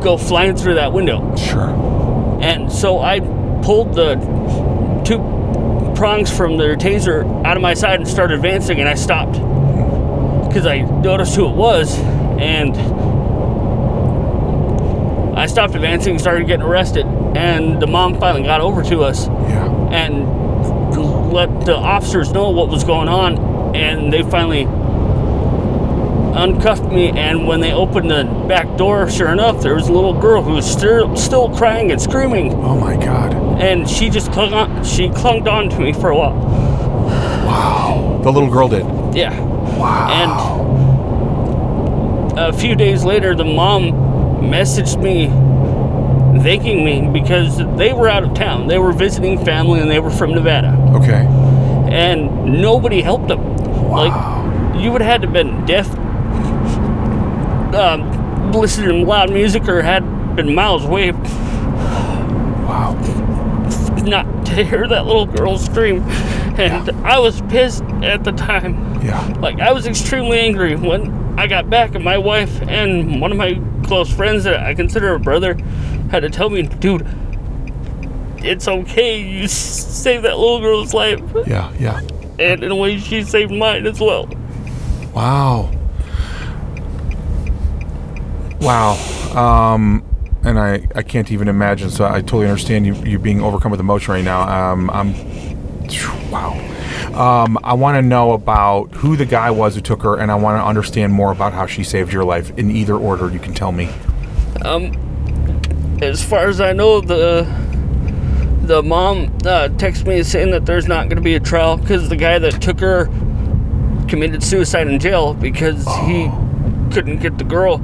go 0.00 0.16
flying 0.16 0.56
through 0.56 0.74
that 0.74 0.92
window. 0.92 1.36
Sure. 1.36 1.68
And 2.40 2.72
so 2.72 3.00
I 3.00 3.20
pulled 3.62 3.94
the 3.94 4.14
two 5.04 5.18
prongs 5.94 6.34
from 6.34 6.56
their 6.56 6.76
taser 6.76 7.44
out 7.44 7.56
of 7.56 7.62
my 7.62 7.74
side 7.74 8.00
and 8.00 8.08
started 8.08 8.36
advancing, 8.36 8.80
and 8.80 8.88
I 8.88 8.94
stopped 8.94 9.32
because 10.48 10.66
I 10.66 10.80
noticed 10.80 11.36
who 11.36 11.46
it 11.46 11.54
was. 11.54 11.98
And 12.38 12.74
I 15.36 15.46
stopped 15.46 15.74
advancing, 15.74 16.12
and 16.12 16.20
started 16.20 16.46
getting 16.46 16.64
arrested, 16.64 17.04
and 17.36 17.80
the 17.80 17.86
mom 17.86 18.18
finally 18.18 18.42
got 18.42 18.60
over 18.60 18.82
to 18.84 19.00
us 19.00 19.28
Yeah. 19.28 19.66
and 19.90 20.26
let 21.32 21.64
the 21.66 21.76
officers 21.76 22.32
know 22.32 22.50
what 22.50 22.68
was 22.68 22.84
going 22.84 23.08
on, 23.08 23.38
and 23.76 24.12
they 24.12 24.22
finally 24.22 24.66
uncuffed 26.34 26.84
me. 26.84 27.08
And 27.10 27.46
when 27.46 27.60
they 27.60 27.72
opened 27.72 28.10
the 28.10 28.24
back 28.48 28.76
door, 28.76 29.10
sure 29.10 29.28
enough, 29.30 29.60
there 29.62 29.74
was 29.74 29.88
a 29.88 29.92
little 29.92 30.14
girl 30.18 30.42
who 30.42 30.52
was 30.52 30.70
still 30.70 31.14
still 31.16 31.48
crying 31.56 31.90
and 31.90 32.00
screaming, 32.00 32.52
Oh 32.64 32.76
my 32.78 32.96
God. 32.96 33.34
and 33.60 33.88
she 33.88 34.08
just 34.08 34.32
clung 34.32 34.52
on. 34.52 34.84
She 34.84 35.08
clung 35.10 35.46
on 35.48 35.68
to 35.70 35.78
me 35.80 35.92
for 35.92 36.10
a 36.10 36.16
while. 36.16 36.34
Wow. 37.44 38.20
The 38.22 38.32
little 38.32 38.50
girl 38.50 38.68
did. 38.68 38.86
Yeah. 39.16 39.38
Wow. 39.78 40.68
And 42.32 42.38
a 42.38 42.52
few 42.52 42.74
days 42.74 43.04
later, 43.04 43.34
the 43.34 43.44
mom 43.44 43.90
messaged 44.42 45.00
me 45.02 45.26
thanking 46.42 46.84
me 46.84 47.08
because 47.12 47.58
they 47.76 47.92
were 47.92 48.08
out 48.08 48.22
of 48.24 48.34
town. 48.34 48.66
They 48.68 48.78
were 48.78 48.92
visiting 48.92 49.44
family 49.44 49.80
and 49.80 49.90
they 49.90 49.98
were 50.00 50.10
from 50.10 50.32
Nevada. 50.34 50.76
okay. 50.96 51.26
And 51.92 52.60
nobody 52.60 53.00
helped 53.00 53.28
them. 53.28 53.56
Like, 53.88 54.12
you 54.80 54.92
would 54.92 55.00
have 55.00 55.10
had 55.10 55.22
to 55.22 55.28
been 55.28 55.64
deaf, 55.64 55.88
um, 57.74 58.52
listening 58.52 58.88
to 58.90 59.04
loud 59.08 59.32
music, 59.32 59.68
or 59.68 59.82
had 59.82 60.02
been 60.36 60.54
miles 60.54 60.84
away 60.84 61.12
Wow. 62.68 62.94
not 64.04 64.46
to 64.46 64.64
hear 64.64 64.86
that 64.88 65.06
little 65.06 65.26
girl 65.26 65.58
scream. 65.58 66.02
And 66.58 66.90
I 67.06 67.18
was 67.18 67.40
pissed 67.42 67.82
at 68.02 68.24
the 68.24 68.32
time. 68.32 69.00
Yeah. 69.02 69.24
Like 69.40 69.60
I 69.60 69.72
was 69.72 69.86
extremely 69.86 70.40
angry 70.40 70.74
when 70.76 71.38
I 71.38 71.46
got 71.46 71.70
back, 71.70 71.94
and 71.94 72.04
my 72.04 72.18
wife 72.18 72.60
and 72.62 73.20
one 73.20 73.30
of 73.30 73.38
my 73.38 73.60
close 73.84 74.12
friends 74.12 74.44
that 74.44 74.60
I 74.60 74.74
consider 74.74 75.14
a 75.14 75.20
brother 75.20 75.56
had 76.10 76.20
to 76.20 76.30
tell 76.30 76.50
me, 76.50 76.62
"Dude, 76.62 77.06
it's 78.38 78.68
okay. 78.68 79.20
You 79.20 79.46
saved 79.48 80.24
that 80.24 80.38
little 80.38 80.60
girl's 80.60 80.94
life, 80.94 81.20
Yeah. 81.46 81.72
Yeah. 81.78 82.00
and 82.38 82.62
in 82.62 82.70
a 82.70 82.76
way, 82.76 82.98
she 82.98 83.22
saved 83.22 83.50
mine 83.52 83.86
as 83.86 84.00
well." 84.00 84.28
Wow. 85.14 85.70
Wow. 88.60 88.94
Um, 89.34 90.04
and 90.44 90.58
I, 90.58 90.86
I 90.94 91.02
can't 91.02 91.30
even 91.30 91.48
imagine. 91.48 91.90
So 91.90 92.04
I 92.06 92.20
totally 92.20 92.46
understand 92.46 92.86
you, 92.86 92.94
you 93.04 93.18
being 93.18 93.40
overcome 93.42 93.70
with 93.70 93.80
emotion 93.80 94.14
right 94.14 94.24
now. 94.24 94.42
Um, 94.72 94.90
I'm, 94.90 95.12
wow. 96.30 96.54
Um, 97.14 97.58
I 97.64 97.74
want 97.74 97.96
to 97.96 98.02
know 98.02 98.32
about 98.32 98.92
who 98.94 99.16
the 99.16 99.26
guy 99.26 99.50
was 99.50 99.74
who 99.74 99.80
took 99.80 100.02
her, 100.02 100.16
and 100.18 100.30
I 100.30 100.34
want 100.36 100.60
to 100.60 100.64
understand 100.64 101.12
more 101.12 101.32
about 101.32 101.52
how 101.52 101.66
she 101.66 101.82
saved 101.82 102.12
your 102.12 102.24
life 102.24 102.56
in 102.58 102.70
either 102.70 102.94
order. 102.94 103.30
You 103.30 103.38
can 103.40 103.54
tell 103.54 103.72
me. 103.72 103.88
As 106.00 106.24
far 106.24 106.48
as 106.48 106.60
I 106.60 106.72
know, 106.72 107.00
the 107.00 107.42
the 108.62 108.82
mom 108.82 109.24
uh, 109.46 109.68
texted 109.78 110.06
me 110.06 110.22
saying 110.22 110.50
that 110.50 110.66
there's 110.66 110.86
not 110.86 111.04
going 111.08 111.16
to 111.16 111.22
be 111.22 111.34
a 111.34 111.40
trial 111.40 111.76
because 111.78 112.08
the 112.08 112.16
guy 112.16 112.38
that 112.38 112.60
took 112.60 112.80
her 112.80 113.06
committed 114.08 114.42
suicide 114.42 114.86
in 114.88 114.98
jail 115.00 115.34
because 115.34 115.84
he 116.06 116.30
couldn't 116.92 117.18
get 117.18 117.38
the 117.38 117.44
girl, 117.44 117.76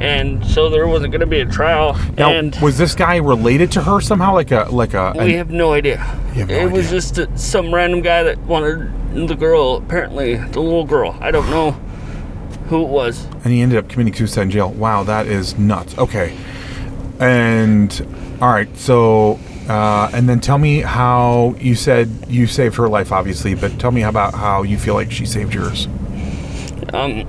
and 0.00 0.44
so 0.46 0.70
there 0.70 0.86
wasn't 0.86 1.10
going 1.12 1.20
to 1.20 1.26
be 1.26 1.40
a 1.40 1.46
trial. 1.46 1.94
Now, 2.16 2.32
and 2.32 2.54
was 2.62 2.78
this 2.78 2.94
guy 2.94 3.16
related 3.16 3.72
to 3.72 3.82
her 3.82 4.00
somehow? 4.00 4.34
Like 4.34 4.52
a 4.52 4.68
like 4.70 4.94
a? 4.94 5.12
we 5.16 5.32
an- 5.32 5.38
have 5.38 5.50
no 5.50 5.72
idea. 5.72 5.96
Have 5.98 6.48
no 6.48 6.54
it 6.54 6.72
was 6.72 6.88
just 6.90 7.18
uh, 7.18 7.34
some 7.36 7.74
random 7.74 8.00
guy 8.00 8.22
that 8.22 8.38
wanted 8.40 9.28
the 9.28 9.34
girl. 9.34 9.76
Apparently, 9.76 10.36
the 10.36 10.60
little 10.60 10.86
girl. 10.86 11.16
I 11.20 11.30
don't 11.30 11.50
know 11.50 11.72
who 12.68 12.82
it 12.84 12.88
was. 12.88 13.24
and 13.44 13.52
he 13.52 13.60
ended 13.60 13.78
up 13.78 13.88
committing 13.88 14.14
suicide 14.14 14.42
in 14.42 14.50
jail. 14.50 14.70
Wow, 14.70 15.02
that 15.02 15.26
is 15.26 15.58
nuts. 15.58 15.98
Okay, 15.98 16.36
and 17.20 18.38
all 18.40 18.50
right, 18.50 18.74
so 18.76 19.38
uh, 19.68 20.10
and 20.12 20.28
then 20.28 20.40
tell 20.40 20.58
me 20.58 20.80
how 20.80 21.54
you 21.60 21.74
said 21.74 22.10
you 22.28 22.46
saved 22.46 22.76
her 22.76 22.88
life, 22.88 23.12
obviously, 23.12 23.54
but 23.54 23.78
tell 23.78 23.92
me 23.92 24.02
about 24.02 24.34
how 24.34 24.62
you 24.62 24.78
feel 24.78 24.94
like 24.94 25.12
she 25.12 25.26
saved 25.26 25.54
yours. 25.54 25.86
Um, 26.92 27.24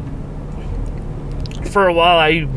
for 1.66 1.88
a 1.88 1.94
while, 1.94 2.18
I 2.18 2.48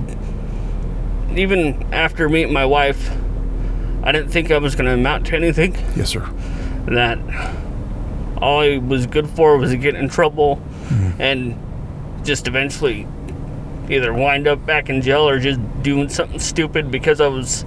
even 1.37 1.82
after 1.93 2.28
meeting 2.28 2.53
my 2.53 2.64
wife, 2.64 3.11
I 4.03 4.12
didn't 4.12 4.30
think 4.30 4.51
I 4.51 4.59
was 4.59 4.74
going 4.74 4.87
to 4.87 4.95
amount 4.95 5.26
to 5.26 5.37
anything. 5.37 5.74
Yes, 5.97 6.11
sir. 6.11 6.26
That 6.87 7.18
all 8.41 8.61
I 8.61 8.78
was 8.78 9.07
good 9.07 9.28
for 9.28 9.57
was 9.59 9.70
to 9.70 9.76
get 9.76 9.95
in 9.95 10.09
trouble 10.09 10.62
and 11.18 11.59
just 12.24 12.47
eventually 12.47 13.07
either 13.91 14.12
wind 14.12 14.47
up 14.47 14.64
back 14.64 14.89
in 14.89 15.03
jail 15.03 15.28
or 15.28 15.39
just 15.39 15.61
doing 15.82 16.09
something 16.09 16.39
stupid 16.39 16.91
because 16.91 17.20
I 17.20 17.28
was 17.28 17.64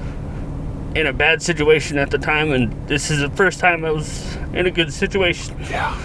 in 0.95 1.05
a 1.05 1.13
bad 1.13 1.41
situation 1.41 1.97
at 1.97 2.09
the 2.09 2.17
time, 2.17 2.51
and 2.51 2.87
this 2.87 3.11
is 3.11 3.19
the 3.19 3.29
first 3.31 3.59
time 3.59 3.85
I 3.85 3.91
was 3.91 4.35
in 4.53 4.65
a 4.65 4.71
good 4.71 4.91
situation. 4.91 5.55
Yeah. 5.69 5.95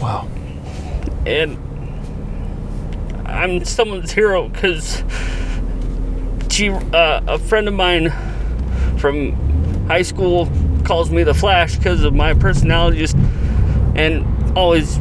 Wow. 0.00 0.28
and 1.26 1.58
I'm 3.26 3.64
someone's 3.64 4.12
hero 4.12 4.48
because 4.48 5.02
she, 6.50 6.70
uh, 6.70 7.20
a 7.26 7.38
friend 7.38 7.68
of 7.68 7.74
mine 7.74 8.10
from 8.98 9.32
high 9.86 10.02
school, 10.02 10.48
calls 10.84 11.10
me 11.10 11.22
the 11.22 11.34
Flash 11.34 11.76
because 11.76 12.04
of 12.04 12.14
my 12.14 12.32
personality, 12.32 12.98
just 12.98 13.16
and 13.94 14.24
always 14.56 14.98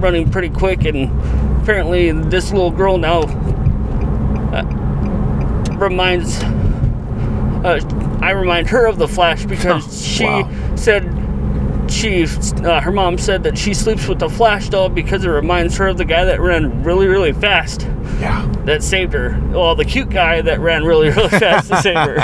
running 0.00 0.30
pretty 0.30 0.48
quick. 0.48 0.84
And 0.84 1.08
apparently, 1.60 2.10
this 2.12 2.52
little 2.52 2.70
girl 2.70 2.98
now 2.98 3.20
uh, 4.52 4.64
reminds. 5.76 6.40
Uh, 6.42 7.80
I 8.22 8.30
remind 8.30 8.68
her 8.70 8.86
of 8.86 8.98
the 8.98 9.08
Flash 9.08 9.44
because 9.44 10.04
she 10.06 10.24
Wow. 10.24 10.50
said 10.76 11.16
she 11.90 12.24
uh, 12.64 12.80
her 12.80 12.92
mom 12.92 13.18
said 13.18 13.42
that 13.42 13.58
she 13.58 13.74
sleeps 13.74 14.06
with 14.06 14.20
the 14.20 14.28
flash 14.28 14.68
doll 14.68 14.88
because 14.88 15.24
it 15.24 15.28
reminds 15.28 15.76
her 15.76 15.88
of 15.88 15.96
the 15.98 16.04
guy 16.04 16.24
that 16.24 16.38
ran 16.40 16.84
really 16.84 17.08
really 17.08 17.32
fast 17.32 17.82
Yeah. 18.20 18.46
that 18.64 18.84
saved 18.84 19.12
her 19.12 19.36
well 19.50 19.74
the 19.74 19.84
cute 19.84 20.08
guy 20.08 20.40
that 20.40 20.60
ran 20.60 20.84
really 20.84 21.08
really 21.10 21.28
fast 21.40 21.68
to 21.68 21.82
save 21.82 21.96
her 21.96 22.20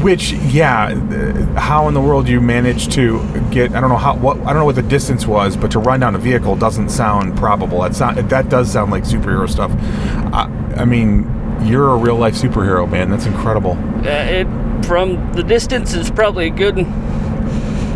Which, 0.00 0.32
yeah, 0.32 0.86
uh, 0.94 1.60
how 1.60 1.86
in 1.88 1.92
the 1.94 2.00
world 2.00 2.28
you 2.28 2.40
manage 2.40 2.88
to 2.94 3.18
get? 3.50 3.74
I 3.74 3.80
don't 3.80 3.90
know 3.90 3.96
how. 3.96 4.16
What 4.16 4.38
I 4.40 4.46
don't 4.46 4.56
know 4.56 4.64
what 4.64 4.76
the 4.76 4.82
distance 4.82 5.26
was, 5.26 5.56
but 5.56 5.70
to 5.72 5.78
run 5.78 6.00
down 6.00 6.14
a 6.14 6.18
vehicle 6.18 6.56
doesn't 6.56 6.90
sound 6.90 7.36
probable. 7.36 7.82
That's 7.82 8.00
not. 8.00 8.28
That 8.28 8.48
does 8.48 8.70
sound 8.72 8.90
like 8.90 9.04
superhero 9.04 9.48
stuff. 9.48 9.70
I, 10.32 10.44
I 10.76 10.84
mean, 10.84 11.26
you're 11.66 11.90
a 11.90 11.96
real 11.96 12.16
life 12.16 12.34
superhero, 12.34 12.88
man. 12.90 13.10
That's 13.10 13.26
incredible. 13.26 13.72
uh, 13.72 14.08
it 14.08 14.46
from 14.84 15.32
the 15.32 15.42
distance 15.42 15.92
is 15.94 16.10
probably 16.10 16.46
a 16.46 16.50
good 16.50 16.86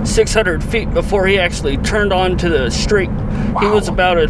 600 0.07 0.65
feet 0.65 0.93
before 0.93 1.27
he 1.27 1.39
actually 1.39 1.77
turned 1.79 2.13
onto 2.13 2.49
the 2.49 2.71
street 2.71 3.09
he 3.61 3.67
was 3.69 3.87
about 3.87 4.19
a 4.19 4.27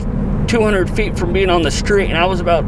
200 0.47 0.91
feet 0.91 1.19
from 1.19 1.33
being 1.33 1.49
on 1.49 1.63
the 1.63 1.71
street 1.71 2.11
and 2.11 2.19
i 2.19 2.27
was 2.27 2.41
about 2.41 2.63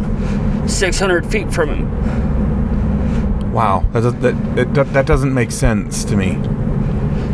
600 0.68 1.26
feet 1.26 1.52
from 1.52 1.68
him 1.68 3.52
Wow, 3.52 3.84
that, 3.92 4.00
that, 4.22 4.74
that, 4.74 4.92
that 4.94 5.06
doesn't 5.06 5.32
make 5.32 5.52
sense 5.52 6.02
to 6.06 6.16
me. 6.16 6.40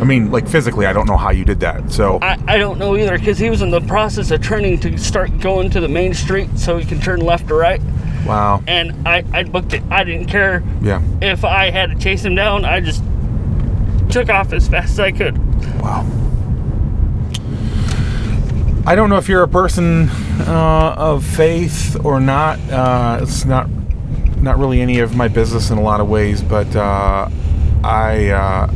I 0.01 0.03
mean, 0.03 0.31
like 0.31 0.47
physically, 0.47 0.87
I 0.87 0.93
don't 0.93 1.07
know 1.07 1.15
how 1.15 1.29
you 1.29 1.45
did 1.45 1.59
that. 1.59 1.91
So, 1.91 2.17
I, 2.23 2.37
I 2.47 2.57
don't 2.57 2.79
know 2.79 2.97
either 2.97 3.17
because 3.19 3.37
he 3.37 3.51
was 3.51 3.61
in 3.61 3.69
the 3.69 3.81
process 3.81 4.31
of 4.31 4.41
turning 4.41 4.79
to 4.79 4.97
start 4.97 5.39
going 5.39 5.69
to 5.69 5.79
the 5.79 5.87
main 5.87 6.15
street 6.15 6.49
so 6.57 6.77
he 6.77 6.85
can 6.85 6.99
turn 6.99 7.19
left 7.19 7.49
or 7.51 7.57
right 7.57 7.79
wow, 8.25 8.63
and 8.67 9.07
I, 9.07 9.23
I 9.33 9.43
booked 9.43 9.73
it. 9.73 9.83
I 9.89 10.03
didn't 10.03 10.27
care 10.27 10.63
yeah, 10.81 11.01
if 11.21 11.43
I 11.43 11.69
had 11.69 11.91
to 11.91 11.97
chase 11.97 12.23
him 12.23 12.35
down. 12.35 12.65
I 12.65 12.79
just 12.79 13.03
took 14.09 14.29
off 14.29 14.53
as 14.53 14.67
fast 14.67 14.93
as 14.93 14.99
I 14.99 15.11
could. 15.11 15.37
wow. 15.81 16.05
I 18.85 18.95
don't 18.95 19.11
know 19.11 19.17
if 19.17 19.29
you're 19.29 19.43
a 19.43 19.47
person 19.47 20.09
uh, 20.39 20.95
of 20.97 21.23
faith 21.23 22.03
or 22.03 22.19
not. 22.19 22.59
Uh, 22.69 23.19
it's 23.21 23.45
not 23.45 23.69
not 24.37 24.57
really 24.57 24.81
any 24.81 24.99
of 24.99 25.15
my 25.15 25.27
business 25.27 25.69
in 25.69 25.77
a 25.77 25.81
lot 25.81 26.01
of 26.01 26.09
ways, 26.09 26.41
but 26.41 26.75
uh, 26.75 27.29
I 27.83 28.29
uh, 28.29 28.73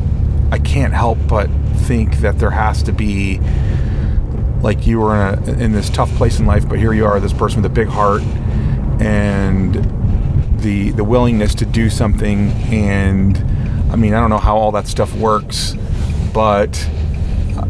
I 0.51 0.59
can't 0.59 0.93
help 0.93 1.17
but 1.27 1.49
think 1.87 2.17
that 2.17 2.39
there 2.39 2.51
has 2.51 2.83
to 2.83 2.91
be 2.91 3.39
like 4.61 4.87
you 4.87 4.99
were 4.99 5.15
in, 5.15 5.49
a, 5.49 5.51
in 5.63 5.71
this 5.73 5.89
tough 5.89 6.11
place 6.15 6.39
in 6.39 6.45
life, 6.45 6.67
but 6.67 6.79
here 6.79 6.93
you 6.93 7.05
are, 7.05 7.19
this 7.19 7.33
person 7.33 7.61
with 7.61 7.71
a 7.71 7.73
big 7.73 7.87
heart 7.87 8.23
and 9.01 9.75
the 10.61 10.91
the 10.91 11.03
willingness 11.03 11.53
to 11.55 11.65
do 11.65 11.89
something. 11.89 12.51
And 12.71 13.37
I 13.91 13.95
mean, 13.95 14.13
I 14.13 14.19
don't 14.19 14.29
know 14.29 14.37
how 14.39 14.57
all 14.57 14.71
that 14.71 14.87
stuff 14.87 15.13
works, 15.15 15.75
but 16.33 16.89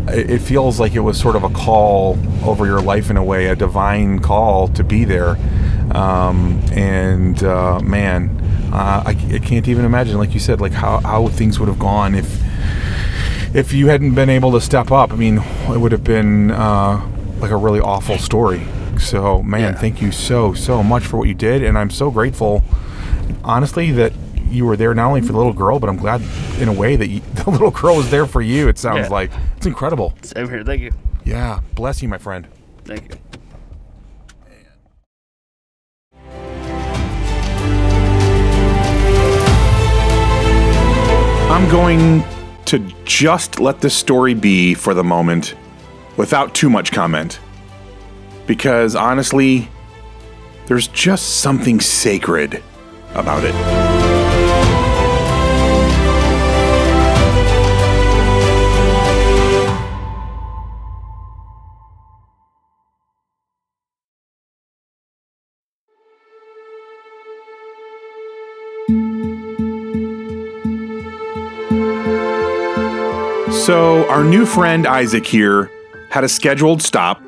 it 0.08 0.40
feels 0.40 0.80
like 0.80 0.94
it 0.96 1.00
was 1.02 1.20
sort 1.20 1.36
of 1.36 1.44
a 1.44 1.50
call 1.50 2.18
over 2.44 2.66
your 2.66 2.82
life 2.82 3.10
in 3.10 3.18
a 3.18 3.24
way, 3.24 3.48
a 3.48 3.56
divine 3.56 4.20
call 4.20 4.68
to 4.70 4.84
be 4.84 5.04
there. 5.04 5.38
Um, 5.92 6.62
and 6.72 7.44
uh, 7.44 7.80
man, 7.82 8.30
uh, 8.72 9.04
I, 9.06 9.10
I 9.34 9.40
can't 9.40 9.68
even 9.68 9.86
imagine, 9.86 10.18
like 10.18 10.34
you 10.34 10.40
said, 10.40 10.62
like 10.62 10.72
how, 10.72 11.00
how 11.00 11.28
things 11.28 11.60
would 11.60 11.70
have 11.70 11.80
gone 11.80 12.16
if 12.16 12.42
if 13.56 13.72
you 13.72 13.88
hadn't 13.88 14.14
been 14.14 14.30
able 14.30 14.52
to 14.52 14.60
step 14.62 14.92
up. 14.92 15.14
I 15.14 15.16
mean, 15.16 15.38
it 15.38 15.80
would 15.80 15.92
have 15.94 16.04
been 16.04 16.52
uh, 16.52 17.02
like 17.40 17.52
a 17.52 17.56
really 17.58 17.80
awful 17.80 18.18
story. 18.18 18.62
So, 19.00 19.42
man, 19.44 19.62
Yeah. 19.74 19.80
thank 19.80 20.02
you 20.02 20.12
so, 20.12 20.54
so 20.54 20.84
much 20.84 21.06
for 21.06 21.18
what 21.18 21.28
you 21.28 21.34
did. 21.34 21.64
And 21.64 21.78
I'm 21.78 21.90
so 21.90 22.12
grateful, 22.12 22.64
honestly, 23.44 23.92
that 23.94 24.12
you 24.50 24.66
were 24.66 24.76
there 24.78 24.94
not 24.94 25.08
only 25.08 25.22
for 25.22 25.32
the 25.32 25.38
little 25.38 25.54
girl, 25.54 25.80
but 25.80 25.90
I'm 25.90 25.98
glad 25.98 26.22
in 26.60 26.68
a 26.68 26.74
way 26.74 26.96
that 26.98 27.08
you, 27.08 27.22
the 27.34 27.50
little 27.50 27.72
girl 27.72 27.96
was 27.96 28.12
there 28.12 28.26
for 28.26 28.42
you. 28.42 28.68
It 28.68 28.78
sounds 28.78 29.08
Yeah. 29.08 29.14
like 29.14 29.32
it's 29.58 29.66
incredible. 29.66 30.14
Same 30.22 30.50
here. 30.50 30.64
Thank 30.64 30.82
you. 30.82 30.92
Yeah. 31.24 31.62
Bless 31.76 32.02
you, 32.02 32.10
my 32.10 32.18
friend. 32.18 32.48
Thank 32.84 33.04
you. 33.10 33.20
I'm 41.52 41.70
going 41.72 42.22
to 42.66 42.80
just 43.06 43.60
let 43.60 43.82
this 43.82 43.96
story 43.96 44.34
be 44.34 44.74
for 44.74 44.94
the 44.94 45.04
moment 45.04 45.56
without 46.18 46.56
too 46.56 46.70
much 46.70 46.92
comment. 46.92 47.40
Because 48.48 48.96
honestly, 48.96 49.70
there's 50.68 50.88
just 50.88 51.42
something 51.42 51.80
sacred 51.80 52.64
about 53.14 53.44
it. 53.44 53.95
Our 74.10 74.24
new 74.24 74.46
friend 74.46 74.86
Isaac 74.86 75.26
here 75.26 75.72
had 76.12 76.24
a 76.24 76.30
scheduled 76.30 76.82
stop 76.82 77.22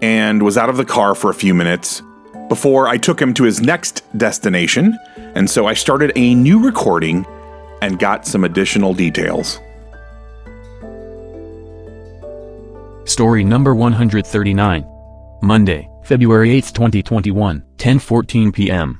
and 0.00 0.40
was 0.40 0.56
out 0.56 0.68
of 0.68 0.76
the 0.76 0.84
car 0.84 1.16
for 1.16 1.30
a 1.30 1.34
few 1.34 1.52
minutes 1.52 2.00
before 2.48 2.86
I 2.86 2.96
took 2.96 3.20
him 3.20 3.34
to 3.34 3.42
his 3.42 3.60
next 3.60 4.04
destination. 4.16 4.96
And 5.34 5.50
so 5.50 5.66
I 5.66 5.74
started 5.74 6.12
a 6.14 6.34
new 6.34 6.64
recording 6.64 7.26
and 7.82 7.98
got 7.98 8.24
some 8.24 8.44
additional 8.44 8.94
details. 8.94 9.58
Story 13.04 13.42
number 13.42 13.74
139. 13.74 14.86
Monday, 15.42 15.90
February 16.04 16.52
8, 16.52 16.64
2021, 16.72 17.64
10:14 17.78 18.52
p.m. 18.54 18.98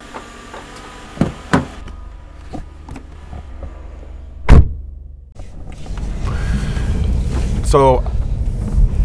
So 7.72 8.04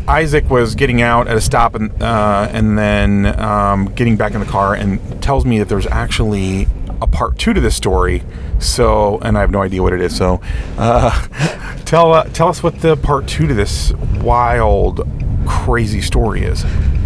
Isaac 0.10 0.50
was 0.50 0.76
getting 0.76 1.02
out 1.02 1.30
at 1.30 1.38
a 1.38 1.40
stop 1.40 1.74
and 1.74 2.04
uh, 2.04 2.50
and 2.52 2.78
then 2.78 3.40
um, 3.40 3.86
getting 3.96 4.18
back 4.18 4.34
in 4.34 4.42
the 4.42 4.46
car 4.46 4.76
and 4.76 5.24
tells 5.24 5.46
me 5.46 5.58
that 5.60 5.70
there's 5.70 5.88
actually 5.88 6.68
a 7.02 7.08
part 7.08 7.40
two 7.40 7.54
to 7.54 7.62
this 7.62 7.78
story. 7.78 8.24
So 8.60 9.20
and 9.20 9.38
I 9.38 9.40
have 9.40 9.52
no 9.52 9.62
idea 9.62 9.82
what 9.82 9.94
it 9.94 10.02
is. 10.02 10.18
So 10.18 10.42
uh, 10.78 11.78
tell 11.86 12.12
uh, 12.12 12.26
tell 12.26 12.50
us 12.50 12.62
what 12.62 12.82
the 12.82 12.98
part 12.98 13.26
two 13.26 13.48
to 13.48 13.54
this 13.54 13.94
wild, 14.20 15.08
crazy 15.46 16.02
story 16.02 16.42
is. 16.42 16.66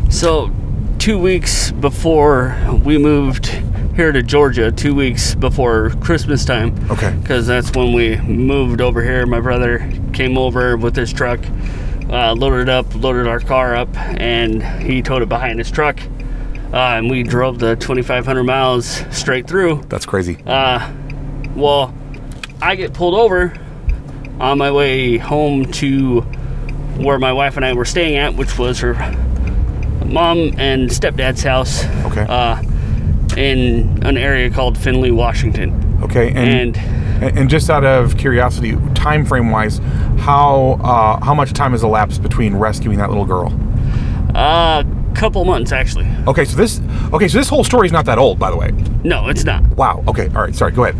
So, 0.09 0.49
two 0.97 1.19
weeks 1.19 1.71
before 1.73 2.57
we 2.83 2.97
moved 2.97 3.45
here 3.95 4.11
to 4.11 4.23
Georgia, 4.23 4.71
two 4.71 4.95
weeks 4.95 5.35
before 5.35 5.91
Christmas 6.01 6.43
time. 6.43 6.75
Okay. 6.89 7.15
Because 7.21 7.45
that's 7.45 7.71
when 7.75 7.93
we 7.93 8.17
moved 8.17 8.81
over 8.81 9.03
here. 9.03 9.27
My 9.27 9.39
brother 9.39 9.87
came 10.21 10.37
over 10.37 10.77
with 10.77 10.95
his 10.95 11.11
truck, 11.11 11.39
uh, 12.11 12.31
loaded 12.33 12.69
up, 12.69 12.93
loaded 12.93 13.25
our 13.25 13.39
car 13.39 13.75
up, 13.75 13.89
and 13.97 14.61
he 14.83 15.01
towed 15.01 15.23
it 15.23 15.29
behind 15.29 15.57
his 15.57 15.71
truck. 15.71 15.99
Uh, 16.71 16.77
and 16.77 17.09
we 17.09 17.23
drove 17.23 17.57
the 17.57 17.75
2,500 17.77 18.43
miles 18.43 19.03
straight 19.09 19.47
through. 19.47 19.81
That's 19.89 20.05
crazy. 20.05 20.37
Uh, 20.45 20.93
well, 21.55 21.91
I 22.61 22.75
get 22.75 22.93
pulled 22.93 23.15
over 23.15 23.51
on 24.39 24.59
my 24.59 24.71
way 24.71 25.17
home 25.17 25.65
to 25.71 26.21
where 27.01 27.17
my 27.17 27.33
wife 27.33 27.55
and 27.55 27.65
I 27.65 27.73
were 27.73 27.83
staying 27.83 28.15
at, 28.17 28.35
which 28.35 28.59
was 28.59 28.77
her 28.81 28.93
mom 30.05 30.53
and 30.59 30.87
stepdad's 30.91 31.41
house. 31.41 31.83
Okay. 32.05 32.27
Uh, 32.29 32.61
in 33.37 34.05
an 34.05 34.17
area 34.17 34.51
called 34.51 34.77
Finley, 34.77 35.09
Washington. 35.09 35.99
Okay, 36.03 36.27
and 36.29 36.77
And 36.77 37.01
and 37.21 37.49
just 37.49 37.69
out 37.69 37.83
of 37.83 38.17
curiosity, 38.17 38.75
time 38.95 39.25
frame 39.25 39.51
wise, 39.51 39.79
how 40.21 40.79
uh, 40.83 41.23
how 41.23 41.33
much 41.33 41.51
time 41.53 41.71
has 41.71 41.83
elapsed 41.83 42.21
between 42.21 42.55
rescuing 42.55 42.97
that 42.99 43.09
little 43.09 43.25
girl? 43.25 43.51
a 44.33 44.37
uh, 44.37 44.83
couple 45.13 45.43
months 45.43 45.71
actually. 45.73 46.07
Okay, 46.27 46.45
so 46.45 46.55
this 46.55 46.79
okay, 47.11 47.27
so 47.27 47.37
this 47.37 47.49
whole 47.49 47.63
story 47.63 47.87
is 47.87 47.91
not 47.91 48.05
that 48.05 48.17
old, 48.17 48.39
by 48.39 48.49
the 48.49 48.55
way. 48.55 48.71
No, 49.03 49.27
it's 49.27 49.43
not. 49.43 49.61
Wow. 49.69 50.03
Okay. 50.07 50.27
All 50.27 50.43
right. 50.43 50.55
Sorry. 50.55 50.71
Go 50.71 50.85
ahead. 50.85 50.95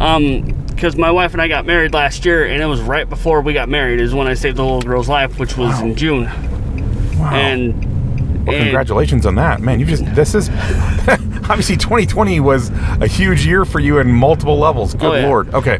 Um, 0.00 0.58
because 0.68 0.96
my 0.96 1.12
wife 1.12 1.32
and 1.32 1.40
I 1.40 1.46
got 1.46 1.64
married 1.64 1.94
last 1.94 2.24
year, 2.24 2.44
and 2.46 2.60
it 2.60 2.66
was 2.66 2.80
right 2.80 3.08
before 3.08 3.40
we 3.40 3.52
got 3.52 3.68
married 3.68 4.00
is 4.00 4.12
when 4.12 4.26
I 4.26 4.34
saved 4.34 4.56
the 4.56 4.64
little 4.64 4.82
girl's 4.82 5.08
life, 5.08 5.38
which 5.38 5.56
was 5.56 5.80
in 5.80 5.94
June. 5.94 6.24
Wow. 6.24 7.30
And 7.34 8.44
well, 8.44 8.58
congratulations 8.60 9.24
on 9.24 9.36
that, 9.36 9.60
man. 9.60 9.78
You 9.78 9.86
just 9.86 10.04
this 10.16 10.34
is 10.34 10.48
obviously 11.48 11.76
2020 11.76 12.40
was 12.40 12.70
a 13.00 13.06
huge 13.06 13.46
year 13.46 13.64
for 13.64 13.78
you 13.78 14.00
in 14.00 14.10
multiple 14.10 14.58
levels. 14.58 14.94
Good 14.94 15.04
Oh, 15.04 15.14
yeah. 15.14 15.26
lord. 15.26 15.54
Okay. 15.54 15.78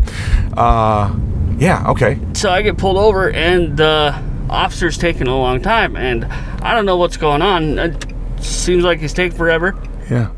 Uh, 0.56 1.12
yeah. 1.62 1.90
Okay. 1.90 2.18
so 2.34 2.50
I 2.50 2.62
get 2.62 2.76
pulled 2.76 2.96
over, 2.96 3.30
and 3.30 3.76
the 3.76 4.20
officer's 4.50 4.98
taking 4.98 5.28
a 5.28 5.36
long 5.36 5.62
time, 5.62 5.96
and 5.96 6.24
I 6.24 6.74
don't 6.74 6.84
know 6.86 6.96
what's 6.96 7.16
going 7.16 7.40
on. 7.40 7.78
It 7.78 8.06
seems 8.40 8.82
like 8.84 8.98
he's 8.98 9.12
taking 9.12 9.36
forever. 9.36 9.74
Yeah. 10.10 10.30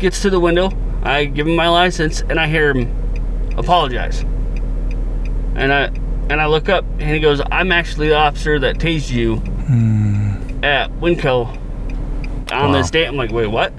Gets 0.00 0.22
to 0.22 0.30
the 0.30 0.40
window, 0.40 0.70
I 1.04 1.26
give 1.26 1.46
him 1.46 1.54
my 1.54 1.68
license, 1.68 2.22
and 2.22 2.40
I 2.40 2.48
hear 2.48 2.74
him 2.74 3.54
apologize. 3.56 4.22
And 5.54 5.72
I 5.72 5.84
and 6.30 6.40
I 6.40 6.46
look 6.46 6.68
up, 6.68 6.84
and 6.98 7.10
he 7.10 7.20
goes, 7.20 7.40
"I'm 7.52 7.70
actually 7.70 8.08
the 8.08 8.16
officer 8.16 8.58
that 8.58 8.78
tased 8.78 9.10
you 9.10 9.36
hmm. 9.36 10.64
at 10.64 10.90
Winco 10.94 11.46
on 12.52 12.72
Wow. 12.72 12.72
this 12.72 12.90
day." 12.90 13.06
I'm 13.06 13.16
like, 13.16 13.30
"Wait, 13.30 13.46
what?" 13.46 13.72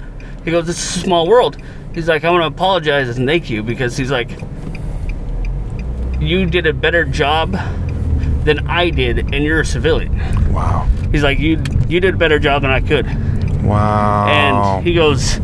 He 0.46 0.52
goes, 0.52 0.66
"This 0.66 0.78
is 0.78 0.98
a 0.98 1.00
small 1.06 1.28
world." 1.28 1.58
He's 1.94 2.08
like, 2.08 2.24
"I 2.24 2.30
want 2.30 2.44
to 2.44 2.48
apologize 2.48 3.18
and 3.18 3.28
thank 3.28 3.50
you 3.50 3.64
because 3.64 3.98
he's 3.98 4.12
like, 4.12 4.30
you 6.20 6.46
did 6.46 6.66
a 6.66 6.74
better 6.74 7.06
job 7.06 7.52
than 8.44 8.68
I 8.68 8.90
did, 8.90 9.34
and 9.34 9.44
you're 9.44 9.62
a 9.62 9.66
civilian." 9.66 10.20
Wow. 10.54 10.88
He's 11.12 11.24
like, 11.24 11.40
"You 11.40 11.62
you 11.88 12.00
did 12.00 12.14
a 12.16 12.18
better 12.18 12.40
job 12.40 12.62
than 12.64 12.72
I 12.72 12.82
could." 12.82 13.06
Wow. 13.64 14.28
and 14.28 14.86
he 14.86 14.94
goes 14.94 15.38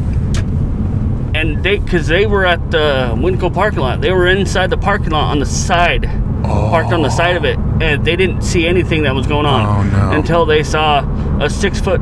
and 1.34 1.63
they 1.63 1.80
because 1.80 2.05
they 2.07 2.28
were 2.28 2.45
at 2.45 2.69
the 2.69 3.13
winco 3.15 3.51
parking 3.51 3.80
lot 3.80 3.99
they 4.01 4.11
were 4.11 4.28
inside 4.28 4.69
the 4.69 4.78
parking 4.78 5.09
lot 5.09 5.32
on 5.32 5.39
the 5.39 5.45
side 5.47 6.03
parked 6.43 6.91
on 6.93 7.01
the 7.01 7.09
side 7.09 7.36
of 7.36 7.45
it 7.45 7.57
and 7.82 8.05
they 8.05 8.15
didn't 8.15 8.43
see 8.43 8.67
anything 8.67 9.01
that 9.03 9.15
was 9.15 9.26
going 9.26 9.47
on 9.47 9.65
Oh, 9.65 9.97
no. 9.97 10.11
until 10.11 10.45
they 10.45 10.61
saw 10.61 10.99
a 11.41 11.49
six 11.49 11.80
foot 11.80 11.99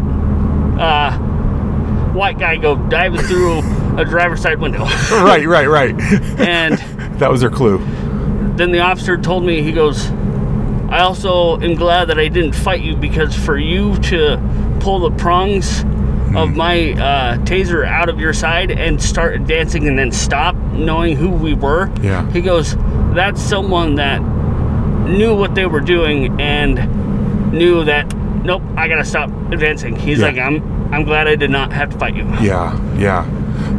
uh, 0.77 1.17
white 2.13 2.37
guy 2.37 2.57
go 2.57 2.75
diving 2.89 3.21
through 3.21 3.59
a 3.97 4.03
driver's 4.03 4.41
side 4.41 4.59
window 4.59 4.79
right. 5.11 5.45
Right. 5.47 5.67
Right. 5.69 5.91
and 6.39 6.77
that 7.19 7.29
was 7.31 7.39
their 7.41 7.49
clue. 7.49 7.77
Then 8.59 8.71
the 8.71 8.79
officer 8.79 9.17
told 9.17 9.43
me 9.43 9.61
he 9.61 9.71
goes 9.71 10.09
i 10.89 10.99
also 10.99 11.59
am 11.61 11.75
glad 11.75 12.05
that 12.09 12.19
i 12.19 12.27
didn't 12.27 12.53
fight 12.53 12.81
you 12.81 12.95
because 12.95 13.33
for 13.35 13.57
you 13.57 13.95
to 13.99 14.37
pull 14.81 14.99
the 14.99 15.11
prongs 15.17 15.81
of 16.35 16.55
my 16.55 16.91
uh, 16.91 17.37
taser 17.39 17.83
out 17.87 18.07
of 18.07 18.19
your 18.19 18.33
side 18.33 18.69
and 18.69 19.01
start 19.01 19.43
dancing 19.47 19.87
and 19.87 19.97
then 19.97 20.11
stop 20.11 20.55
knowing 20.73 21.15
who 21.15 21.29
we 21.29 21.53
were 21.55 21.89
Yeah. 22.01 22.29
he 22.31 22.41
goes 22.41 22.75
that's 23.15 23.41
someone 23.41 23.95
that 23.95 24.19
knew 25.09 25.35
what 25.35 25.55
they 25.55 25.65
were 25.65 25.79
doing 25.81 26.39
and 26.39 27.51
knew 27.51 27.83
that 27.85 28.13
nope 28.43 28.61
i 28.77 28.87
gotta 28.87 29.03
stop 29.05 29.29
advancing 29.51 29.95
he's 29.95 30.19
Yeah. 30.19 30.25
like 30.27 30.37
i'm 30.37 30.93
i'm 30.93 31.03
glad 31.03 31.27
i 31.27 31.35
did 31.35 31.49
not 31.49 31.71
have 31.73 31.89
to 31.91 31.97
fight 31.97 32.15
you 32.15 32.25
Yeah. 32.41 32.77
Yeah. 32.97 33.25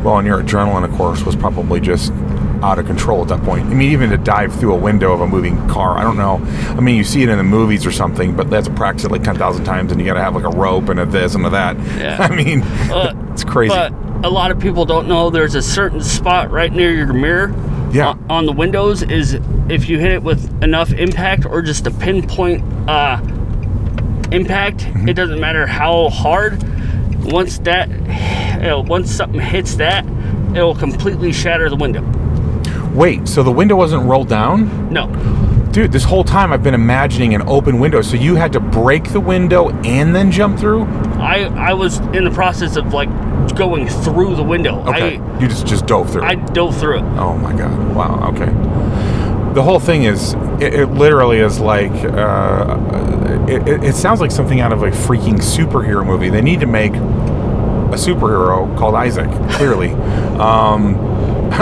Well, 0.03 0.16
and 0.18 0.26
your 0.26 0.43
adrenaline, 0.43 0.85
of 0.85 0.93
course, 0.97 1.24
was 1.24 1.37
probably 1.37 1.78
just 1.81 2.11
out 2.62 2.78
of 2.78 2.86
control 2.86 3.22
at 3.22 3.28
that 3.28 3.42
point. 3.42 3.66
I 3.66 3.74
mean, 3.74 3.90
even 3.92 4.11
to 4.11 4.16
dive 4.18 4.54
through 4.54 4.74
a 4.74 4.78
window 4.78 5.12
of 5.12 5.20
a 5.20 5.26
moving 5.26 5.56
car, 5.68 5.96
I 5.98 6.02
don't 6.02 6.16
know. 6.16 6.36
I 6.76 6.80
mean, 6.80 6.96
you 6.96 7.04
see 7.04 7.22
it 7.22 7.28
in 7.28 7.38
the 7.38 7.44
movies 7.44 7.86
or 7.86 7.92
something, 7.92 8.36
but 8.36 8.50
that's 8.50 8.68
practice 8.68 9.04
it 9.04 9.11
like 9.11 9.22
10,000 9.24 9.64
times, 9.64 9.92
and 9.92 10.00
you 10.00 10.06
got 10.06 10.14
to 10.14 10.20
have 10.22 10.34
like 10.34 10.44
a 10.44 10.56
rope 10.56 10.88
and 10.88 11.00
a 11.00 11.06
this 11.06 11.34
and 11.34 11.44
a 11.46 11.50
that. 11.50 11.76
Yeah. 11.98 12.18
I 12.30 12.34
mean, 12.34 12.62
Uh, 12.90 13.12
it's 13.32 13.44
crazy. 13.44 13.74
But 13.74 13.92
a 14.24 14.28
lot 14.30 14.50
of 14.50 14.58
people 14.61 14.84
don't 14.84 15.08
know 15.08 15.30
there's 15.30 15.54
a 15.54 15.62
certain 15.62 16.02
spot 16.02 16.50
right 16.50 16.70
near 16.72 16.92
your 16.92 17.12
mirror 17.14 17.54
Yeah. 17.92 18.08
on, 18.08 18.26
on 18.30 18.46
the 18.46 18.52
windows 18.52 19.02
is 19.02 19.38
if 19.70 19.88
you 19.88 19.98
hit 19.98 20.12
it 20.12 20.22
with 20.22 20.62
enough 20.62 20.92
impact 20.92 21.46
or 21.46 21.62
just 21.62 21.86
a 21.86 21.90
pinpoint 21.90 22.62
uh, 22.88 23.16
impact, 24.32 24.78
Mm-hmm. 24.80 25.08
it 25.08 25.14
doesn't 25.14 25.40
matter 25.40 25.66
how 25.66 26.08
hard. 26.11 26.62
Once 27.24 27.58
that, 27.61 27.88
you 27.90 28.62
know, 28.68 28.80
once 28.80 29.11
something 29.11 29.40
hits 29.40 29.74
that, 29.76 30.04
it 30.54 30.62
will 30.62 30.74
completely 30.74 31.32
shatter 31.32 31.68
the 31.70 31.76
window. 31.76 32.02
Wait, 32.95 33.28
so 33.28 33.43
the 33.43 33.53
window 33.53 33.76
wasn't 33.76 34.05
rolled 34.05 34.28
down? 34.28 34.93
No, 34.93 35.07
Dude, 35.72 35.93
this 35.93 36.03
whole 36.03 36.24
time 36.24 36.53
I've 36.53 36.64
been 36.64 36.74
imagining 36.74 37.32
an 37.32 37.43
open 37.43 37.78
window. 37.78 38.03
So 38.03 38.16
you 38.16 38.34
had 38.34 38.53
to 38.55 38.61
break 38.61 39.12
the 39.12 39.20
window 39.20 39.70
and 39.84 40.14
then 40.16 40.32
jump 40.32 40.59
through? 40.59 40.82
I 40.82 41.45
I 41.57 41.74
was 41.74 41.99
in 41.99 42.24
the 42.24 42.30
process 42.32 42.74
of 42.74 42.93
like 42.93 43.09
going 43.55 43.88
through 43.88 44.34
the 44.34 44.43
window. 44.43 44.80
Okay. 44.88 45.14
you 45.41 45.47
just 45.47 45.68
just 45.68 45.86
dove 45.86 46.11
through. 46.11 46.22
I 46.22 46.30
I 46.30 46.34
dove 46.34 46.76
through 46.76 46.99
it. 46.99 47.03
oh 47.18 47.38
my 47.38 47.53
god. 47.53 47.95
Wow. 47.95 48.32
Okay. 48.32 48.51
The 49.55 49.62
whole 49.62 49.78
thing 49.78 50.05
is, 50.05 50.34
it, 50.61 50.74
it 50.74 50.86
literally 50.86 51.38
is 51.38 51.59
like, 51.59 51.91
uh, 51.91 53.47
it, 53.49 53.82
it, 53.82 53.95
sounds 53.97 54.20
like 54.20 54.30
something 54.30 54.61
out 54.61 54.72
of 54.72 54.84
a 54.84 54.91
freaking 54.93 55.38
superhero 55.41 56.07
movie. 56.07 56.30
They 56.30 56.41
need 56.41 56.61
to 56.61 56.66
make 56.66 56.93
a 56.95 57.97
superhero 57.97 58.78
called 58.78 58.95
Isaac, 58.95 59.28
clearly. 59.51 59.91
um, 60.38 61.09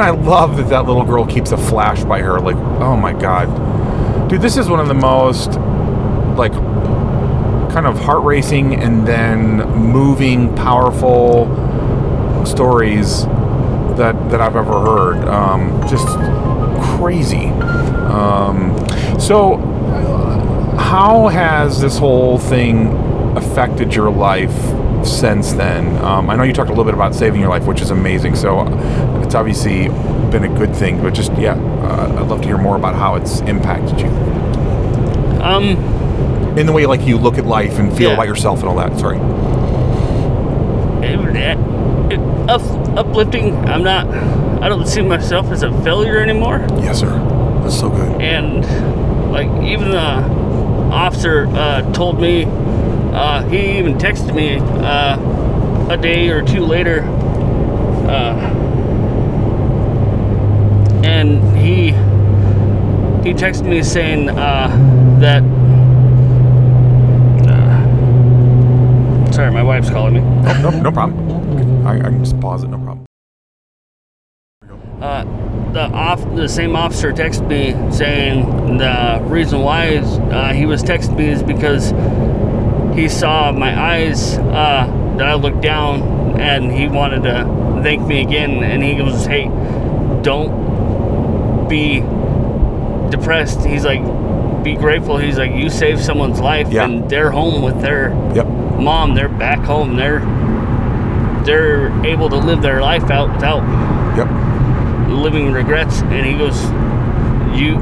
I 0.03 0.11
love 0.11 0.57
that 0.57 0.69
that 0.69 0.87
little 0.87 1.05
girl 1.05 1.27
keeps 1.27 1.53
a 1.53 1.57
flash 1.57 2.05
by 2.05 2.21
her. 2.21 2.41
Like, 2.41 2.57
oh 2.57 2.97
my 2.97 3.13
god. 3.13 3.49
Dude, 4.29 4.43
this 4.43 4.57
is 4.57 4.69
one 4.69 4.81
of 4.81 4.89
the 4.89 4.95
most, 4.95 5.53
like, 6.37 6.53
kind 7.73 7.87
of 7.87 7.99
heart 7.99 8.25
racing 8.25 8.75
and 8.77 9.07
then 9.07 9.59
moving, 9.75 10.55
powerful 10.55 11.47
stories 12.45 13.25
that, 13.97 14.15
that 14.31 14.41
I've 14.41 14.57
ever 14.57 14.81
heard. 14.81 15.29
Um, 15.29 15.81
just 15.89 16.07
crazy. 16.99 17.47
Um, 18.09 18.77
so, 19.19 19.57
how 20.79 21.29
has 21.29 21.81
this 21.81 21.99
whole 21.99 22.39
thing 22.39 22.89
affected 23.37 23.95
your 23.95 24.11
life 24.11 24.57
since 25.05 25.53
then? 25.53 25.97
Um, 26.05 26.29
I 26.31 26.37
know 26.37 26.43
you 26.43 26.53
talked 26.53 26.69
a 26.69 26.73
little 26.73 26.85
bit 26.85 26.95
about 26.95 27.15
saving 27.15 27.41
your 27.41 27.51
life, 27.51 27.65
which 27.67 27.81
is 27.81 27.91
amazing. 27.91 28.35
So 28.37 28.67
it's 29.23 29.35
obviously 29.35 29.89
been 30.31 30.45
a 30.45 30.49
good 30.59 30.75
thing, 30.75 31.01
but 31.03 31.15
just 31.15 31.33
yeah, 31.35 31.55
uh, 31.55 32.17
I'd 32.21 32.29
love 32.29 32.41
to 32.43 32.47
hear 32.47 32.59
more 32.59 32.77
about 32.77 32.95
how 32.95 33.15
it's 33.15 33.41
impacted 33.41 34.01
you 34.01 34.09
Um, 35.43 35.77
in 36.59 36.67
the 36.67 36.73
way 36.73 36.87
like 36.87 37.07
you 37.07 37.17
look 37.17 37.39
at 37.39 37.47
life 37.47 37.79
and 37.79 37.97
feel 37.97 38.09
Yeah. 38.11 38.15
about 38.15 38.27
yourself 38.27 38.61
and 38.61 38.69
all 38.69 38.77
that. 38.77 38.99
Sorry. 38.99 39.17
it, 41.07 41.19
it, 41.37 41.59
it, 42.13 42.21
up, 42.51 42.63
uplifting. 42.99 43.55
I'm 43.69 43.83
not. 43.83 44.07
I 44.63 44.69
don't 44.69 44.87
see 44.87 45.03
myself 45.03 45.51
as 45.51 45.63
a 45.63 45.71
failure 45.83 46.19
anymore. 46.19 46.67
Yes, 46.81 46.99
sir. 47.01 47.11
That's 47.63 47.79
so 47.79 47.89
good. 47.91 48.21
and 48.21 48.65
like 49.33 49.49
even 49.63 49.91
the 49.91 50.23
officer 50.93 51.47
uh, 51.49 51.83
told 51.93 52.21
me 52.21 52.45
uh, 53.19 53.43
he 53.49 53.79
even 53.79 53.95
texted 53.99 54.35
me 54.35 54.57
uh, 54.85 55.19
a 55.91 55.97
day 55.97 56.29
or 56.29 56.43
two 56.43 56.61
later 56.61 57.03
uh, 58.09 58.35
and 61.05 61.57
he 61.57 61.93
he 63.29 63.35
texted 63.35 63.67
me 63.69 63.83
saying 63.83 64.29
uh, 64.31 64.69
that 65.21 65.43
uh, 67.49 69.33
sorry 69.33 69.51
my 69.51 69.63
wife's 69.63 69.91
calling 69.91 70.15
me 70.15 70.21
No, 70.21 70.71
no, 70.71 70.83
no 70.83 70.93
problem. 70.93 71.87
I, 71.87 71.97
I 71.99 72.03
can 72.11 72.25
just 72.25 72.39
pause 72.41 72.63
it. 72.65 72.69
No 72.69 72.79
problem. 72.79 73.05
uh, 75.03 75.25
the 75.73 75.83
off 75.95 76.23
the 76.35 76.49
same 76.49 76.75
officer 76.75 77.13
texted 77.13 77.47
me 77.49 77.75
saying 77.95 78.79
the 78.79 79.21
reason 79.25 79.61
why 79.61 79.87
is 79.87 80.07
uh, 80.19 80.53
he 80.55 80.65
was 80.67 80.83
texting 80.83 81.17
me 81.17 81.29
is 81.29 81.43
because 81.43 81.93
he 82.99 83.09
saw 83.09 83.53
my 83.53 83.79
eyes 83.95 84.37
uh, 84.39 85.15
that 85.17 85.27
I 85.27 85.35
looked 85.35 85.61
down 85.61 86.41
and 86.41 86.71
he 86.73 86.89
wanted 86.89 87.23
to 87.23 87.81
thank 87.83 88.03
me 88.07 88.23
again 88.23 88.63
and 88.65 88.83
he 88.83 88.97
goes 88.97 89.25
hey 89.27 89.45
don't 90.23 91.69
be 91.69 92.01
depressed 93.11 93.65
he's 93.65 93.85
like 93.85 94.03
be 94.65 94.75
grateful 94.75 95.17
he's 95.17 95.39
like 95.39 95.53
you 95.53 95.71
saved 95.71 96.01
someone's 96.01 96.41
life 96.41 96.69
Yeah. 96.71 96.85
and 96.85 97.09
they're 97.09 97.31
home 97.31 97.63
with 97.63 97.81
their 97.81 98.11
Yep. 98.35 98.47
mom 98.81 99.15
they're 99.15 99.29
back 99.29 99.61
home 99.61 99.97
they're 99.97 100.21
they're 101.45 101.89
able 102.05 102.29
to 102.31 102.37
live 102.37 102.61
their 102.63 102.81
life 102.81 103.11
out 103.11 103.33
without 103.33 103.63
Yep. 104.17 104.29
living 105.11 105.53
regrets 105.53 106.01
and 106.03 106.27
he 106.27 106.35
goes 106.37 106.61
you 107.59 107.79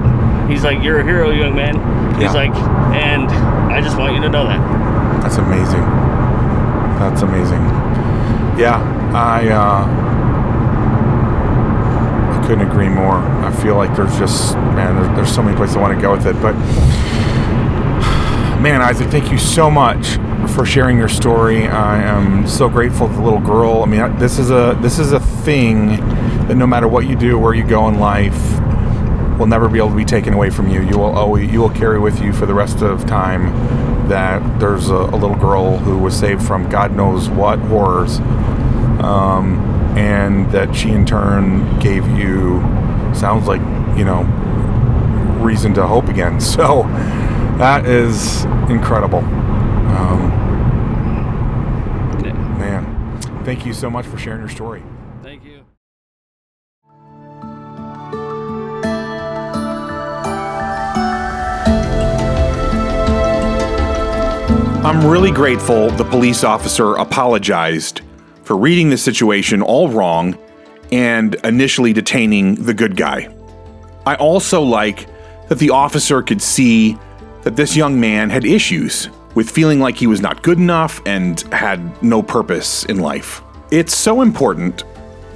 he's 0.48 0.62
like 0.62 0.82
you're 0.82 1.00
a 1.00 1.04
hero 1.04 1.30
young 1.30 1.54
man 1.56 1.74
Yeah. 1.76 2.20
he's 2.26 2.34
like 2.34 2.54
and 2.94 3.28
i 3.72 3.80
just 3.80 3.96
want 3.98 4.14
you 4.14 4.20
to 4.22 4.28
know 4.28 4.46
that 4.46 4.60
That's 5.22 5.36
amazing. 5.36 5.82
That's 6.98 7.22
amazing. 7.22 7.60
Yeah, 8.58 8.80
I 9.14 9.48
uh, 9.48 9.84
I 12.32 12.46
couldn't 12.46 12.66
agree 12.66 12.88
more. 12.88 13.16
I 13.16 13.52
feel 13.62 13.76
like 13.76 13.94
there's 13.94 14.16
just 14.18 14.54
man, 14.54 14.96
there's, 14.96 15.16
there's 15.16 15.34
so 15.34 15.42
many 15.42 15.56
places 15.56 15.76
I 15.76 15.80
want 15.80 15.94
to 15.94 16.00
go 16.00 16.12
with 16.12 16.26
it, 16.26 16.40
but 16.40 16.54
man, 18.60 18.80
Isaac, 18.80 19.10
thank 19.10 19.30
you 19.30 19.38
so 19.38 19.70
much 19.70 20.16
for 20.54 20.64
sharing 20.64 20.96
your 20.96 21.08
story. 21.08 21.66
I 21.66 22.02
am 22.02 22.46
so 22.46 22.68
grateful 22.68 23.08
to 23.08 23.12
the 23.12 23.20
little 23.20 23.40
girl. 23.40 23.82
I 23.82 23.86
mean, 23.86 24.18
this 24.18 24.38
is 24.38 24.50
a 24.50 24.78
this 24.80 24.98
is 24.98 25.12
a 25.12 25.20
thing 25.20 25.88
that 26.48 26.56
no 26.56 26.66
matter 26.66 26.88
what 26.88 27.06
you 27.06 27.14
do, 27.14 27.38
where 27.38 27.52
you 27.52 27.64
go 27.64 27.88
in 27.88 27.98
life, 27.98 28.58
will 29.38 29.46
never 29.46 29.68
be 29.68 29.78
able 29.78 29.90
to 29.90 29.96
be 29.96 30.04
taken 30.04 30.32
away 30.32 30.48
from 30.48 30.68
you. 30.68 30.82
You 30.82 30.98
will 30.98 31.14
always 31.14 31.52
you 31.52 31.60
will 31.60 31.70
carry 31.70 31.98
with 31.98 32.22
you 32.22 32.32
for 32.32 32.46
the 32.46 32.54
rest 32.54 32.82
of 32.82 33.06
time 33.06 33.52
that 34.08 34.60
there's 34.60 34.88
a, 34.90 34.94
a 34.94 35.16
little 35.16 35.36
girl 35.36 35.78
who 35.78 35.98
was 35.98 36.18
saved 36.18 36.42
from 36.42 36.68
God 36.68 36.94
knows 36.94 37.28
what 37.28 37.58
horrors, 37.58 38.18
um, 39.00 39.58
and 39.96 40.50
that 40.52 40.74
she 40.74 40.90
in 40.90 41.04
turn 41.06 41.78
gave 41.78 42.06
you 42.08 42.60
sounds 43.14 43.46
like 43.46 43.60
you 43.96 44.04
know 44.04 44.22
reason 45.40 45.74
to 45.74 45.86
hope 45.86 46.08
again. 46.08 46.40
So 46.56 46.82
that 47.58 47.86
is 47.86 48.44
incredible. 48.70 49.20
Um, 49.20 50.28
man, 52.58 53.20
thank 53.44 53.64
you 53.64 53.72
so 53.72 53.88
much 53.88 54.06
for 54.06 54.18
sharing 54.18 54.40
your 54.40 54.48
story. 54.48 54.82
I'm 64.86 65.04
really 65.04 65.32
grateful 65.32 65.90
the 65.90 66.04
police 66.04 66.44
officer 66.44 66.94
apologized 66.94 68.02
for 68.44 68.56
reading 68.56 68.88
the 68.88 68.96
situation 68.96 69.60
all 69.60 69.88
wrong 69.88 70.38
and 70.92 71.34
initially 71.42 71.92
detaining 71.92 72.54
the 72.54 72.72
good 72.72 72.96
guy. 72.96 73.34
I 74.06 74.14
also 74.14 74.62
like 74.62 75.08
that 75.48 75.58
the 75.58 75.70
officer 75.70 76.22
could 76.22 76.40
see 76.40 76.96
that 77.42 77.56
this 77.56 77.74
young 77.74 77.98
man 77.98 78.30
had 78.30 78.44
issues 78.44 79.08
with 79.34 79.50
feeling 79.50 79.80
like 79.80 79.96
he 79.96 80.06
was 80.06 80.20
not 80.20 80.44
good 80.44 80.58
enough 80.58 81.02
and 81.04 81.40
had 81.52 82.00
no 82.00 82.22
purpose 82.22 82.84
in 82.84 83.00
life. 83.00 83.42
It's 83.72 83.92
so 83.92 84.22
important 84.22 84.84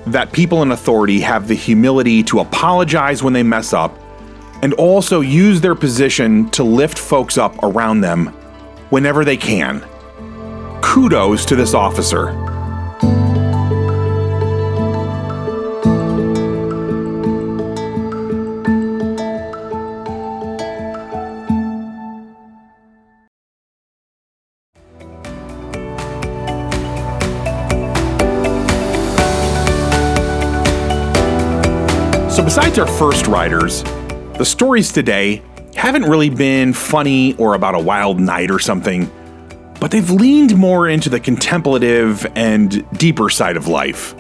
that 0.07 0.33
people 0.33 0.63
in 0.63 0.71
authority 0.71 1.19
have 1.23 1.49
the 1.49 1.55
humility 1.55 2.23
to 2.23 2.39
apologize 2.39 3.25
when 3.25 3.33
they 3.33 3.43
mess 3.43 3.73
up 3.73 3.99
and 4.63 4.75
also 4.75 5.23
use 5.23 5.61
their 5.61 5.75
position 5.75 6.49
to 6.51 6.63
lift 6.63 7.01
folks 7.01 7.37
up 7.37 7.61
around 7.65 8.03
them 8.03 8.33
whenever 8.91 9.25
they 9.25 9.37
can. 9.37 9.81
Kudos 10.83 11.45
to 11.47 11.57
this 11.57 11.75
officer. 11.75 12.33
So, 32.31 32.45
besides 32.45 32.79
our 32.79 32.87
first 32.87 33.27
riders, 33.27 33.83
the 34.39 34.45
stories 34.45 34.93
today 34.93 35.43
haven't 35.75 36.05
really 36.05 36.31
been 36.31 36.73
funny 36.73 37.35
or 37.37 37.55
about 37.55 37.75
a 37.75 37.79
wild 37.79 38.21
night 38.21 38.51
or 38.51 38.59
something, 38.59 39.11
but 39.81 39.91
they've 39.91 40.11
leaned 40.11 40.57
more 40.57 40.89
into 40.89 41.09
the 41.09 41.21
contemplative 41.21 42.27
and 42.35 42.89
deeper 42.99 43.31
side 43.31 43.57
of 43.57 43.67
life. 43.67 44.15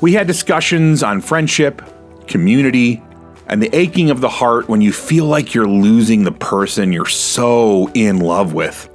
We 0.00 0.12
had 0.12 0.26
discussions 0.26 1.02
on 1.02 1.20
friendship, 1.20 1.82
community, 2.26 3.02
and 3.46 3.62
the 3.62 3.74
aching 3.74 4.10
of 4.10 4.20
the 4.20 4.28
heart 4.28 4.68
when 4.68 4.80
you 4.80 4.92
feel 4.92 5.26
like 5.26 5.54
you're 5.54 5.68
losing 5.68 6.24
the 6.24 6.32
person 6.32 6.92
you're 6.92 7.06
so 7.06 7.90
in 7.94 8.18
love 8.18 8.54
with. 8.54 8.88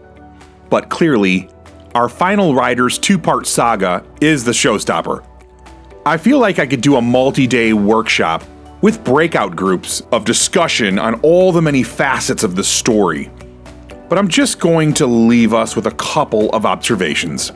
But 0.70 0.90
clearly, 0.90 1.50
our 1.96 2.10
final 2.10 2.54
rider's 2.54 3.00
two 3.00 3.18
part 3.18 3.48
saga 3.48 4.04
is 4.22 4.44
the 4.44 4.52
showstopper. 4.52 5.26
I 6.06 6.18
feel 6.18 6.40
like 6.40 6.60
I 6.60 6.68
could 6.68 6.82
do 6.82 6.96
a 6.96 7.02
multi 7.02 7.48
day 7.48 7.74
workshop 7.74 8.44
with 8.82 9.04
breakout 9.04 9.56
groups 9.56 10.02
of 10.12 10.26
discussion 10.26 11.00
on 11.00 11.20
all 11.22 11.52
the 11.52 11.62
many 11.62 11.84
facets 11.84 12.44
of 12.44 12.56
the 12.56 12.64
story. 12.64 13.32
But 14.08 14.18
I'm 14.18 14.28
just 14.28 14.60
going 14.60 14.94
to 14.96 15.06
leave 15.06 15.54
us 15.54 15.76
with 15.76 15.86
a 15.88 15.92
couple 15.92 16.50
of 16.52 16.66
observations. 16.66 17.52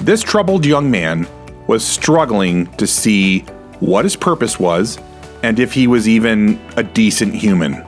This 0.00 0.22
troubled 0.22 0.66
young 0.66 0.90
man 0.90 1.26
was 1.66 1.84
struggling 1.84 2.66
to 2.76 2.86
see 2.86 3.40
what 3.80 4.04
his 4.04 4.16
purpose 4.16 4.60
was 4.60 4.98
and 5.42 5.58
if 5.58 5.72
he 5.72 5.86
was 5.86 6.08
even 6.08 6.60
a 6.76 6.82
decent 6.82 7.34
human. 7.34 7.84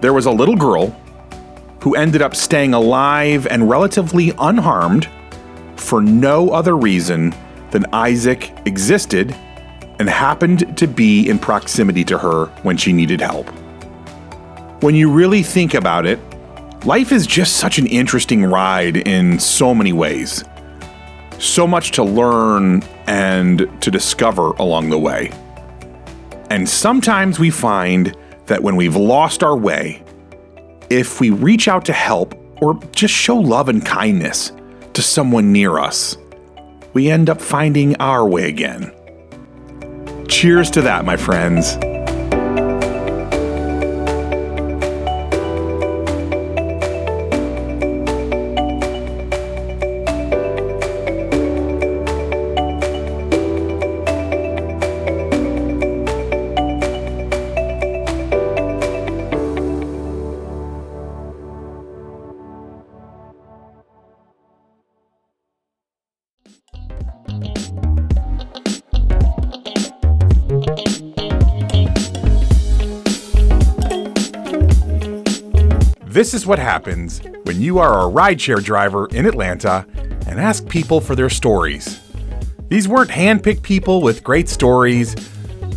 there 0.00 0.12
was 0.12 0.26
a 0.26 0.30
little 0.30 0.56
girl 0.56 0.88
who 1.82 1.94
ended 1.94 2.22
up 2.22 2.34
staying 2.34 2.74
alive 2.74 3.46
and 3.46 3.68
relatively 3.68 4.32
unharmed 4.38 5.08
for 5.76 6.00
no 6.02 6.50
other 6.50 6.76
reason 6.76 7.34
than 7.70 7.84
Isaac 7.92 8.52
existed 8.66 9.34
and 10.00 10.08
happened 10.08 10.78
to 10.78 10.88
be 10.88 11.28
in 11.28 11.38
proximity 11.38 12.02
to 12.04 12.16
her 12.16 12.46
when 12.62 12.74
she 12.78 12.90
needed 12.90 13.20
help. 13.20 13.46
When 14.82 14.94
you 14.94 15.12
really 15.12 15.42
think 15.42 15.74
about 15.74 16.06
it, 16.06 16.18
life 16.86 17.12
is 17.12 17.26
just 17.26 17.58
such 17.58 17.78
an 17.78 17.86
interesting 17.86 18.42
ride 18.42 18.96
in 18.96 19.38
so 19.38 19.74
many 19.74 19.92
ways. 19.92 20.42
So 21.38 21.66
much 21.66 21.90
to 21.92 22.02
learn 22.02 22.82
and 23.06 23.68
to 23.82 23.90
discover 23.90 24.52
along 24.52 24.88
the 24.88 24.98
way. 24.98 25.32
And 26.48 26.66
sometimes 26.66 27.38
we 27.38 27.50
find 27.50 28.16
that 28.46 28.62
when 28.62 28.76
we've 28.76 28.96
lost 28.96 29.42
our 29.42 29.56
way, 29.56 30.02
if 30.88 31.20
we 31.20 31.28
reach 31.28 31.68
out 31.68 31.84
to 31.84 31.92
help 31.92 32.34
or 32.62 32.80
just 32.92 33.12
show 33.12 33.36
love 33.36 33.68
and 33.68 33.84
kindness 33.84 34.50
to 34.94 35.02
someone 35.02 35.52
near 35.52 35.78
us, 35.78 36.16
we 36.94 37.10
end 37.10 37.28
up 37.28 37.42
finding 37.42 37.96
our 37.96 38.26
way 38.26 38.48
again. 38.48 38.94
Cheers 40.30 40.70
to 40.70 40.82
that, 40.82 41.04
my 41.04 41.16
friends. 41.16 41.76
This 76.20 76.34
is 76.34 76.46
what 76.46 76.58
happens 76.58 77.22
when 77.44 77.62
you 77.62 77.78
are 77.78 78.06
a 78.06 78.12
rideshare 78.12 78.62
driver 78.62 79.06
in 79.06 79.24
Atlanta 79.24 79.86
and 80.26 80.38
ask 80.38 80.68
people 80.68 81.00
for 81.00 81.14
their 81.14 81.30
stories. 81.30 81.98
These 82.68 82.86
weren't 82.86 83.08
handpicked 83.08 83.62
people 83.62 84.02
with 84.02 84.22
great 84.22 84.46
stories. 84.46 85.14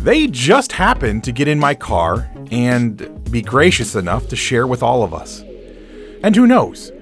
They 0.02 0.26
just 0.26 0.72
happened 0.72 1.24
to 1.24 1.32
get 1.32 1.48
in 1.48 1.58
my 1.58 1.74
car 1.74 2.30
and 2.50 3.24
be 3.30 3.40
gracious 3.40 3.94
enough 3.94 4.28
to 4.28 4.36
share 4.36 4.66
with 4.66 4.82
all 4.82 5.02
of 5.02 5.14
us. 5.14 5.40
And 6.22 6.36
who 6.36 6.46
knows, 6.46 6.92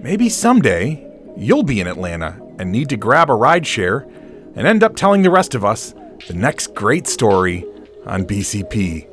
maybe 0.00 0.28
someday 0.28 1.10
you'll 1.34 1.62
be 1.62 1.80
in 1.80 1.86
Atlanta 1.86 2.38
and 2.58 2.70
need 2.70 2.90
to 2.90 2.98
grab 2.98 3.30
a 3.30 3.32
rideshare 3.32 4.04
and 4.54 4.66
end 4.66 4.84
up 4.84 4.96
telling 4.96 5.22
the 5.22 5.30
rest 5.30 5.54
of 5.54 5.64
us 5.64 5.94
the 6.28 6.34
next 6.34 6.74
great 6.74 7.06
story 7.06 7.64
on 8.04 8.26
BCP. 8.26 9.11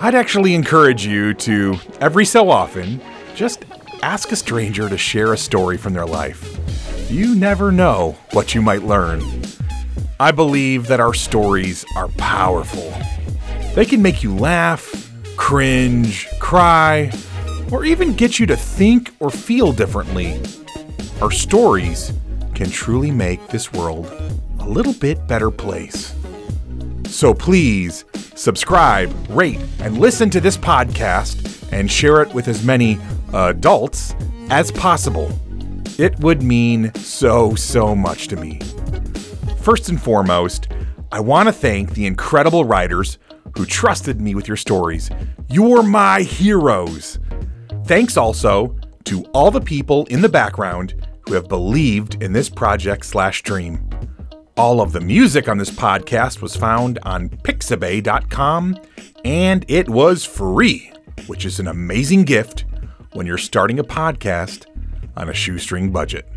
I'd 0.00 0.14
actually 0.14 0.54
encourage 0.54 1.06
you 1.06 1.34
to, 1.34 1.76
every 2.00 2.24
so 2.24 2.50
often, 2.50 3.00
just 3.34 3.64
ask 4.02 4.32
a 4.32 4.36
stranger 4.36 4.88
to 4.88 4.98
share 4.98 5.32
a 5.32 5.38
story 5.38 5.76
from 5.76 5.92
their 5.92 6.04
life. 6.04 6.58
You 7.10 7.34
never 7.34 7.70
know 7.70 8.16
what 8.32 8.54
you 8.54 8.60
might 8.60 8.82
learn. 8.82 9.22
I 10.18 10.32
believe 10.32 10.88
that 10.88 11.00
our 11.00 11.14
stories 11.14 11.84
are 11.96 12.08
powerful. 12.08 12.92
They 13.74 13.84
can 13.84 14.02
make 14.02 14.22
you 14.22 14.34
laugh, 14.34 15.12
cringe, 15.36 16.28
cry, 16.40 17.12
or 17.70 17.84
even 17.84 18.14
get 18.14 18.38
you 18.38 18.46
to 18.46 18.56
think 18.56 19.14
or 19.20 19.30
feel 19.30 19.72
differently. 19.72 20.40
Our 21.22 21.30
stories 21.30 22.12
can 22.54 22.68
truly 22.68 23.10
make 23.10 23.46
this 23.48 23.72
world 23.72 24.06
a 24.58 24.68
little 24.68 24.92
bit 24.92 25.26
better 25.28 25.50
place. 25.50 26.14
So 27.14 27.32
please 27.32 28.04
subscribe, 28.34 29.14
rate, 29.30 29.60
and 29.78 29.98
listen 29.98 30.30
to 30.30 30.40
this 30.40 30.56
podcast 30.56 31.72
and 31.72 31.88
share 31.88 32.22
it 32.22 32.34
with 32.34 32.48
as 32.48 32.64
many 32.64 32.98
adults 33.32 34.16
as 34.50 34.72
possible. 34.72 35.30
It 35.96 36.18
would 36.18 36.42
mean 36.42 36.92
so, 36.96 37.54
so 37.54 37.94
much 37.94 38.26
to 38.28 38.36
me. 38.36 38.58
First 39.58 39.88
and 39.88 40.02
foremost, 40.02 40.66
I 41.12 41.20
want 41.20 41.46
to 41.46 41.52
thank 41.52 41.94
the 41.94 42.04
incredible 42.04 42.64
writers 42.64 43.18
who 43.56 43.64
trusted 43.64 44.20
me 44.20 44.34
with 44.34 44.48
your 44.48 44.56
stories. 44.56 45.08
You're 45.48 45.84
my 45.84 46.22
heroes. 46.22 47.20
Thanks 47.84 48.16
also 48.16 48.76
to 49.04 49.22
all 49.26 49.52
the 49.52 49.60
people 49.60 50.04
in 50.06 50.20
the 50.20 50.28
background 50.28 50.94
who 51.28 51.34
have 51.34 51.46
believed 51.46 52.20
in 52.20 52.32
this 52.32 52.50
project 52.50 53.06
slash 53.06 53.42
dream. 53.42 53.88
All 54.56 54.80
of 54.80 54.92
the 54.92 55.00
music 55.00 55.48
on 55.48 55.58
this 55.58 55.70
podcast 55.70 56.40
was 56.40 56.54
found 56.54 57.00
on 57.02 57.28
pixabay.com 57.28 58.78
and 59.24 59.64
it 59.66 59.88
was 59.88 60.24
free, 60.24 60.92
which 61.26 61.44
is 61.44 61.58
an 61.58 61.66
amazing 61.66 62.22
gift 62.24 62.64
when 63.14 63.26
you're 63.26 63.36
starting 63.36 63.80
a 63.80 63.84
podcast 63.84 64.66
on 65.16 65.28
a 65.28 65.34
shoestring 65.34 65.90
budget. 65.90 66.28